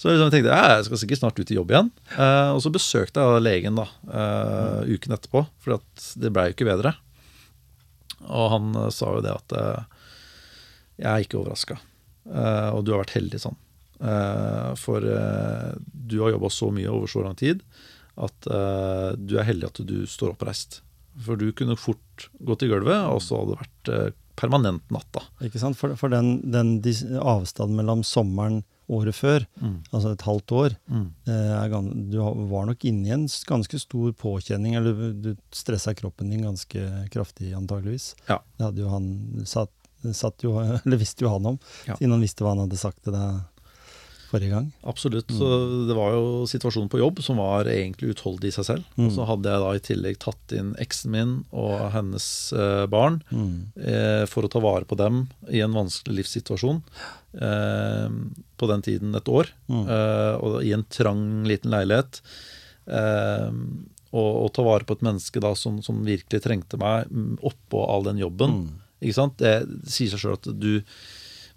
[0.00, 1.92] Så liksom jeg tenkte jeg, skal sikkert snart ut i jobb igjen.
[2.16, 5.80] Eh, og så besøkte jeg legen da, eh, uken etterpå, for
[6.20, 6.94] det blei jo ikke bedre.
[8.28, 9.98] Og han eh, sa jo det at eh,
[11.00, 11.78] jeg er ikke overraska,
[12.28, 13.54] og du har vært heldig sånn.
[14.00, 17.60] Eh, for eh, du har jobba så mye over så lang tid
[18.16, 20.80] at eh, du er heldig at du står oppreist.
[21.18, 25.20] For du kunne fort gått i gulvet, og så hadde det vært eh, permanent natta.
[25.44, 25.76] Ikke sant?
[25.76, 26.78] For, for den, den
[27.20, 29.44] avstanden mellom sommeren året før,
[29.92, 31.04] altså et halvt år Mm.
[31.30, 32.16] eh, Du
[32.50, 36.82] var nok inne i en ganske stor påkjenning, eller du stressa kroppen din ganske
[37.12, 38.14] kraftig, antageligvis.
[38.28, 38.40] Ja.
[38.58, 39.06] Det hadde jo han
[39.46, 39.70] satt,
[40.16, 41.94] satt jo, eller visste jo han om, Ja.
[42.00, 43.42] siden han visste hva han hadde sagt til deg
[44.30, 44.68] forrige gang.
[44.86, 45.30] Absolutt.
[45.34, 45.46] Så
[45.88, 48.90] det var jo situasjonen på jobb som var egentlig utholdelig i seg selv.
[49.00, 52.26] Og så hadde jeg da i tillegg tatt inn eksen min og hennes
[52.56, 56.82] eh, barn eh, for å ta vare på dem i en vanskelig livssituasjon.
[57.32, 58.08] Eh,
[58.60, 59.52] på den tiden et år.
[59.70, 62.20] Eh, og i en trang, liten leilighet.
[62.90, 63.50] Eh,
[64.10, 67.84] og, og ta vare på et menneske da som, som virkelig trengte meg mm, oppå
[67.86, 68.62] all den jobben.
[69.00, 69.38] Ikke sant?
[69.40, 70.72] Det sier seg sjøl at du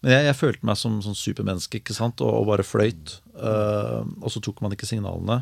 [0.03, 2.21] Men jeg, jeg følte meg som sånn supermenneske ikke sant?
[2.23, 3.17] Og, og bare fløyt.
[3.37, 5.39] Uh, og så tok man ikke signalene.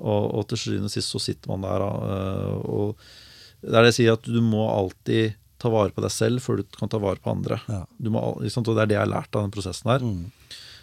[0.00, 1.84] Og, og til syvende og sist så sitter man der.
[1.84, 6.12] uh, og det er det jeg sier, at du må alltid ta vare på deg
[6.14, 7.60] selv før du kan ta vare på andre.
[7.68, 7.82] Ja.
[8.00, 8.64] Du må, liksom.
[8.64, 10.06] Og det er det jeg har lært av den prosessen her.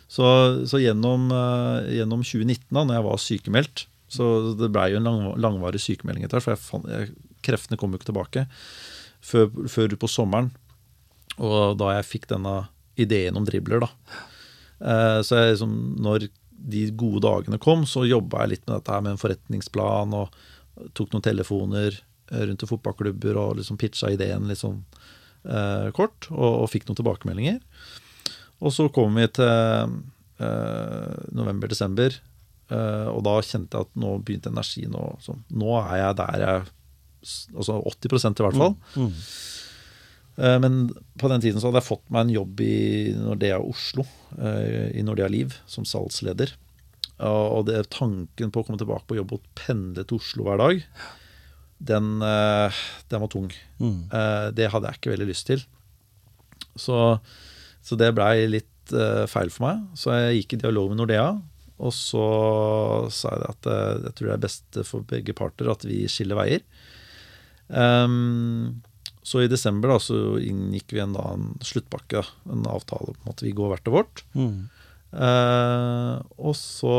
[0.08, 0.28] Så,
[0.70, 5.10] så gjennom, uh, gjennom 2019, da når jeg var sykemeldt Så det blei jo en
[5.10, 7.10] lang, langvarig sykemelding etter hvert, for jeg fant, jeg,
[7.44, 8.46] kreftene kom jo ikke tilbake
[9.26, 10.54] før, før på sommeren.
[11.42, 12.56] Og da jeg fikk denne
[12.98, 13.90] ideen om dribler, da.
[14.80, 16.28] Eh, så jeg, liksom, når
[16.58, 20.38] de gode dagene kom, så jobba jeg litt med dette her med en forretningsplan og
[20.98, 24.82] tok noen telefoner eh, rundt til fotballklubber og liksom pitcha ideen litt sånn
[25.46, 27.60] eh, kort, og, og fikk noen tilbakemeldinger.
[28.66, 29.46] Og så kom vi til
[30.42, 32.18] eh, november-desember,
[32.74, 36.44] eh, og da kjente jeg at nå begynte energien å så, Nå er jeg der
[36.46, 36.74] jeg
[37.28, 38.76] Altså 80% i hvert fall.
[38.96, 39.16] Eh,
[40.38, 44.04] Men på den tiden så hadde jeg fått meg en jobb i Nordea Oslo,
[44.38, 46.52] eh, i Nordea Liv, som salgsleder.
[47.26, 50.84] Og det, tanken på å komme tilbake på jobb og pendle til Oslo hver dag,
[51.90, 53.50] den, eh, den var tung.
[53.82, 53.98] Mm.
[54.54, 55.66] Det hadde jeg ikke veldig lyst til.
[56.78, 56.98] Så,
[57.82, 59.86] så det blei litt eh, feil for meg.
[59.98, 61.32] Så jeg gikk i dialog med Nordea.
[61.78, 62.28] Og så
[63.14, 66.40] sa jeg at eh, jeg tror det er best for begge parter at vi skiller
[66.40, 66.66] veier.
[67.68, 68.80] Ehm,
[69.28, 72.22] så i desember da, så inngikk vi en, da, en sluttpakke,
[72.54, 74.22] en avtale om at vi går hvert til vårt.
[75.12, 76.96] Eh, og så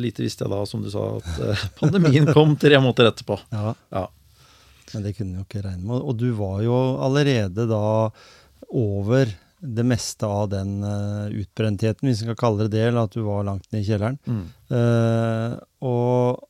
[0.00, 3.38] lite visste jeg da, som du sa, at eh, pandemien kom tre måneder etterpå.
[3.54, 4.06] Ja, Ja.
[4.94, 6.00] men det kunne vi jo ikke regne med.
[6.04, 7.84] Og du var jo allerede da
[8.74, 9.32] over
[9.64, 13.22] det meste av den uh, utbrentheten, hvis vi skal kalle det det, eller at du
[13.24, 14.18] var langt ned i kjelleren.
[14.28, 14.42] Mm.
[14.76, 15.54] Eh,
[15.88, 16.42] og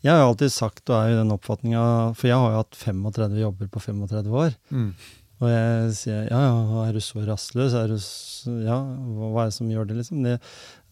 [0.00, 1.82] jeg har jo alltid sagt, og er jo i den oppfatninga
[2.16, 4.54] For jeg har jo hatt 35 jobber på 35 år.
[4.72, 4.94] Mm.
[5.40, 7.76] Og jeg sier ja, ja, er du så rastløs?
[7.76, 10.24] Er du så, ja, hva, er det som gjør det, liksom?
[10.24, 10.36] Det,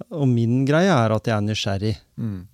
[0.09, 1.94] og min greie er at jeg er nysgjerrig.
[2.16, 2.46] Mm.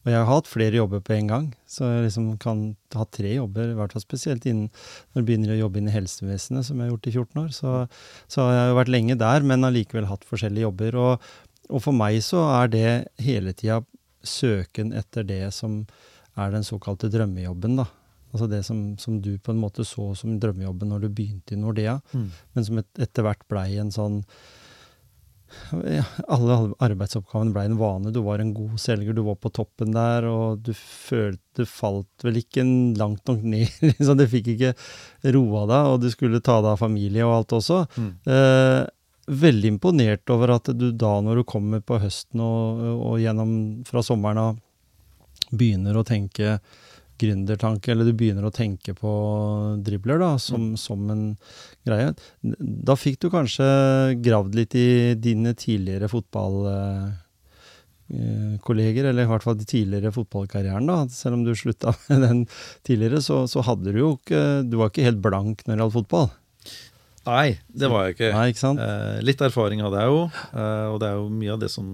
[0.00, 2.62] Og jeg har hatt flere jobber på en gang, så jeg liksom kan
[2.96, 4.70] ha tre jobber, i hvert fall spesielt innen,
[5.12, 7.50] når du begynner å jobbe inn i helsevesenet, som jeg har gjort i 14 år.
[7.56, 7.74] Så,
[8.32, 11.00] så har jeg vært lenge der, men allikevel hatt forskjellige jobber.
[11.04, 11.30] Og,
[11.68, 12.90] og for meg så er det
[13.20, 13.82] hele tida
[14.22, 15.86] søken etter det som
[16.36, 17.86] er den såkalte drømmejobben, da.
[18.32, 21.58] Altså det som, som du på en måte så som drømmejobben når du begynte i
[21.58, 22.28] Nordea, Mm.
[22.54, 24.20] men som et, etter hvert blei en sånn
[25.90, 28.12] ja, alle arbeidsoppgavene blei en vane.
[28.14, 32.38] Du var en god selger, du var på toppen der, og du følte falt vel
[32.38, 33.66] ikke en- langt nok ned.
[33.88, 34.16] liksom.
[34.20, 34.74] Du fikk ikke
[35.34, 37.80] roa deg, og du skulle ta deg av familie og alt også.
[37.98, 38.12] Mm.
[38.30, 38.86] Eh,
[39.30, 43.50] veldig imponert over at du da, når du kommer på høsten og, og gjennom
[43.88, 44.58] fra sommeren av,
[45.50, 46.58] begynner å tenke
[47.20, 49.10] gründertanke, eller du begynner å tenke på
[49.84, 51.24] dribler da, som, som en
[51.86, 52.14] greie.
[52.40, 53.66] Da fikk du kanskje
[54.24, 60.88] gravd litt i dine tidligere fotballkolleger, eller i hvert fall de tidligere fotballkarrieren.
[60.88, 62.40] da, Selv om du slutta med den
[62.86, 65.98] tidligere, så, så hadde du jo ikke Du var ikke helt blank når det gjaldt
[66.00, 66.28] fotball.
[67.30, 68.30] Nei, det var jeg ikke.
[68.34, 68.80] Nei, ikke sant?
[68.82, 70.20] Eh, litt erfaring hadde jeg jo,
[70.50, 71.86] eh, og det er jo mye av det som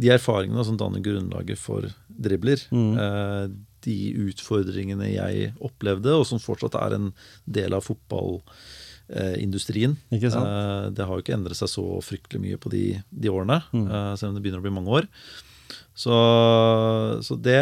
[0.00, 2.58] De erfaringene som danner grunnlaget for dribler.
[2.72, 2.92] Mm.
[2.96, 3.44] Eh,
[3.84, 3.96] de
[4.30, 7.10] utfordringene jeg opplevde, og som fortsatt er en
[7.50, 9.96] del av fotballindustrien.
[10.30, 10.46] Sant?
[10.46, 13.86] Eh, det har jo ikke endret seg så fryktelig mye på de, de årene, Mm.
[13.90, 15.04] eh, selv om det begynner å bli mange år.
[15.94, 16.14] Så,
[17.26, 17.60] så det,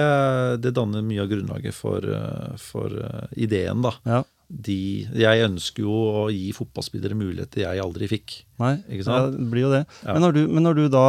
[0.62, 3.90] det danner mye av grunnlaget for, eh, for eh, ideen, da.
[4.06, 4.22] Ja.
[4.51, 8.32] De, jeg ønsker jo å gi fotballspillere muligheter jeg aldri fikk.
[8.59, 8.72] Nei?
[8.98, 9.84] Ja, det blir jo det.
[10.03, 10.16] Ja.
[10.16, 11.05] Men, når du, men når du da,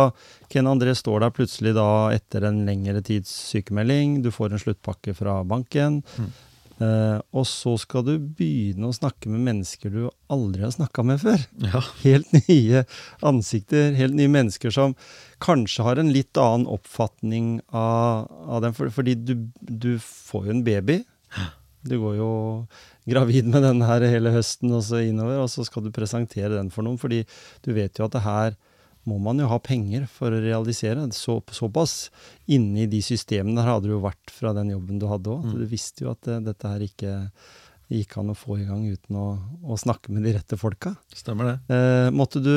[0.53, 5.17] Ken André, står der plutselig da etter en lengre tids sykemelding, du får en sluttpakke
[5.17, 6.29] fra banken, Mm.
[6.85, 11.21] eh, og så skal du begynne å snakke med mennesker du aldri har snakka med
[11.21, 11.43] før.
[11.65, 11.81] Ja.
[12.05, 12.85] Helt nye
[13.25, 14.93] ansikter, helt nye mennesker som
[15.41, 20.55] kanskje har en litt annen oppfatning av, av dem, for, fordi du, du får jo
[20.59, 21.01] en baby.
[21.87, 22.31] Du går jo
[23.09, 26.69] gravid med den her hele høsten og så innover, og så skal du presentere den
[26.73, 27.23] for noen, fordi
[27.65, 28.59] du vet jo at det her
[29.09, 31.07] må man jo ha penger for å realisere.
[31.15, 32.11] Så, såpass
[32.53, 35.47] Inni de systemene der hadde du jo vært fra den jobben du hadde òg.
[35.47, 35.57] Mm.
[35.57, 37.15] Du visste jo at det, dette her ikke
[37.91, 39.27] gikk an å få i gang uten å,
[39.67, 40.93] å snakke med de rette folka.
[41.17, 41.55] Stemmer det.
[41.75, 42.53] Eh, måtte du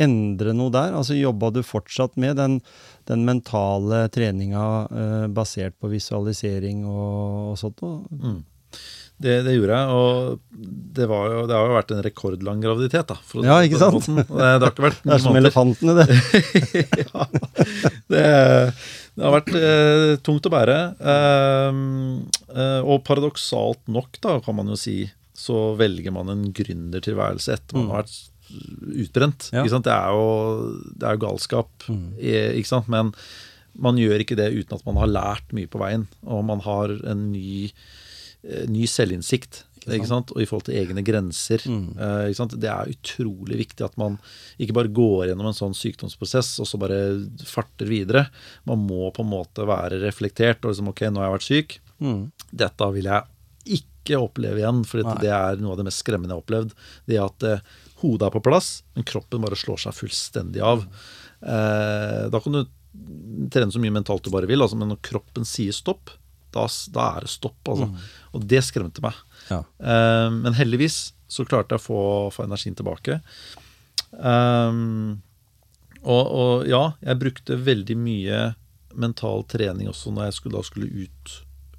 [0.00, 0.96] endre noe der?
[0.98, 2.58] Altså Jobba du fortsatt med den,
[3.10, 7.84] den mentale treninga eh, basert på visualisering og, og sånt?
[8.10, 8.42] Mm.
[9.14, 13.12] Det, det, gjorde jeg, og det, jo, det, har jo vært en rekordlang graviditet.
[13.12, 13.44] da.
[13.46, 14.08] ja, ikke sant?
[14.10, 16.16] Det, det, har ikke vært det er som elefantene, det.
[17.04, 17.26] ja,
[18.10, 18.24] det,
[19.14, 20.78] det har vært eh, tungt å bære.
[21.14, 21.80] Eh,
[22.58, 27.78] eh, og paradoksalt nok, da, kan man jo si, så velger man en gründertilværelse etter
[27.78, 27.94] man mm.
[27.94, 28.18] har vært
[29.04, 29.50] utbrent.
[29.54, 29.64] Ja.
[29.64, 30.30] Det, er jo,
[30.94, 32.08] det, er jo, galskap, mm.
[32.68, 32.90] sant?
[32.92, 33.12] men
[33.74, 36.94] man gjør ikke det uten at man har lært mye på veien, og man har
[37.10, 37.70] en ny,
[38.46, 39.64] eh, ny selvinnsikt.
[39.92, 40.32] Ikke sant?
[40.32, 41.64] Og i forhold til egne grenser.
[41.68, 41.98] Mm.
[41.98, 44.16] Uh, det er utrolig viktig at man
[44.56, 47.00] ikke bare går gjennom en sånn sykdomsprosess og så bare
[47.44, 48.26] farter videre.
[48.68, 51.78] Man må på en måte være reflektert og liksom OK, nå har jeg vært syk.
[52.04, 52.20] Mm.
[52.64, 56.38] Dette vil jeg ikke oppleve igjen, for det er noe av det mest skremmende jeg
[56.38, 56.74] har opplevd.
[57.08, 57.48] Det at
[58.04, 60.84] Hodet er på plass, men kroppen bare slår seg fullstendig av.
[61.40, 62.64] Eh, da kan du
[63.52, 66.12] trene så mye mentalt du bare vil, altså, men når kroppen sier stopp,
[66.54, 67.58] da, da er det stopp.
[67.66, 67.88] Altså.
[67.90, 68.02] Mm.
[68.36, 69.18] Og det skremte meg.
[69.48, 69.62] Ja.
[69.64, 70.98] Eh, men heldigvis
[71.30, 72.02] så klarte jeg å få,
[72.36, 73.18] få energien tilbake.
[74.14, 74.78] Eh,
[76.04, 78.44] og, og, ja, jeg brukte veldig mye
[78.94, 81.34] mental trening også når jeg skulle, da skulle ut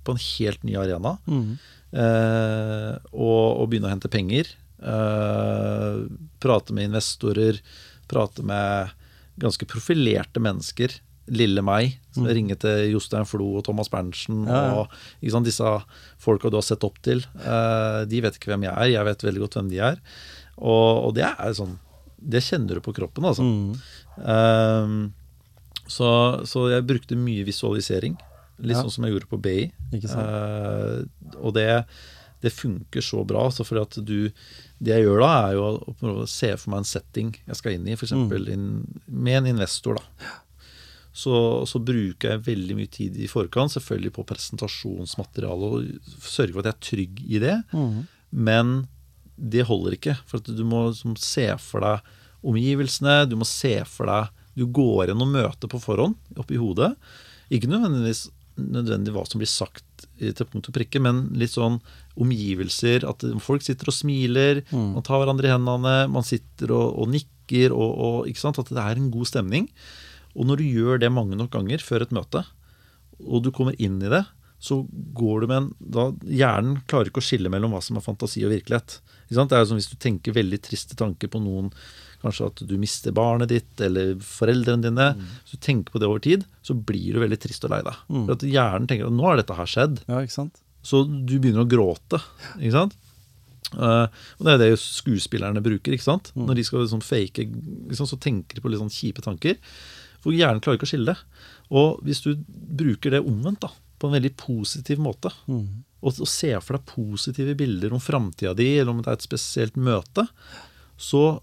[0.06, 1.16] på en helt ny arena.
[1.30, 1.56] Mm.
[1.96, 4.50] Eh, og, og begynne å hente penger.
[4.84, 6.06] Uh,
[6.44, 7.62] prate med investorer,
[8.12, 8.94] prate med
[9.42, 11.00] ganske profilerte mennesker.
[11.26, 12.32] Lille meg, som mm.
[12.38, 14.44] ringer til Jostein Flo og Thomas Berntsen.
[14.46, 14.84] Ja, ja.
[14.84, 15.72] og sant, Disse
[16.22, 17.24] folka du har sett opp til.
[17.42, 19.98] Uh, de vet ikke hvem jeg er, jeg vet veldig godt hvem de er.
[20.56, 21.74] Og, og det er sånn
[22.16, 23.44] Det kjenner du på kroppen, altså.
[23.44, 23.74] Mm.
[24.22, 26.10] Uh, så,
[26.50, 28.16] så, jeg brukte mye visualisering.
[28.62, 28.86] Litt ja.
[28.86, 29.58] sånn som jeg gjorde på BI.
[31.42, 31.70] og det
[32.46, 33.48] det funker så bra.
[33.48, 34.20] altså fordi at du,
[34.78, 37.60] Det jeg gjør da, er jo å prøve å se for meg en setting jeg
[37.60, 38.12] skal inn i, f.eks.
[38.12, 38.66] Mm.
[39.08, 40.02] med en investor.
[40.02, 40.34] da.
[41.16, 41.32] Så,
[41.64, 46.68] så, bruker jeg veldig mye tid i forkant, selvfølgelig på presentasjonsmateriale, og sørger for at
[46.68, 47.56] jeg er trygg i det.
[47.72, 48.02] Mm.
[48.36, 48.74] Men
[49.36, 50.18] det holder ikke.
[50.28, 52.12] For du må se for deg
[52.46, 56.94] omgivelsene, du må se for deg Du går gjennom møtet på forhånd oppi hodet.
[57.52, 59.85] Ikke nødvendigvis nødvendig hva som blir sagt
[60.20, 61.80] til punkt og prikke, men litt sånn
[62.22, 63.08] omgivelser.
[63.10, 64.94] At folk sitter og smiler, mm.
[64.98, 67.76] man tar hverandre i hendene, man sitter og, og nikker.
[67.76, 68.62] Og, og, ikke sant?
[68.62, 69.70] At det er en god stemning.
[70.36, 72.44] Og når du gjør det mange nok ganger før et møte,
[73.24, 74.26] og du kommer inn i det,
[74.66, 74.80] så
[75.16, 78.44] går du med en da, Hjernen klarer ikke å skille mellom hva som er fantasi
[78.48, 78.98] og virkelighet.
[79.30, 81.70] Det er jo som Hvis du tenker veldig triste tanker på noen
[82.26, 85.12] Kanskje at du mister barnet ditt eller foreldrene dine.
[85.14, 85.32] Mm.
[85.44, 88.04] Hvis du tenker på det over tid, så blir du veldig trist og lei deg.
[88.10, 88.22] Mm.
[88.24, 90.00] For at Hjernen tenker at nå har dette her skjedd.
[90.10, 90.62] Ja, ikke sant?
[90.86, 92.22] Så du begynner å gråte.
[92.58, 92.98] ikke sant?
[93.74, 94.06] Uh,
[94.38, 95.96] og Det er det skuespillerne bruker.
[95.96, 96.32] ikke sant?
[96.36, 96.46] Mm.
[96.50, 97.48] Når de skal liksom fake,
[97.92, 99.58] liksom, så tenker de på litt sånn kjipe tanker.
[100.24, 101.42] For hjernen klarer ikke å skille det.
[101.76, 103.72] Og hvis du bruker det omvendt, da,
[104.02, 105.66] på en veldig positiv måte, mm.
[106.02, 109.26] og, og ser for deg positive bilder om framtida di, eller om det er et
[109.26, 110.28] spesielt møte,
[110.98, 111.40] så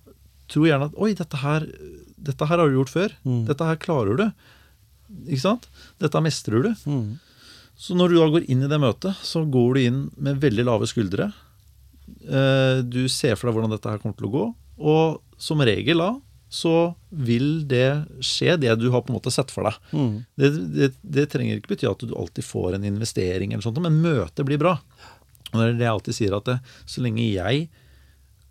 [0.53, 1.67] tror gjerne at Oi, dette her,
[2.31, 3.15] dette her har du gjort før.
[3.27, 3.45] Mm.
[3.51, 4.27] Dette her klarer du.
[5.27, 5.69] Ikke sant?
[6.03, 6.73] Dette mestrer du.
[6.89, 7.07] Mm.
[7.83, 10.67] Så når du da går inn i det møtet, så går du inn med veldig
[10.69, 11.31] lave skuldre.
[12.23, 14.45] Eh, du ser for deg hvordan dette her kommer til å gå.
[14.93, 16.13] Og som regel da
[16.53, 19.77] så vil det skje, det du har på en måte sett for deg.
[19.97, 20.17] Mm.
[20.37, 24.03] Det, det, det, trenger ikke bety at du alltid får en investering, eller sånt, men
[24.05, 24.75] møtet blir bra.
[25.53, 27.71] Og det er det jeg alltid sier, at det, så lenge jeg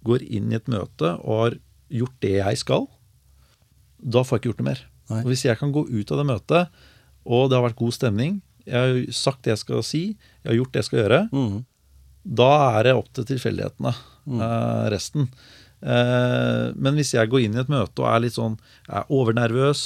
[0.07, 1.59] går inn i et møte og har
[1.91, 2.87] gjort det jeg skal,
[4.01, 4.83] da får jeg ikke gjort det mer.
[5.11, 5.21] Nei.
[5.23, 6.83] Og Hvis jeg kan gå ut av det møtet,
[7.27, 10.03] og det har vært god stemning, jeg har sagt det jeg skal si,
[10.41, 11.57] jeg har gjort det jeg skal gjøre, mm.
[12.41, 13.93] da er det opp til tilfeldighetene,
[14.29, 14.45] mm.
[14.45, 15.27] eh, resten.
[15.81, 18.53] Eh, men hvis jeg går inn i et møte og er litt sånn
[18.85, 19.85] Jeg er overnervøs,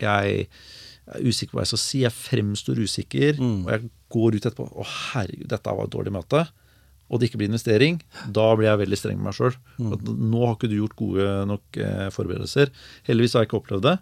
[0.00, 0.46] jeg
[1.12, 3.58] er usikker på hva jeg skal si, jeg fremstår usikker, mm.
[3.66, 6.46] og jeg går ut etterpå Å, herregud, dette var et dårlig møte
[7.06, 8.00] og det ikke blir investering,
[8.34, 9.54] da blir jeg veldig streng med meg sjøl.
[9.78, 9.92] Mm.
[10.32, 12.72] Nå har ikke du gjort gode nok eh, forberedelser.
[13.06, 13.94] Heldigvis har jeg ikke opplevd det.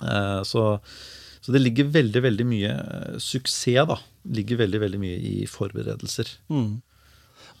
[0.00, 0.64] Eh, så,
[1.38, 4.00] så, det ligger veldig veldig mye eh, suksess da,
[4.36, 6.34] ligger veldig veldig mye i forberedelser.
[6.50, 6.82] Mm.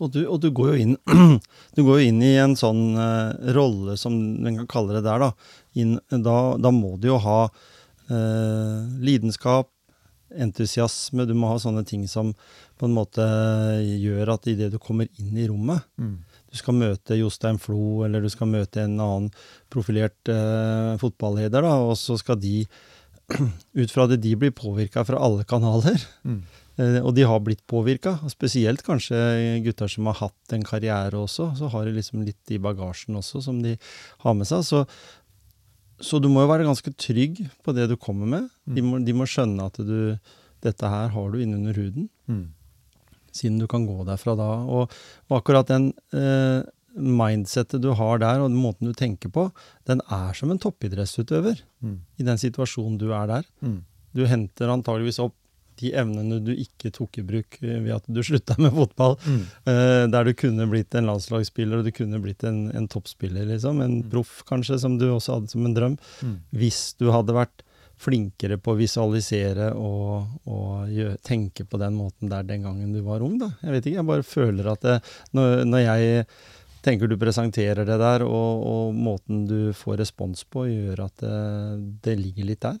[0.02, 0.98] Og, du, og du, går jo inn,
[1.76, 2.98] du går jo inn i en sånn
[3.56, 5.22] rolle, som en kan kalle det der.
[5.22, 5.30] Da,
[5.78, 7.38] inn, da, da må du jo ha
[8.10, 9.70] eh, lidenskap,
[10.42, 12.32] entusiasme, du må ha sånne ting som
[12.76, 13.24] på en måte
[13.82, 16.16] gjør at idet du kommer inn i rommet mm.
[16.46, 19.32] Du skal møte Jostein Flo, eller du skal møte en annen
[19.72, 22.62] profilert eh, fotballeder, da, og så skal de
[23.80, 26.00] Ut fra det de blir påvirka fra alle kanaler.
[26.24, 26.44] Mm.
[26.76, 28.18] Eh, og de har blitt påvirka.
[28.28, 29.16] Spesielt kanskje
[29.64, 31.46] gutter som har hatt en karriere også.
[31.56, 33.78] Så har de liksom litt i bagasjen også som de
[34.20, 34.60] har med seg.
[34.60, 34.82] Så
[36.00, 38.48] så du må jo være ganske trygg på det du kommer med.
[38.68, 40.18] De må, de må skjønne at du,
[40.64, 42.48] dette her har du innunder huden, Mm.
[43.32, 44.48] siden du kan gå derfra da.
[44.66, 44.90] Og,
[45.30, 46.62] og akkurat den eh,
[46.96, 49.50] mindsettet du har der, og den måten du tenker på,
[49.86, 52.00] den er som en toppidrettsutøver Mm.
[52.18, 53.44] i den situasjonen du er der.
[53.62, 53.82] Mm.
[54.16, 55.34] Du henter antageligvis opp
[55.82, 59.16] de evnene du ikke tok i bruk eh, ved at du slutta med fotball.
[59.26, 59.42] Mm.
[59.68, 63.80] uh, der du kunne blitt en landslagsspiller og du kunne blitt en, en toppspiller, liksom.
[63.84, 65.96] En proff, kanskje, som du også hadde som en drøm.
[66.22, 66.36] Mm.
[66.56, 67.62] Hvis du hadde vært
[67.96, 73.00] flinkere på å visualisere og, og gjø- tenke på den måten der den gangen du
[73.06, 73.54] var ung, da.
[73.64, 74.96] Jeg vet ikke, jeg bare føler at det,
[75.32, 76.26] når, når jeg
[76.86, 81.38] tenker du presenterer det der, og, og måten du får respons på, gjør at det,
[82.06, 82.76] det ligger litt der.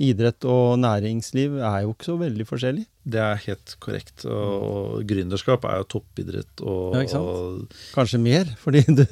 [0.00, 2.84] Idrett og næringsliv er jo ikke så veldig forskjellig.
[3.06, 4.24] Det er helt korrekt.
[4.28, 6.62] Og, og gründerskap er jo toppidrett.
[6.64, 7.28] Og, Ja, ikke sant?
[7.32, 9.04] og Kanskje mer, fordi du,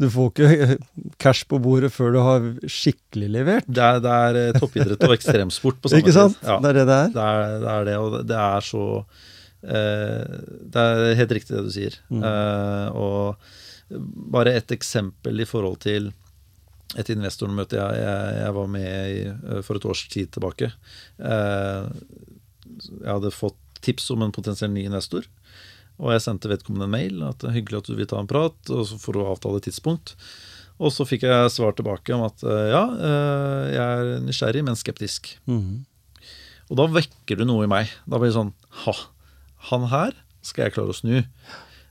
[0.00, 0.78] du får ikke
[1.22, 3.68] cash på bordet før du har skikkelig levert.
[3.68, 6.08] det, er, det er eh, toppidrett og ekstremsport på samme tid.
[6.08, 6.40] Ikke sant?
[6.46, 7.12] Ja, Det er det det er.
[7.18, 8.84] det er, det er det, og det- det er så
[9.62, 10.36] eh,
[10.72, 11.96] Det er helt riktig det du sier.
[12.10, 12.22] Mm.
[12.24, 13.50] Uh, og
[13.90, 16.10] bare et eksempel i forhold til
[16.98, 20.72] et investormøte jeg, jeg, jeg var med i eh, for et års tid tilbake.
[21.22, 21.90] Eh,
[22.90, 25.26] jeg hadde fått tips om en potensiell ny investor.
[26.00, 28.30] Og jeg sendte vedkommende en mail at det er hyggelig at du vil ta en
[28.30, 30.14] prat, og så får du avtale tidspunkt.
[30.80, 32.84] Og så fikk jeg svar tilbake om at eh, ja,
[33.70, 35.34] jeg er nysgjerrig, men skeptisk.
[35.50, 35.86] Mhm.
[36.70, 37.90] Og da vekker du noe i meg.
[38.06, 38.52] Da blir det sånn
[38.84, 38.94] Ha,
[39.72, 40.14] han her
[40.46, 41.16] skal jeg klare å snu.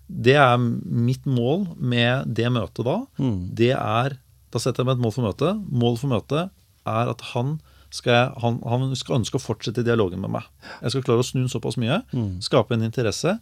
[0.10, 2.98] Det er mitt mål med det møtet da.
[3.22, 3.40] Mm.
[3.56, 4.18] Det er
[4.50, 5.60] Da setter jeg meg et mål for møtet.
[5.70, 6.50] Mål for møtet
[6.90, 7.60] er at han
[7.94, 10.48] skal, jeg, han, han skal ønske å fortsette dialogen med meg.
[10.82, 12.00] Jeg skal klare å snu den såpass mye.
[12.10, 12.40] Mm.
[12.42, 13.36] Skape en interesse.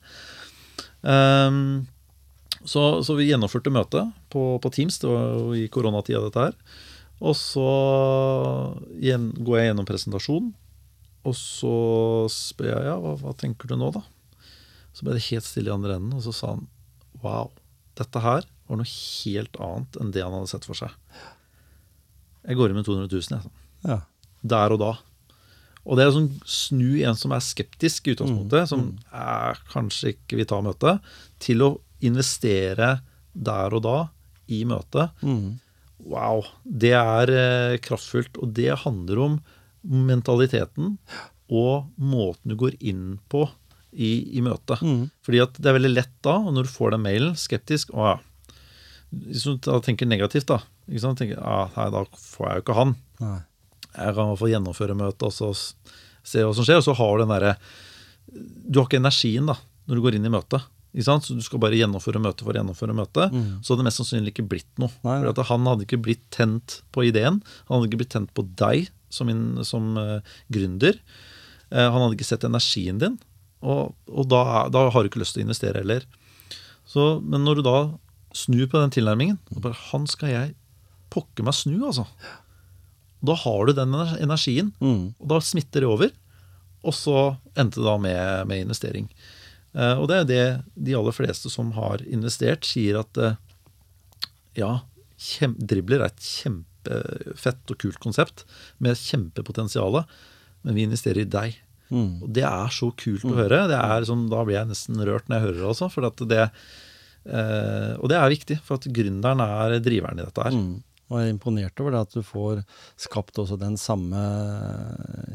[1.00, 1.88] Um,
[2.68, 5.00] så, så vi gjennomførte møtet på, på Teams.
[5.00, 6.60] Det var jo i koronatida, dette her.
[7.24, 7.68] Og så
[8.84, 10.52] går jeg gjennom presentasjonen.
[11.28, 11.74] Og så
[12.32, 14.04] spør jeg ja, hva, hva tenker du nå, da?
[14.98, 16.66] Så ble det helt stille i andre enden, og så sa han
[17.22, 17.52] wow,
[17.98, 20.94] dette her var noe helt annet enn det han hadde sett for seg.
[22.48, 23.44] Jeg går inn med 200 000, jeg.
[23.46, 23.68] sa.
[23.86, 24.00] Ja.
[24.48, 24.92] Der og da.
[25.88, 30.40] Og det er sånn snu en som er skeptisk i utgangspunktet, som er, kanskje ikke
[30.42, 31.06] vil ta møtet,
[31.44, 31.70] til å
[32.04, 32.98] investere
[33.32, 33.98] der og da
[34.52, 35.14] i møtet.
[35.22, 35.60] Mm.
[36.08, 38.40] Wow, det er eh, kraftfullt.
[38.42, 39.40] Og det handler om
[39.88, 40.98] mentaliteten
[41.48, 43.46] og måten du går inn på
[43.98, 44.82] i, i møtet.
[44.86, 45.08] Mm.
[45.26, 48.12] Fordi at det er veldig lett da, og når du får den mailen, skeptisk Å
[48.12, 48.16] ja.
[49.08, 50.60] Hvis du da tenker negativt, da.
[50.88, 51.20] Ikke sant?
[51.22, 52.98] Tenker, ja, nei, da får jeg jo ikke han.
[53.24, 53.38] Nei.
[53.98, 55.52] Jeg kan i hvert fall gjennomføre møtet og så
[56.28, 56.82] se hva som skjer.
[56.82, 57.54] Og så har du den derre
[58.68, 59.56] Du har ikke energien da,
[59.88, 60.68] når du går inn i møtet.
[60.92, 61.28] Ikke sant?
[61.28, 63.40] Så du skal bare gjennomføre møtet for å gjennomføre møtet.
[63.62, 64.92] Så hadde det mest sannsynlig ikke blitt noe.
[64.92, 65.08] Mm.
[65.08, 65.18] Nei.
[65.22, 67.40] For at han hadde ikke blitt tent på ideen.
[67.68, 70.20] Han hadde ikke blitt tent på deg som, in, som uh,
[70.54, 71.00] gründer.
[71.72, 73.20] Uh, han hadde ikke sett energien din.
[73.68, 76.06] Og, og da, da har du ikke lyst til å investere heller.
[76.88, 77.78] Så, men når du da
[78.38, 80.54] snur på den tilnærmingen bare, Han skal jeg
[81.14, 82.06] pokker meg snu, altså.
[83.26, 85.18] Da har du den energien, mm.
[85.18, 86.14] og da smitter det over.
[86.86, 87.18] Og så
[87.58, 89.08] endte det da med, med investering.
[89.74, 90.46] Eh, og det er det
[90.88, 93.38] de aller fleste som har investert, sier at eh,
[94.60, 94.72] ja,
[95.18, 98.46] kjem, dribler er et kjempefett og kult konsept
[98.84, 100.04] med kjempepotensial,
[100.64, 101.58] men vi investerer i deg.
[101.90, 102.24] Mhm.
[102.26, 103.64] Og det er så kult å høre.
[103.72, 105.90] Det er som, da blir jeg nesten rørt når jeg hører det også.
[105.94, 106.44] For at det,
[107.28, 110.58] eh, og det er viktig, for at gründeren er driveren i dette her.
[110.58, 110.84] Mm.
[111.08, 112.62] Og jeg er imponert over det at du får
[113.00, 114.20] skapt også den samme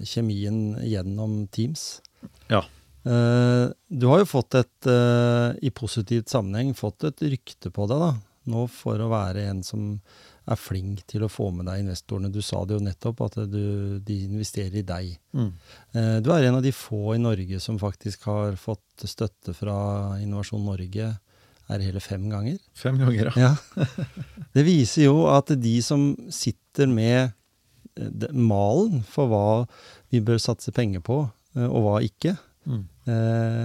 [0.04, 2.02] kjemien gjennom Teams.
[2.52, 2.60] Ja.
[3.08, 7.98] Eh, du har jo fått et, eh, i positivt sammenheng, fått et rykte på deg
[7.98, 8.12] da,
[8.52, 10.00] nå for å være en som
[10.50, 12.30] er flink til å få med deg investorene.
[12.34, 15.12] Du sa det jo nettopp, at du, de investerer i deg.
[15.38, 15.52] Mm.
[15.94, 20.18] Eh, Du er en av de få i Norge som faktisk har fått støtte fra
[20.22, 21.12] Innovasjon Norge,
[21.70, 22.58] er hele fem ganger.
[22.74, 23.52] Fem ganger, ja.
[23.54, 23.86] Ja.
[24.54, 27.30] Det viser jo at de som sitter med
[27.96, 29.44] eh, malen for hva
[30.12, 31.22] vi bør satse penger på,
[31.56, 32.84] eh, og hva ikke, Mm.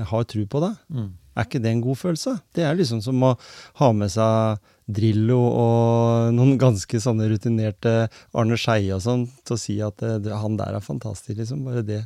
[0.10, 0.72] har tro på det.
[0.90, 1.10] Mm.
[1.38, 2.32] Er ikke det en god følelse?
[2.58, 3.36] Det er liksom som å
[3.78, 4.58] ha med seg
[4.88, 7.94] Drillo og noen ganske sånne rutinerte
[8.38, 11.66] Arne Skeie og sånn til å si at eh, det, han der er fantastisk, liksom.
[11.68, 12.02] Bare det,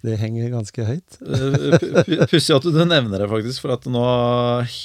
[0.00, 1.18] det henger ganske høyt.
[1.20, 3.60] Eh, pu- pu- Pussig at du nevner det, faktisk.
[3.66, 4.04] For at nå,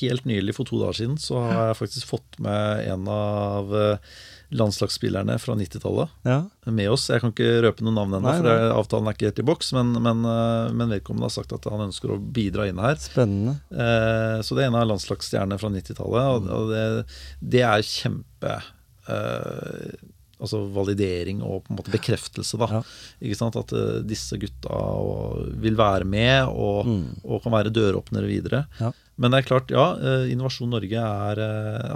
[0.01, 4.17] helt nylig, for to dager siden, så har jeg faktisk fått med en av eh,
[4.51, 6.37] landslagsspillerne fra 90-tallet Ja.
[6.65, 7.07] med oss.
[7.09, 9.73] Jeg kan ikke røpe noen navn ennå, for det- avtalen er ikke helt i boks.
[9.73, 12.95] Men, men, eh, men vedkommende har sagt at han ønsker å bidra inn her.
[12.95, 13.59] Spennende.
[13.71, 16.27] Eh, Så det er en av landslagsstjernene fra 90-tallet.
[16.31, 17.05] Og, og det,
[17.41, 18.61] det er kjempe
[19.09, 19.97] eh,
[20.37, 22.59] altså validering og på en måte bekreftelse.
[22.61, 22.81] da, Ja.
[23.25, 26.85] ikke sant, At uh, disse gutta og, vil være med og,
[27.25, 28.67] og kan være døråpnere videre.
[28.79, 28.91] Ja.
[29.17, 31.41] Men det er klart, ja, eh, Innovasjon Norge er,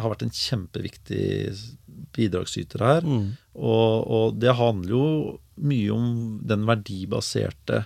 [0.01, 1.53] har vært en kjempeviktig
[2.15, 3.07] bidragsyter her.
[3.55, 5.05] Og, og det handler jo
[5.61, 6.05] mye om
[6.47, 7.83] den verdibaserte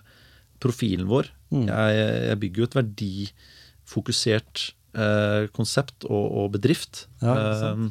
[0.64, 1.30] profilen vår.
[1.56, 2.00] Jeg,
[2.30, 4.66] jeg bygger jo et verdifokusert
[4.98, 7.06] eh, konsept og, og bedrift.
[7.24, 7.36] Ja.
[7.36, 7.86] Eh,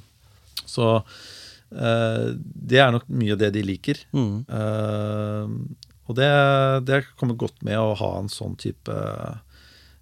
[0.65, 4.01] så eh, det er nok mye av det de liker.
[4.17, 4.45] Mm.
[4.49, 5.55] Eh,
[6.05, 6.31] og det,
[6.89, 8.97] det kommer godt med å ha en sånn type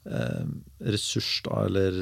[0.06, 0.46] eh,
[0.82, 2.00] ressurs, da, eller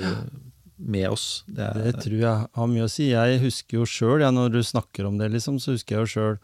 [0.81, 1.43] med oss.
[1.47, 3.11] Det Det tror jeg har mye å si.
[3.13, 6.39] Jeg husker jo sjøl, når du snakker om det, liksom, så husker jeg jo sjøl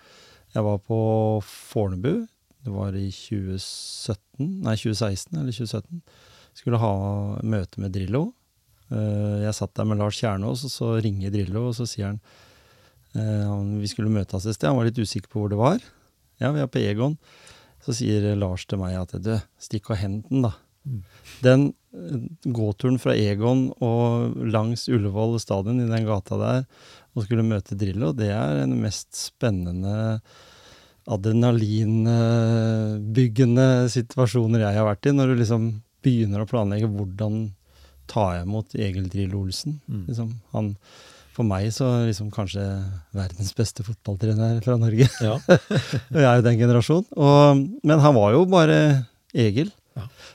[0.54, 0.98] Jeg var på
[1.44, 2.26] Fornebu.
[2.64, 6.02] Det var i 2017, nei 2016 eller 2017.
[6.56, 6.92] Skulle ha
[7.44, 8.32] møte med Drillo.
[8.90, 12.18] Eh, Jeg satt der med Lars Kjernås, og så ringer Drillo, og så sier
[13.14, 15.78] eh, han- Vi skulle møtes et sted, han var litt usikker på hvor det var.
[16.40, 17.18] Ja, vi er på Egon.
[17.84, 20.52] Så sier Lars til meg at du, stikk og hent den, da.
[21.44, 21.60] Den
[21.92, 22.18] eh,
[22.54, 24.06] gåturen fra Egon og
[24.52, 26.60] langs Ullevål stadion i den gata der,
[27.16, 29.96] og skulle møte Drillo, det er den mest spennende
[31.06, 35.62] adrenalinbyggende situasjoner jeg har vært i, når du liksom
[36.06, 37.32] begynner å planlegge hvordan
[38.10, 39.72] tar jeg imot Egil Drillo Olsen.
[40.06, 40.66] Liksom, han,
[41.34, 42.64] for meg så liksom kanskje
[43.16, 45.06] verdens beste fotballtrener fra Norge.
[45.20, 45.36] ja.
[46.14, 47.08] Jeg er jo den generasjonen.
[47.18, 47.40] Og,
[47.86, 48.78] men han var jo bare
[49.34, 49.70] Egil.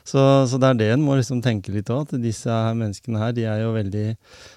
[0.02, 3.20] Så, så det er det en må liksom tenke litt òg, at disse her menneskene
[3.22, 4.06] her de er jo veldig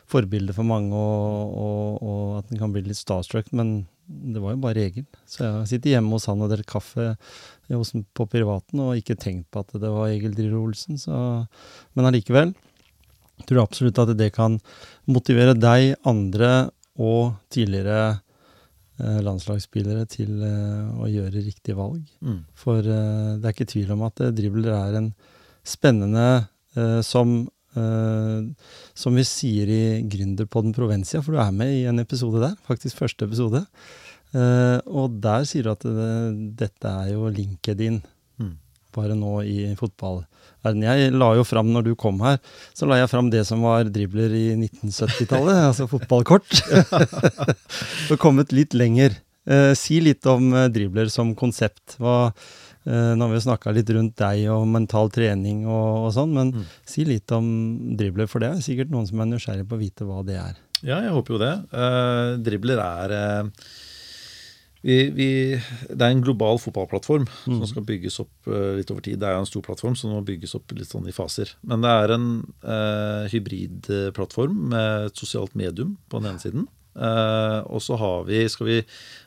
[0.09, 3.51] forbilder for mange, og, og, og at en kan bli litt starstruck.
[3.55, 5.05] Men det var jo bare Egil.
[5.29, 7.07] Så jeg sitter hjemme hos han og drikker kaffe
[8.13, 10.99] på privaten og ikke tenkt på at det var Egil Drillo Olsen.
[11.01, 11.15] Så,
[11.97, 12.53] men allikevel
[13.43, 14.59] tror jeg absolutt at det kan
[15.11, 18.15] motivere deg, andre og tidligere
[19.01, 22.03] eh, landslagsspillere til eh, å gjøre riktig valg.
[22.23, 22.43] Mm.
[22.55, 25.09] For eh, det er ikke tvil om at dribler er en
[25.65, 26.25] spennende
[26.77, 27.37] eh, som
[27.75, 28.45] eh,
[28.95, 33.01] som vi sier i Gründerpodden Provencia, for du er med i en episode der, faktisk
[33.01, 33.65] første episode.
[34.35, 36.11] Eh, og der sier du at det,
[36.63, 38.01] dette er jo LinkedIn,
[38.39, 38.53] Mm.
[38.95, 40.81] bare nå i fotballverden.
[40.83, 42.37] Jeg la jo fram, når du kom her,
[42.75, 46.47] så la jeg fram det som var dribler i 1970-tallet, altså fotballkort.
[48.07, 49.15] Du har kommet litt lenger.
[49.47, 51.95] Eh, si litt om dribler som konsept.
[51.99, 52.31] Hva,
[52.85, 56.65] nå har vi snakka litt rundt deg og mental trening og, og sånn, men Mm.
[56.85, 57.47] si litt om
[57.97, 60.55] dribler, for det er sikkert noen som er nysgjerrig på å vite hva det er.
[60.85, 61.53] Ja, jeg håper jo det.
[61.73, 63.49] Uh, dribler er uh,
[64.85, 65.27] vi, vi,
[65.89, 69.17] Det er en global fotballplattform som skal bygges opp uh, litt over tid.
[69.23, 71.55] Det er en stor plattform, som må bygges opp litt sånn i faser.
[71.65, 72.27] Men det er en
[72.61, 76.67] eh, hybridplattform med et sosialt medium på den ene siden.
[76.95, 78.77] Eh, og så har vi, skal vi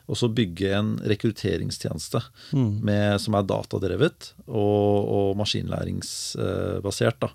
[0.09, 2.21] også bygge en rekrutteringstjeneste
[2.57, 7.19] med, som er datadrevet og, og maskinlæringsbasert.
[7.21, 7.29] da.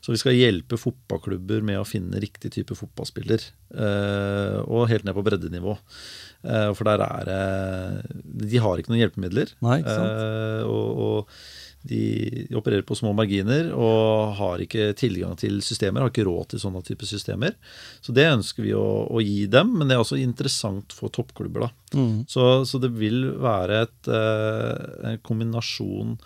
[0.00, 3.42] Så vi skal hjelpe fotballklubber med å finne riktig type fotballspiller.
[3.74, 5.76] eh, og helt ned på breddenivå.
[6.44, 8.20] Eh, for der er det
[8.50, 9.52] De har ikke noen hjelpemidler.
[9.60, 10.66] Nei, ikke sant?
[10.70, 11.34] Og, og
[11.82, 16.60] de opererer på små marginer og har ikke tilgang til systemer, har ikke råd til
[16.62, 17.56] sånne type systemer.
[18.04, 21.64] Så det ønsker vi å, å gi dem, men det er også interessant for toppklubber.
[21.64, 21.96] da.
[21.96, 22.18] Mm.
[22.28, 26.18] Så, så det vil være et, eh, en kombinasjon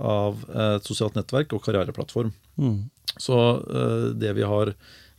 [0.00, 2.32] av eh, et sosialt nettverk og karriereplattform.
[2.56, 2.80] Mm.
[3.20, 4.72] Så eh, det vi har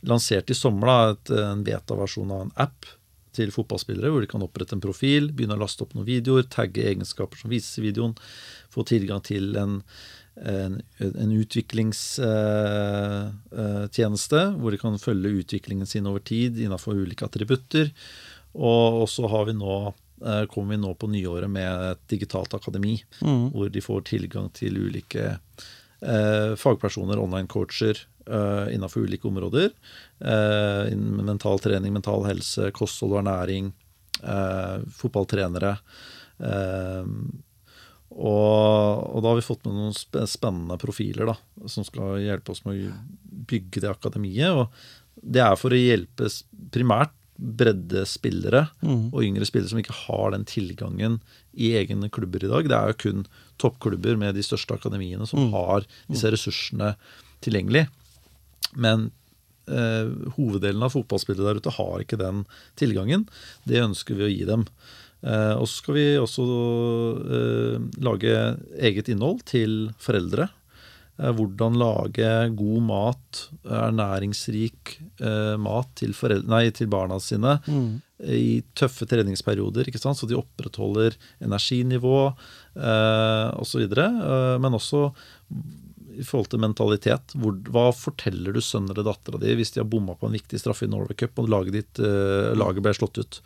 [0.04, 2.90] lansert i sommer, da, et, en beta-versjon av en app
[3.36, 6.86] til fotballspillere, hvor de kan opprette en profil, begynne å laste opp noen videoer, tagge
[6.90, 8.14] egenskaper som vises i videoen,
[8.72, 9.74] få tilgang til en,
[10.40, 17.86] en, en utviklingstjeneste, hvor de kan følge utviklingen sin over tid innenfor ulike attributter.
[18.54, 19.74] Og så har vi nå
[20.24, 23.50] eh, kommer vi nå på nyåret med et digitalt akademi, Mm.
[23.54, 25.24] hvor de får tilgang til ulike
[26.04, 27.96] eh, fagpersoner, online-coacher
[28.26, 29.70] eh, innenfor ulike områder.
[30.20, 33.72] Uh, mental trening, mental helse, kosthold og ernæring,
[34.24, 35.74] Uh, fotballtrenere.
[38.14, 41.34] Og, og da har vi fått med noen spennende profiler da,
[41.68, 42.92] som skal hjelpe oss med å
[43.50, 44.54] bygge det akademiet.
[44.54, 46.30] Og det er for å hjelpe
[46.72, 49.10] primært breddespillere Mm.
[49.10, 51.20] og yngre spillere som ikke har den tilgangen
[51.52, 52.68] i egne klubber i dag.
[52.70, 53.26] Det er jo kun
[53.58, 56.94] toppklubber med de største akademiene som har disse ressursene
[57.42, 57.88] tilgjengelig.
[58.74, 59.08] Men
[59.70, 62.44] eh, hoveddelen av fotballspillere der ute har ikke den
[62.80, 63.28] tilgangen.
[63.68, 64.66] Det ønsker vi å gi dem.
[65.24, 66.44] Eh, og så skal vi også
[67.38, 68.34] eh, lage
[68.90, 70.50] eget innhold til foreldre.
[71.16, 76.12] Eh, hvordan lage god mat, ernæringsrik eh, mat til,
[76.50, 77.88] nei, til, barna sine mm.
[78.34, 80.20] i tøffe treningsperioder, ikke sant?
[80.20, 83.86] så de opprettholder energinivå eh, osv.
[83.86, 85.06] Eh, men også
[86.20, 87.34] i forhold til mentalitet.
[87.38, 90.60] Hvor, hva forteller du sønnen eller dattera di hvis de har bomma på en viktig
[90.60, 93.40] straffe i Norway Cup og laget ditt eh, laget ble slått ut?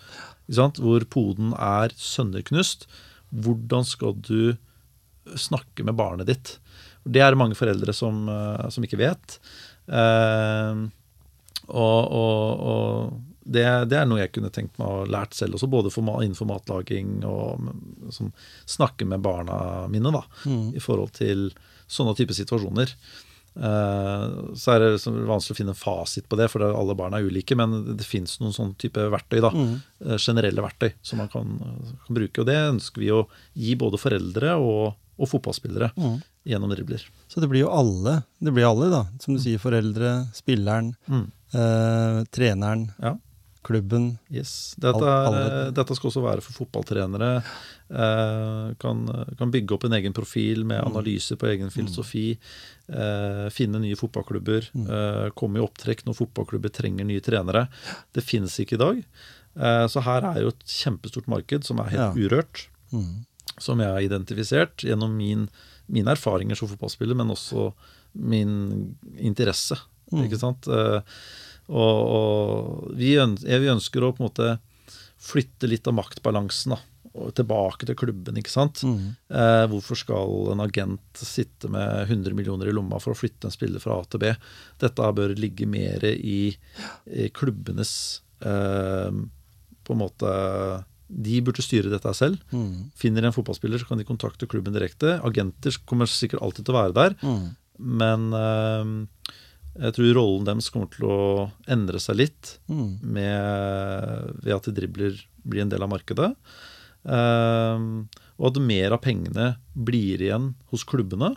[0.49, 2.89] Hvor poden er sønderknust.
[3.29, 4.57] Hvordan skal du
[5.37, 6.57] snakke med barnet ditt?
[7.05, 9.39] Det er det mange foreldre som, uh, som ikke vet.
[9.89, 10.89] Uh,
[11.69, 15.71] og, og, og det, det, er noe jeg kunne tenkt meg å lært selv også,
[15.73, 17.71] både for, innenfor matlaging og
[18.13, 18.31] som,
[18.69, 20.75] snakke med barna mine da, mm.
[20.77, 21.49] i forhold til
[21.89, 22.95] sånne type situasjoner.
[23.59, 24.91] Uh, så er det
[25.27, 27.57] vanskelig å finne en fasit på det, for alle barn er ulike.
[27.59, 29.77] Men det, fins noen sånne type verktøy, da, mm.
[30.07, 32.43] uh, generelle verktøy, som man kan, kan, bruke.
[32.43, 33.25] Og det ønsker vi å
[33.59, 36.19] gi både foreldre og, og fotballspillere mm.
[36.53, 37.07] gjennom dribler.
[37.29, 39.63] Så det blir jo alle, det blir alle da, som du sier.
[39.63, 41.25] Foreldre, spilleren, mm.
[41.57, 42.91] uh, treneren.
[43.03, 43.19] Ja
[43.69, 44.11] klubben.
[44.33, 44.75] Yes.
[44.81, 47.31] Dette, er, dette, skal også være for fotballtrenere.
[47.89, 49.05] Eh, kan,
[49.39, 50.91] kan, bygge opp en egen profil med mm.
[50.91, 52.27] analyser på egen filosofi.
[52.89, 54.71] Eh, finne nye fotballklubber.
[54.73, 54.87] Mm.
[54.99, 57.67] Eh, komme i opptrekk når fotballklubber trenger nye trenere.
[58.17, 59.03] Det finnes ikke i dag.
[59.59, 62.29] Eh, så her er jo et kjempestort marked som er helt ja.
[62.29, 62.67] urørt.
[62.95, 63.27] Mm.
[63.59, 65.49] Som jeg har identifisert gjennom min,
[65.91, 67.73] mine erfaringer som fotballspiller, men også
[68.19, 69.77] min interesse.
[70.13, 70.25] Mm.
[70.25, 70.69] Ikke sant?
[70.71, 71.01] Eh,
[71.69, 74.53] og, og vi, ønsker, vi, ønsker å på en måte
[75.19, 76.79] flytte litt av maktbalansen da,
[77.37, 78.39] tilbake til klubben.
[78.39, 78.83] ikke sant?
[78.87, 79.17] Mm.
[79.29, 83.55] Eh, hvorfor skal en agent sitte med 100 millioner i lomma for å flytte en
[83.55, 84.33] spiller fra A til B?
[84.81, 86.53] Dette bør ligge mer i,
[87.11, 87.93] i klubbenes
[88.41, 89.11] eh,
[89.85, 90.33] på en måte
[91.09, 92.41] de burde styre dette selv.
[92.53, 92.91] Mm.
[92.99, 95.17] Finner en fotballspiller, så kan de kontakte klubben direkte.
[95.25, 97.47] Agenter kommer sikkert alltid til å være der, mm.
[98.01, 98.93] men eh,
[99.79, 101.19] jeg tror rollen deres kommer til å
[101.71, 102.89] endre seg litt mm.
[103.03, 106.33] med, ved at de dribler blir en del av markedet.
[107.03, 108.09] Um,
[108.39, 111.35] og at mer av pengene blir igjen hos klubbene.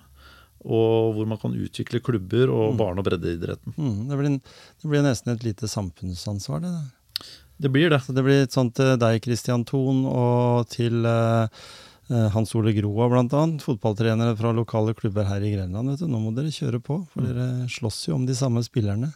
[0.61, 2.81] Og hvor man kan utvikle klubber og mm.
[2.81, 3.77] barne- og breddeidretten.
[3.77, 4.01] Mm.
[4.09, 7.29] Det, blir, det, blir, nesten et lite samfunnsansvar, det.
[7.61, 8.01] Det blir det.
[8.01, 11.90] Så det blir sånn til deg, Kristian Thon, og til uh, Eh,
[12.34, 15.93] Hans Ole Groa bl.a., fotballtrenere fra lokale klubber her i Grenland.
[16.01, 19.12] Nå må dere kjøre på, for dere slåss jo om de samme spillerne.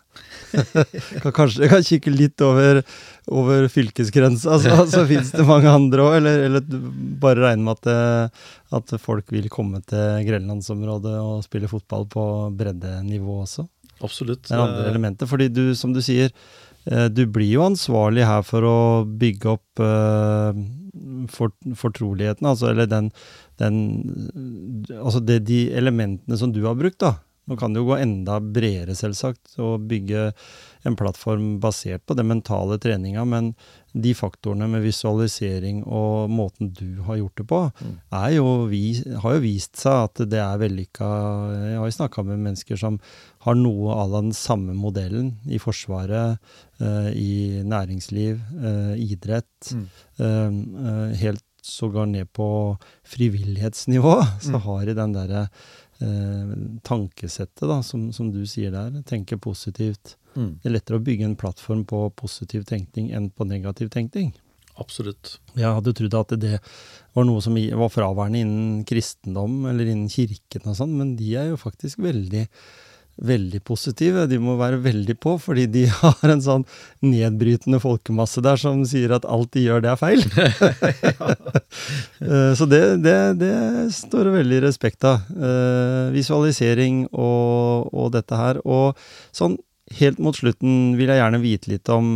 [1.24, 2.80] kan kanskje dere kan kikke litt over,
[3.28, 6.18] over fylkesgrensa, så, så fins det mange andre òg.
[6.22, 6.78] Eller, eller,
[7.22, 8.46] bare regne med at, eh,
[8.80, 12.26] at, folk vil komme til grenlandsområdet og spille fotball på
[12.56, 13.68] breddenivå også.
[14.04, 14.46] Absolutt.
[14.48, 15.28] Det er andre elementer.
[15.28, 16.32] fordi du, som du sier,
[16.88, 19.86] eh, du blir jo ansvarlig her for å bygge opp
[21.32, 23.12] for, fortroligheten, altså, eller den,
[23.62, 23.80] den
[24.96, 27.16] Altså det, de elementene som du har brukt, da.
[27.46, 30.32] Nå kan det jo gå enda bredere, selvsagt, og bygge
[30.86, 33.53] en plattform basert på den mentale treninga, men
[33.95, 37.95] de faktorene med visualisering og måten du har gjort det på, mm.
[38.36, 38.49] jo,
[39.23, 41.09] har jo vist seg at det er vellykka.
[41.71, 42.99] Jeg har jo snakka med mennesker som
[43.47, 46.41] har noe av den samme modellen i Forsvaret,
[46.81, 49.71] uh, i næringsliv, uh, idrett.
[49.71, 49.89] Mm.
[50.19, 54.61] Uh, helt sågar ned på frivillighetsnivå, så mm.
[54.61, 55.47] har de den derre
[56.84, 59.02] tankesettet, da, som, som, du sier der.
[59.08, 60.18] Tenke positivt.
[60.36, 60.58] Mm.
[60.62, 64.34] Det er lettere å bygge en plattform på positiv tenkning enn på negativ tenkning.
[64.82, 65.38] Absolutt.
[65.56, 66.58] Jeg hadde trodd at det
[67.16, 71.54] var noe som var fraværende innen kristendom eller innen kirken og sånn, men de er
[71.54, 72.43] jo faktisk veldig,
[73.22, 74.26] veldig positive.
[74.28, 76.66] De må være veldig på, fordi de har en sånn
[77.05, 80.26] nedbrytende folkemasse der som sier at alt de gjør, det er feil.
[82.26, 83.51] Eh, så det, det, det,
[83.93, 85.26] står det veldig respekt av.
[85.36, 88.61] Uh, visualisering og, og, dette her.
[88.63, 88.95] Og
[89.36, 89.57] sånn
[89.99, 92.07] Helt mot slutten vil jeg gjerne vite litt om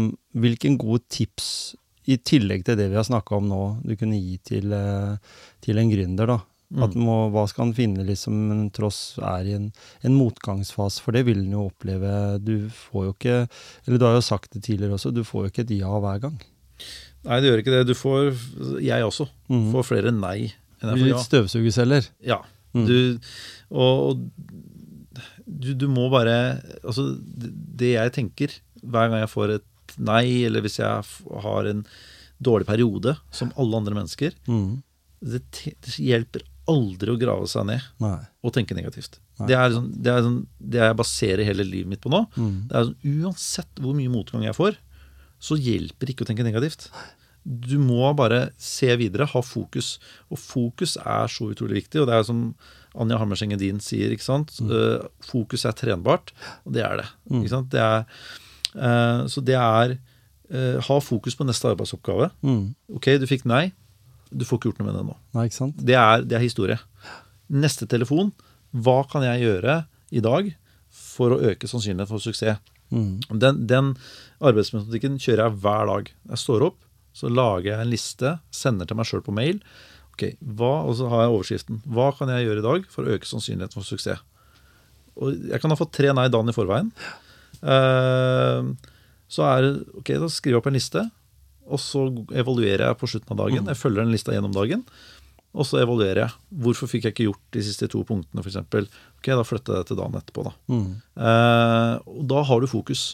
[0.41, 1.76] hvilken gode tips,
[2.09, 5.78] i tillegg til det vi har snakka om nå, du kunne gi til, eh, til
[5.78, 6.32] en gründer.
[6.34, 6.39] da.
[6.70, 6.93] Mm.
[7.01, 8.36] Må, hva skal han finne liksom,
[8.78, 9.71] tross er i en,
[10.05, 11.01] en, motgangsfase?
[11.01, 12.12] For det vil han jo oppleve.
[12.46, 13.37] Du får jo ikke
[13.87, 16.21] Eller du har jo sagt det tidligere også, du får jo ikke et ja hver
[16.28, 16.37] gang.
[17.25, 17.82] Nei, det gjør ikke det.
[17.89, 18.29] Du får,
[18.86, 19.66] jeg også, mm.
[19.74, 20.37] får flere nei
[20.79, 21.09] enn jeg får ja.
[21.09, 22.12] Litt støvsugerceller?
[22.24, 22.39] Ja.
[22.78, 22.86] Mm.
[22.86, 23.32] Du,
[23.74, 24.54] og, og
[25.50, 28.54] du, du, må bare Altså, det jeg tenker
[28.86, 31.01] hver gang jeg får et nei, eller hvis jeg
[31.43, 31.82] har en
[32.39, 34.67] dårlig periode, som alle andre mennesker mm.
[35.25, 38.17] det, det, hjelper aldri å grave seg ned nei.
[38.46, 39.20] og tenke negativt.
[39.39, 42.25] Det er, sånn, det, er sånn, det jeg baserer hele livet mitt på nå.
[42.36, 42.58] Mm.
[42.70, 44.78] Det er sånn, Uansett hvor mye motgang jeg får,
[45.39, 46.89] så hjelper ikke å tenke negativt.
[47.43, 49.96] Du må bare se videre, ha fokus.
[50.29, 52.01] Og fokus er så utrolig viktig.
[52.01, 52.43] Og det er som
[53.00, 54.12] Anja Hammerseng Edin sier.
[54.12, 54.54] ikke sant?
[54.59, 55.08] Mm.
[55.24, 56.33] fokus er trenbart,
[56.66, 57.09] og det er det.
[57.32, 57.41] Mm.
[57.41, 57.71] ikke sant?
[57.71, 58.05] Det er,
[58.75, 62.32] uh, så det er uh, Ha fokus på neste arbeidsoppgave.
[62.43, 62.75] Mm.
[63.00, 63.70] Ok, du fikk nei.
[64.30, 65.16] Du får ikke gjort noe med det nå.
[65.36, 65.84] Nei, ikke sant?
[65.86, 66.78] Det er, det er historie.
[67.50, 68.32] Neste telefon.
[68.72, 69.82] Hva kan jeg gjøre
[70.14, 70.51] i dag
[70.93, 72.60] for å øke sannsynligheten for suksess?
[72.89, 73.22] Mm.
[73.42, 73.93] Den, den
[74.42, 76.12] arbeidsmetodikken kjører jeg hver dag.
[76.34, 76.80] Jeg står opp,
[77.18, 79.62] så lager jeg en liste, sender til meg sjøl på mail.
[80.14, 80.26] Ok,
[80.60, 81.82] hva, Og så har jeg overskriften.
[81.89, 84.26] Hva kan jeg gjøre i dag for å øke sannsynligheten for suksess?
[85.20, 86.93] Og jeg kan ha fått tre nei dagen i forveien.
[87.60, 88.72] Uh,
[89.30, 91.04] så er det, ok, da skriver jeg opp en liste,
[91.70, 93.70] og så evaluerer jeg på slutten av dagen.
[93.70, 94.83] Jeg følger den lista gjennom dagen.
[95.58, 96.33] Og så evaluerer jeg.
[96.63, 98.59] Hvorfor fikk jeg ikke gjort de siste to punktene, f.eks.?
[99.20, 100.54] Ok, da flytter jeg det til dagen etterpå, da.
[100.70, 100.89] Mm.
[101.29, 103.05] Eh, og da har du fokus.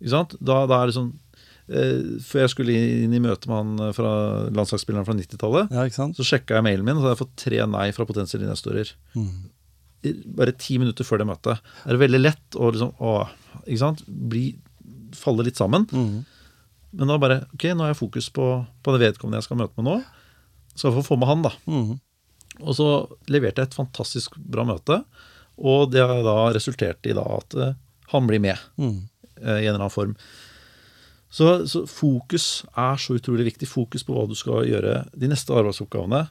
[0.00, 0.36] Ikke sant?
[0.40, 1.10] Da, da er det sånn
[1.68, 4.12] eh, Før jeg skulle inn i møte med han fra
[4.56, 5.84] landslagsspilleren fra 90-tallet, Ja,
[6.16, 8.94] så sjekka jeg mailen min, og så hadde jeg fått tre nei fra potensielle investorer.
[9.12, 10.16] Mm.
[10.40, 11.72] Bare ti minutter før det møtet.
[11.84, 13.16] Er det veldig lett å liksom å,
[13.66, 14.04] ikke sant?
[14.08, 14.46] Bli,
[15.20, 15.84] falle litt sammen.
[15.92, 16.22] Mm.
[16.96, 18.46] Men da bare Ok, nå har jeg fokus på,
[18.82, 19.96] på det vedkommende jeg skal møte med nå.
[20.74, 21.52] Så jeg får få med han, da.
[21.70, 21.92] Mm.
[22.60, 22.86] Og så
[23.30, 25.00] leverte jeg et fantastisk bra møte.
[25.60, 27.74] Og det har da resultert i da at eh,
[28.14, 29.02] han blir med Mm.
[29.40, 30.14] i en eller annen form.
[31.30, 33.68] Så, så fokus er så utrolig viktig.
[33.70, 36.24] Fokus på hva du skal gjøre de neste arbeidsoppgavene.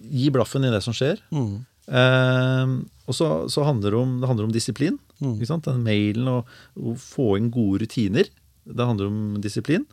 [0.00, 1.20] Gi blaffen i det som skjer.
[1.34, 1.58] Mm.
[1.90, 2.72] Eh,
[3.10, 4.96] og så, så handler det om, det handler om disiplin.
[5.20, 5.36] Mm.
[5.44, 6.48] Den mailen og
[6.80, 8.30] å få inn gode rutiner.
[8.64, 9.86] Det handler om disiplin.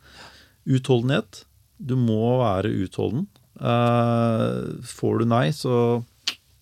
[0.68, 1.44] Utholdenhet.
[1.78, 3.26] Du må være utholden.
[3.58, 5.74] Uh, får du nei, så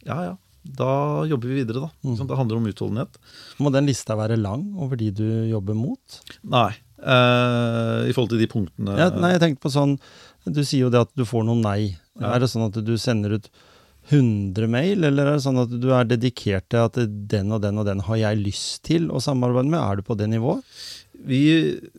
[0.07, 0.35] ja, ja.
[0.67, 1.91] Da jobber vi videre, da.
[2.03, 2.27] Mm.
[2.27, 3.21] Det handler om utholdenhet.
[3.63, 6.19] Må den lista være lang over de du jobber mot?
[6.43, 6.73] Nei.
[6.97, 9.93] Uh, I forhold til de punktene Ja, nei, jeg tenkte på sånn
[10.49, 11.93] Du sier jo det at du får noen nei.
[12.17, 12.33] Ja.
[12.33, 13.51] Er det sånn at du sender ut
[14.09, 17.81] 100 mail, eller er det sånn at du er dedikert til at den og den
[17.83, 19.81] og den har jeg lyst til å samarbeide med?
[19.83, 20.63] Er du på det nivået?
[21.25, 21.43] Vi,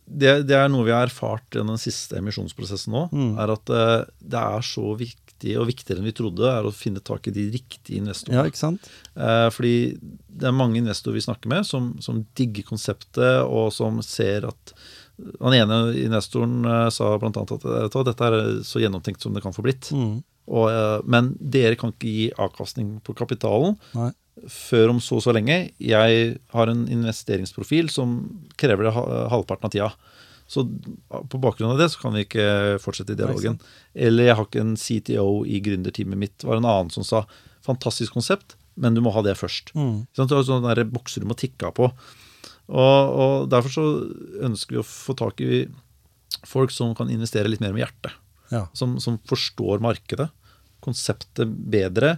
[0.05, 3.07] det, det er noe vi har erfart i den siste emisjonsprosessen nå.
[3.11, 3.31] Mm.
[3.41, 7.03] er At eh, det er så viktig, og viktigere enn vi trodde, er å finne
[7.03, 8.39] tak i de riktige investorene.
[8.39, 8.87] Ja, ikke sant?
[9.15, 14.01] Eh, fordi det er mange investorer vi snakker med, som, som digger konseptet, og som
[14.05, 14.77] ser at
[15.41, 17.31] Han ene investoren eh, sa bl.a.
[17.41, 19.89] at dette er så gjennomtenkt som det kan få blitt.
[19.89, 20.19] Mm.
[20.47, 24.13] Og, men dere kan ikke gi avkastning på kapitalen Nei.
[24.51, 25.71] Før om så og så lenge.
[25.81, 28.19] Jeg har en investeringsprofil som
[28.59, 29.89] krever det halvparten av tida.
[30.47, 30.63] Så
[31.27, 33.57] på bakgrunn av det så kan vi ikke fortsette dialogen.
[33.97, 36.37] Eller jeg har ikke en CTO i gründerteamet mitt.
[36.39, 37.25] Det var en annen som sa
[37.65, 39.73] fantastisk konsept, men du må ha det først.
[39.75, 40.05] Mm.
[40.07, 41.89] Ikke det er har sånne bokser du må tikke av på.
[42.67, 43.85] Og, og Derfor så
[44.47, 45.65] ønsker vi å få tak i
[46.47, 48.15] folk som kan investere litt mer med hjertet.
[48.53, 48.67] Ja.
[48.77, 50.29] Som, som forstår markedet,
[50.83, 52.15] konseptet bedre,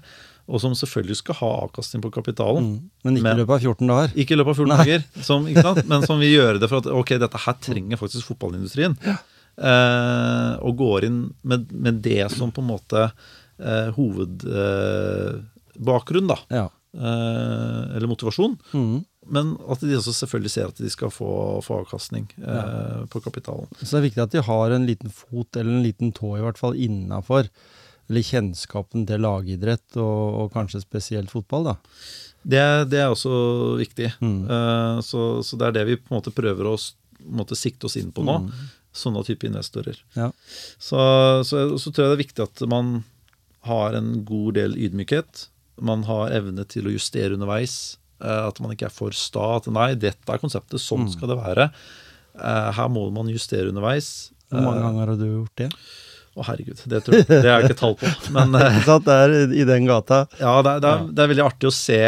[0.50, 2.64] og som selvfølgelig skal ha avkastning på kapitalen.
[2.66, 2.78] Mm.
[3.06, 4.10] Men ikke i løpet av 14 dager.
[4.24, 5.40] Ikke i løpet av 14 dager, som,
[5.92, 8.94] men som vil gjøre det for at ok, dette her trenger faktisk fotballindustrien.
[9.60, 16.40] Eh, og går inn med, med det som på en måte eh, hovedbakgrunn, da.
[16.50, 16.68] Ja.
[16.98, 18.58] Eh, eller motivasjon.
[18.74, 19.06] Mm.
[19.30, 23.70] Men at de også selvfølgelig ser at de skal få, få avkastning eh, på kapitalen.
[23.78, 26.44] Så det er viktig at de har en liten fot, eller en liten tå i
[26.44, 27.52] hvert fall, innafor.
[28.10, 31.76] Eller kjennskapen til lagidrett, og, og kanskje spesielt fotball, da.
[32.42, 34.08] Det, det er også viktig.
[34.24, 34.40] Mm.
[34.50, 36.76] Uh, så, så det er det vi på en måte prøver å
[37.36, 38.40] måte sikte oss inn på nå.
[38.48, 38.68] Mm.
[38.96, 40.00] Sånne type investorer.
[40.18, 40.32] Ja.
[40.82, 40.98] Så,
[41.46, 43.04] så, så tror jeg det er viktig at man
[43.68, 45.46] har en god del ydmykhet.
[45.84, 47.98] Man har evne til å justere underveis.
[48.24, 49.46] Uh, At man ikke er for sta.
[49.60, 51.12] At nei, dette er konseptet, sånn Mm.
[51.14, 51.70] skal det være.
[52.40, 54.32] Uh, Her må man justere underveis.
[54.50, 55.70] Hvor mange ganger har du gjort det?
[56.40, 56.80] Å, herregud.
[56.88, 58.10] Det, tror jeg, det har jeg ikke tall på.
[58.36, 58.56] Men?
[59.06, 60.22] Det er i den gata.
[60.40, 62.00] ja, det, er- det, er, det er veldig artig å se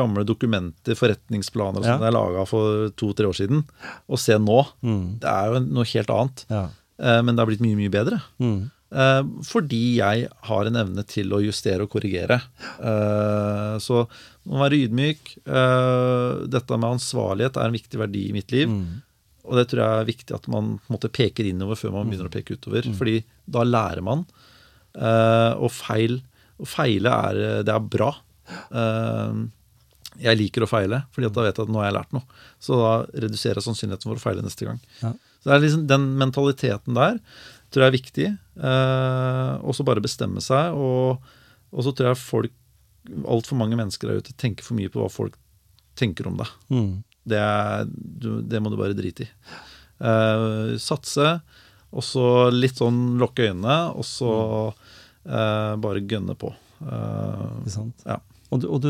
[0.00, 1.94] gamle dokumenter, forretningsplaner og Ja.
[1.96, 3.64] sånt det er laga for to-tre år siden,
[4.08, 4.60] og se nå.
[4.86, 5.02] Mm.
[5.22, 6.44] Det er jo noe helt annet.
[6.52, 6.64] Ja.
[7.00, 8.20] Eh, Men det har blitt mye, mye bedre.
[8.38, 8.60] Mm.
[8.90, 12.40] Eh, fordi jeg har en evne til å justere og korrigere.
[12.78, 14.04] Eh, så
[14.46, 15.34] man må være ydmyk.
[15.46, 18.68] Eh, dette med ansvarlighet er en viktig verdi i mitt liv.
[18.70, 19.02] Mm.
[19.46, 22.34] Og det tror jeg er viktig at man måte peker innover før man begynner å
[22.34, 22.88] peke utover.
[22.96, 24.26] Fordi da lærer man.
[24.90, 26.16] Uh, og feil
[26.60, 28.10] Å feile er, det er bra.
[28.74, 29.46] Uh,
[30.20, 32.40] jeg liker å feile, fordi da vet jeg at nå har jeg lært noe.
[32.60, 32.90] Så da
[33.24, 34.80] reduserer jeg sannsynligheten for å feile neste gang.
[35.00, 35.14] Ja.
[35.40, 37.20] Så det er liksom Den mentaliteten der
[37.70, 38.30] tror jeg er viktig.
[38.60, 40.76] Uh, og så bare bestemme seg.
[40.76, 41.22] Og,
[41.70, 42.56] og så tror jeg folk
[43.24, 45.38] altfor mange mennesker der ute tenker for mye på hva folk
[45.98, 46.50] tenker om deg.
[46.72, 46.90] Mm.
[47.30, 47.42] Det,
[48.50, 49.30] det må du bare drite i.
[50.00, 51.34] Uh, satse,
[51.90, 52.24] og så
[52.54, 54.32] litt sånn lukke øynene, og så
[54.70, 56.52] uh, bare gønne på.
[56.80, 58.04] Uh, Ikke sant?
[58.08, 58.20] ja.
[58.50, 58.88] Og, du, og du,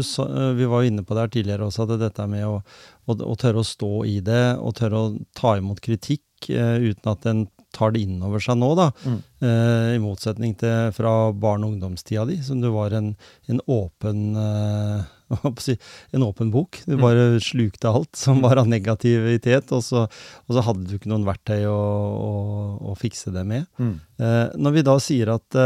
[0.56, 2.60] vi var jo inne på det her tidligere også, at dette med å,
[3.04, 7.26] å, å, tørre å stå i det, og tørre å ta imot kritikk uten at
[7.26, 7.42] den
[7.76, 8.88] tar det inn over seg nå, da.
[9.04, 9.18] Mm.
[9.42, 13.12] Uh, I motsetning til fra barne- og ungdomstida di, som du var en,
[13.50, 15.04] en åpen uh,
[16.14, 16.80] en åpen bok.
[16.86, 17.02] Du mm.
[17.02, 21.28] bare slukte alt som var av negativitet, og så, og så hadde du ikke noen
[21.28, 22.32] verktøy å, å,
[22.92, 23.68] å fikse det med.
[23.80, 23.96] Mm.
[24.20, 25.60] Eh, når vi da sier at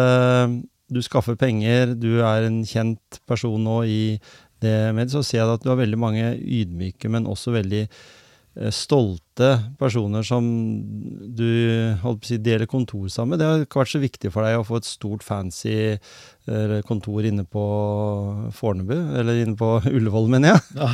[0.95, 4.03] du skaffer penger, du er en kjent person nå i
[4.65, 8.24] det med, så ser jeg at du har veldig mange ydmyke, men også veldig Eh,
[8.71, 9.49] stolte
[9.81, 10.47] personer som
[11.35, 11.49] du
[12.23, 13.41] si, deler kontor sammen med.
[13.43, 17.27] Det har ikke vært så viktig for deg å få et stort, fancy eh, kontor
[17.27, 17.65] inne på
[18.55, 20.63] Fornebu, eller inne på Ullevål, mener jeg.
[20.79, 20.91] Ja.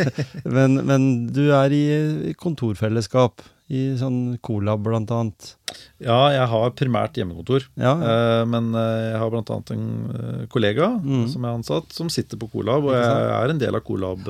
[0.56, 5.54] men, men, du er i kontorfellesskap i sånn Colab, blant annet?
[6.02, 7.64] Ja, jeg har primært hjemmekontor.
[7.80, 7.94] Ja.
[7.96, 11.22] Eh, men eh, jeg har annet en eh, kollega mm.
[11.32, 14.28] som er ansatt, som sitter på Colab, og jeg er en del av Colab.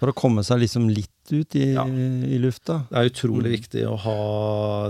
[0.00, 1.86] For å komme seg liksom litt ut i, ja.
[1.88, 2.82] i lufta?
[2.90, 3.54] Det er utrolig mm.
[3.56, 4.18] viktig å ha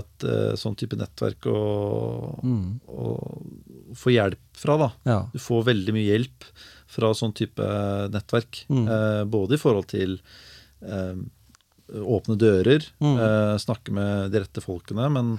[0.01, 0.27] et
[0.59, 1.61] sånn type nettverk å
[2.43, 2.67] mm.
[3.97, 4.91] få hjelp fra, da.
[5.07, 5.21] Ja.
[5.31, 6.51] Du får veldig mye hjelp
[6.91, 7.63] fra sånn type
[8.11, 8.65] nettverk.
[8.67, 8.85] Mm.
[9.31, 10.19] både i forhold til
[11.87, 13.15] åpne dører, mm.
[13.15, 15.07] eh, snakke med de rette folkene.
[15.13, 15.35] Men,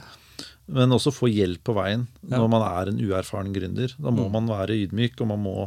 [0.67, 2.37] men, også få hjelp på veien ja.
[2.37, 3.93] når man er en uerfaren gründer.
[3.99, 4.39] Da må mm.
[4.39, 5.59] man være ydmyk, og man må,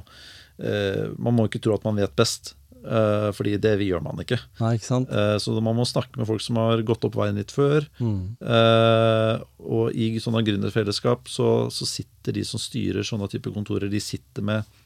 [0.63, 2.55] eh, man må ikke tro at man vet best.
[2.81, 4.39] Eh, fordi det gjør man ikke.
[4.61, 5.03] Nei, ikke?
[5.05, 7.85] Eh, så man må snakke med folk som har gått opp veien litt før.
[8.01, 8.37] Mm.
[8.41, 14.01] Eh, og i sånne gründerfellesskap så, så sitter de som styrer sånne type kontorer, de
[14.01, 14.79] sitter med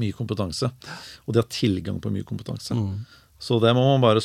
[0.00, 0.70] mye kompetanse.
[1.26, 2.76] Og de har tilgang på mye kompetanse.
[2.76, 3.02] Mm.
[3.40, 4.22] Så det må man bare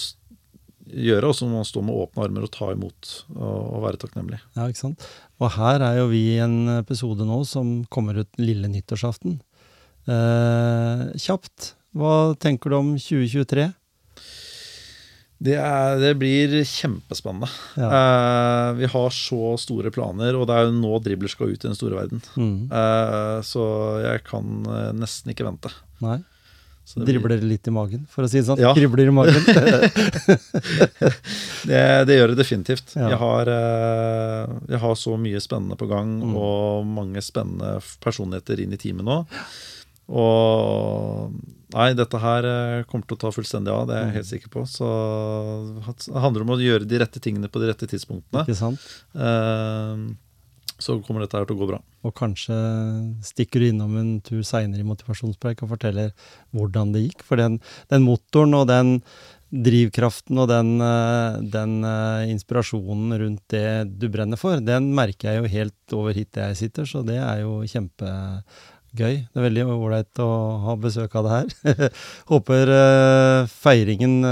[0.85, 4.41] gjøre, og så må man stå med åpne armer og ta imot og, være takknemlig.
[4.57, 5.07] Ja, ikke sant.
[5.41, 9.39] Og her er jo vi i en episode nå som kommer ut lille nyttårsaften.
[10.05, 13.71] Eh, kjapt, hva tenker du om 2023?
[15.45, 17.49] Det, er, det blir kjempespennende.
[17.75, 17.89] Ja.
[17.89, 21.67] Eh, vi har så store planer, og det er jo nå dribler skal ut i
[21.67, 22.23] den store verden.
[22.39, 22.71] Mm.
[22.71, 23.65] Eh, så
[24.05, 25.73] jeg kan eh, nesten ikke vente.
[26.05, 26.21] Nei.
[26.93, 28.61] Dribler det litt i magen, for å si det sånn?
[28.61, 28.71] Ja.
[28.77, 29.35] Kribler i magen.
[31.69, 32.93] det, det, gjør det definitivt.
[32.93, 33.09] Ja.
[33.09, 36.35] Jeg, har, eh, jeg, har, så mye spennende på gang, mm.
[36.37, 39.17] og mange spennende personligheter inn i teamet nå.
[40.13, 41.33] Og
[41.73, 44.33] nei, dette her eh, kommer til å ta fullstendig av, det er jeg helt mm.
[44.35, 44.67] sikker på.
[44.69, 44.91] Så
[46.05, 48.45] det handler om å gjøre de rette tingene på de rette tidspunktene.
[48.45, 48.85] Ikke sant?
[49.17, 50.13] Uh,
[50.81, 51.79] så kommer dette her til å gå bra.
[52.05, 52.55] Og kanskje
[53.25, 56.11] stikker du innom en tur seinere i motivasjonspreik og forteller
[56.55, 57.23] hvordan det gikk.
[57.27, 57.61] For den,
[57.93, 58.99] den motoren og den
[59.55, 65.41] drivkraften og den, eh, den, eh, inspirasjonen rundt det du brenner for, den merker jeg
[65.41, 68.43] jo helt over hit jeg sitter, så det er jo kjempegøy.
[68.95, 70.31] Det er veldig ålreit å
[70.65, 71.89] ha besøk av det her.
[72.31, 74.23] Håper uh, feiringen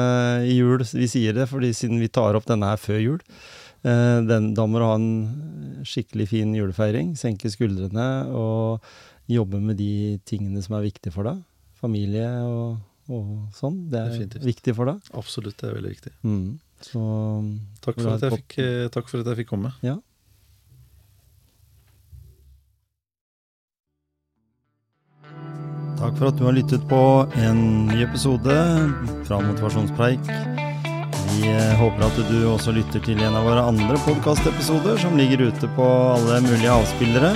[0.47, 3.19] i jul Vi sier det fordi siden vi tar opp denne her før jul.
[3.83, 8.85] Eh, den, da må du ha en skikkelig fin julefeiring, senke skuldrene og
[9.31, 11.41] jobbe med de tingene som er viktige for deg.
[11.83, 12.79] Familie og,
[13.11, 13.83] og sånn.
[13.91, 14.47] Det er Definitivt.
[14.47, 15.11] viktig for deg.
[15.19, 16.15] Absolutt, det er veldig viktig.
[16.23, 16.47] Mm.
[16.83, 17.03] Så,
[17.83, 19.75] takk, for at jeg fikk, eh, takk for at jeg fikk komme.
[19.83, 19.99] Ja.
[25.99, 27.03] Takk for at du har lyttet på
[27.39, 28.57] en ny episode
[29.27, 30.62] fra Motivasjonspreik.
[31.33, 35.47] Vi eh, håper at du også lytter til en av våre andre podkastepisoder som ligger
[35.47, 37.33] ute på alle mulige avspillere.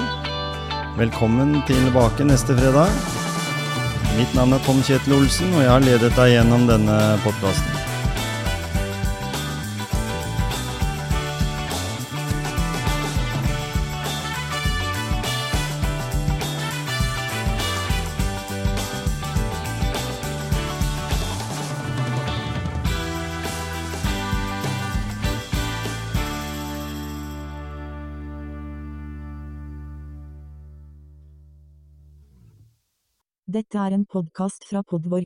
[1.00, 2.94] Velkommen tilbake neste fredag.
[4.18, 7.87] Mitt navn er Tom Kjetil Olsen, og jeg har ledet deg gjennom denne podkasten.
[33.58, 35.26] Dette er en podkast fra Podvork.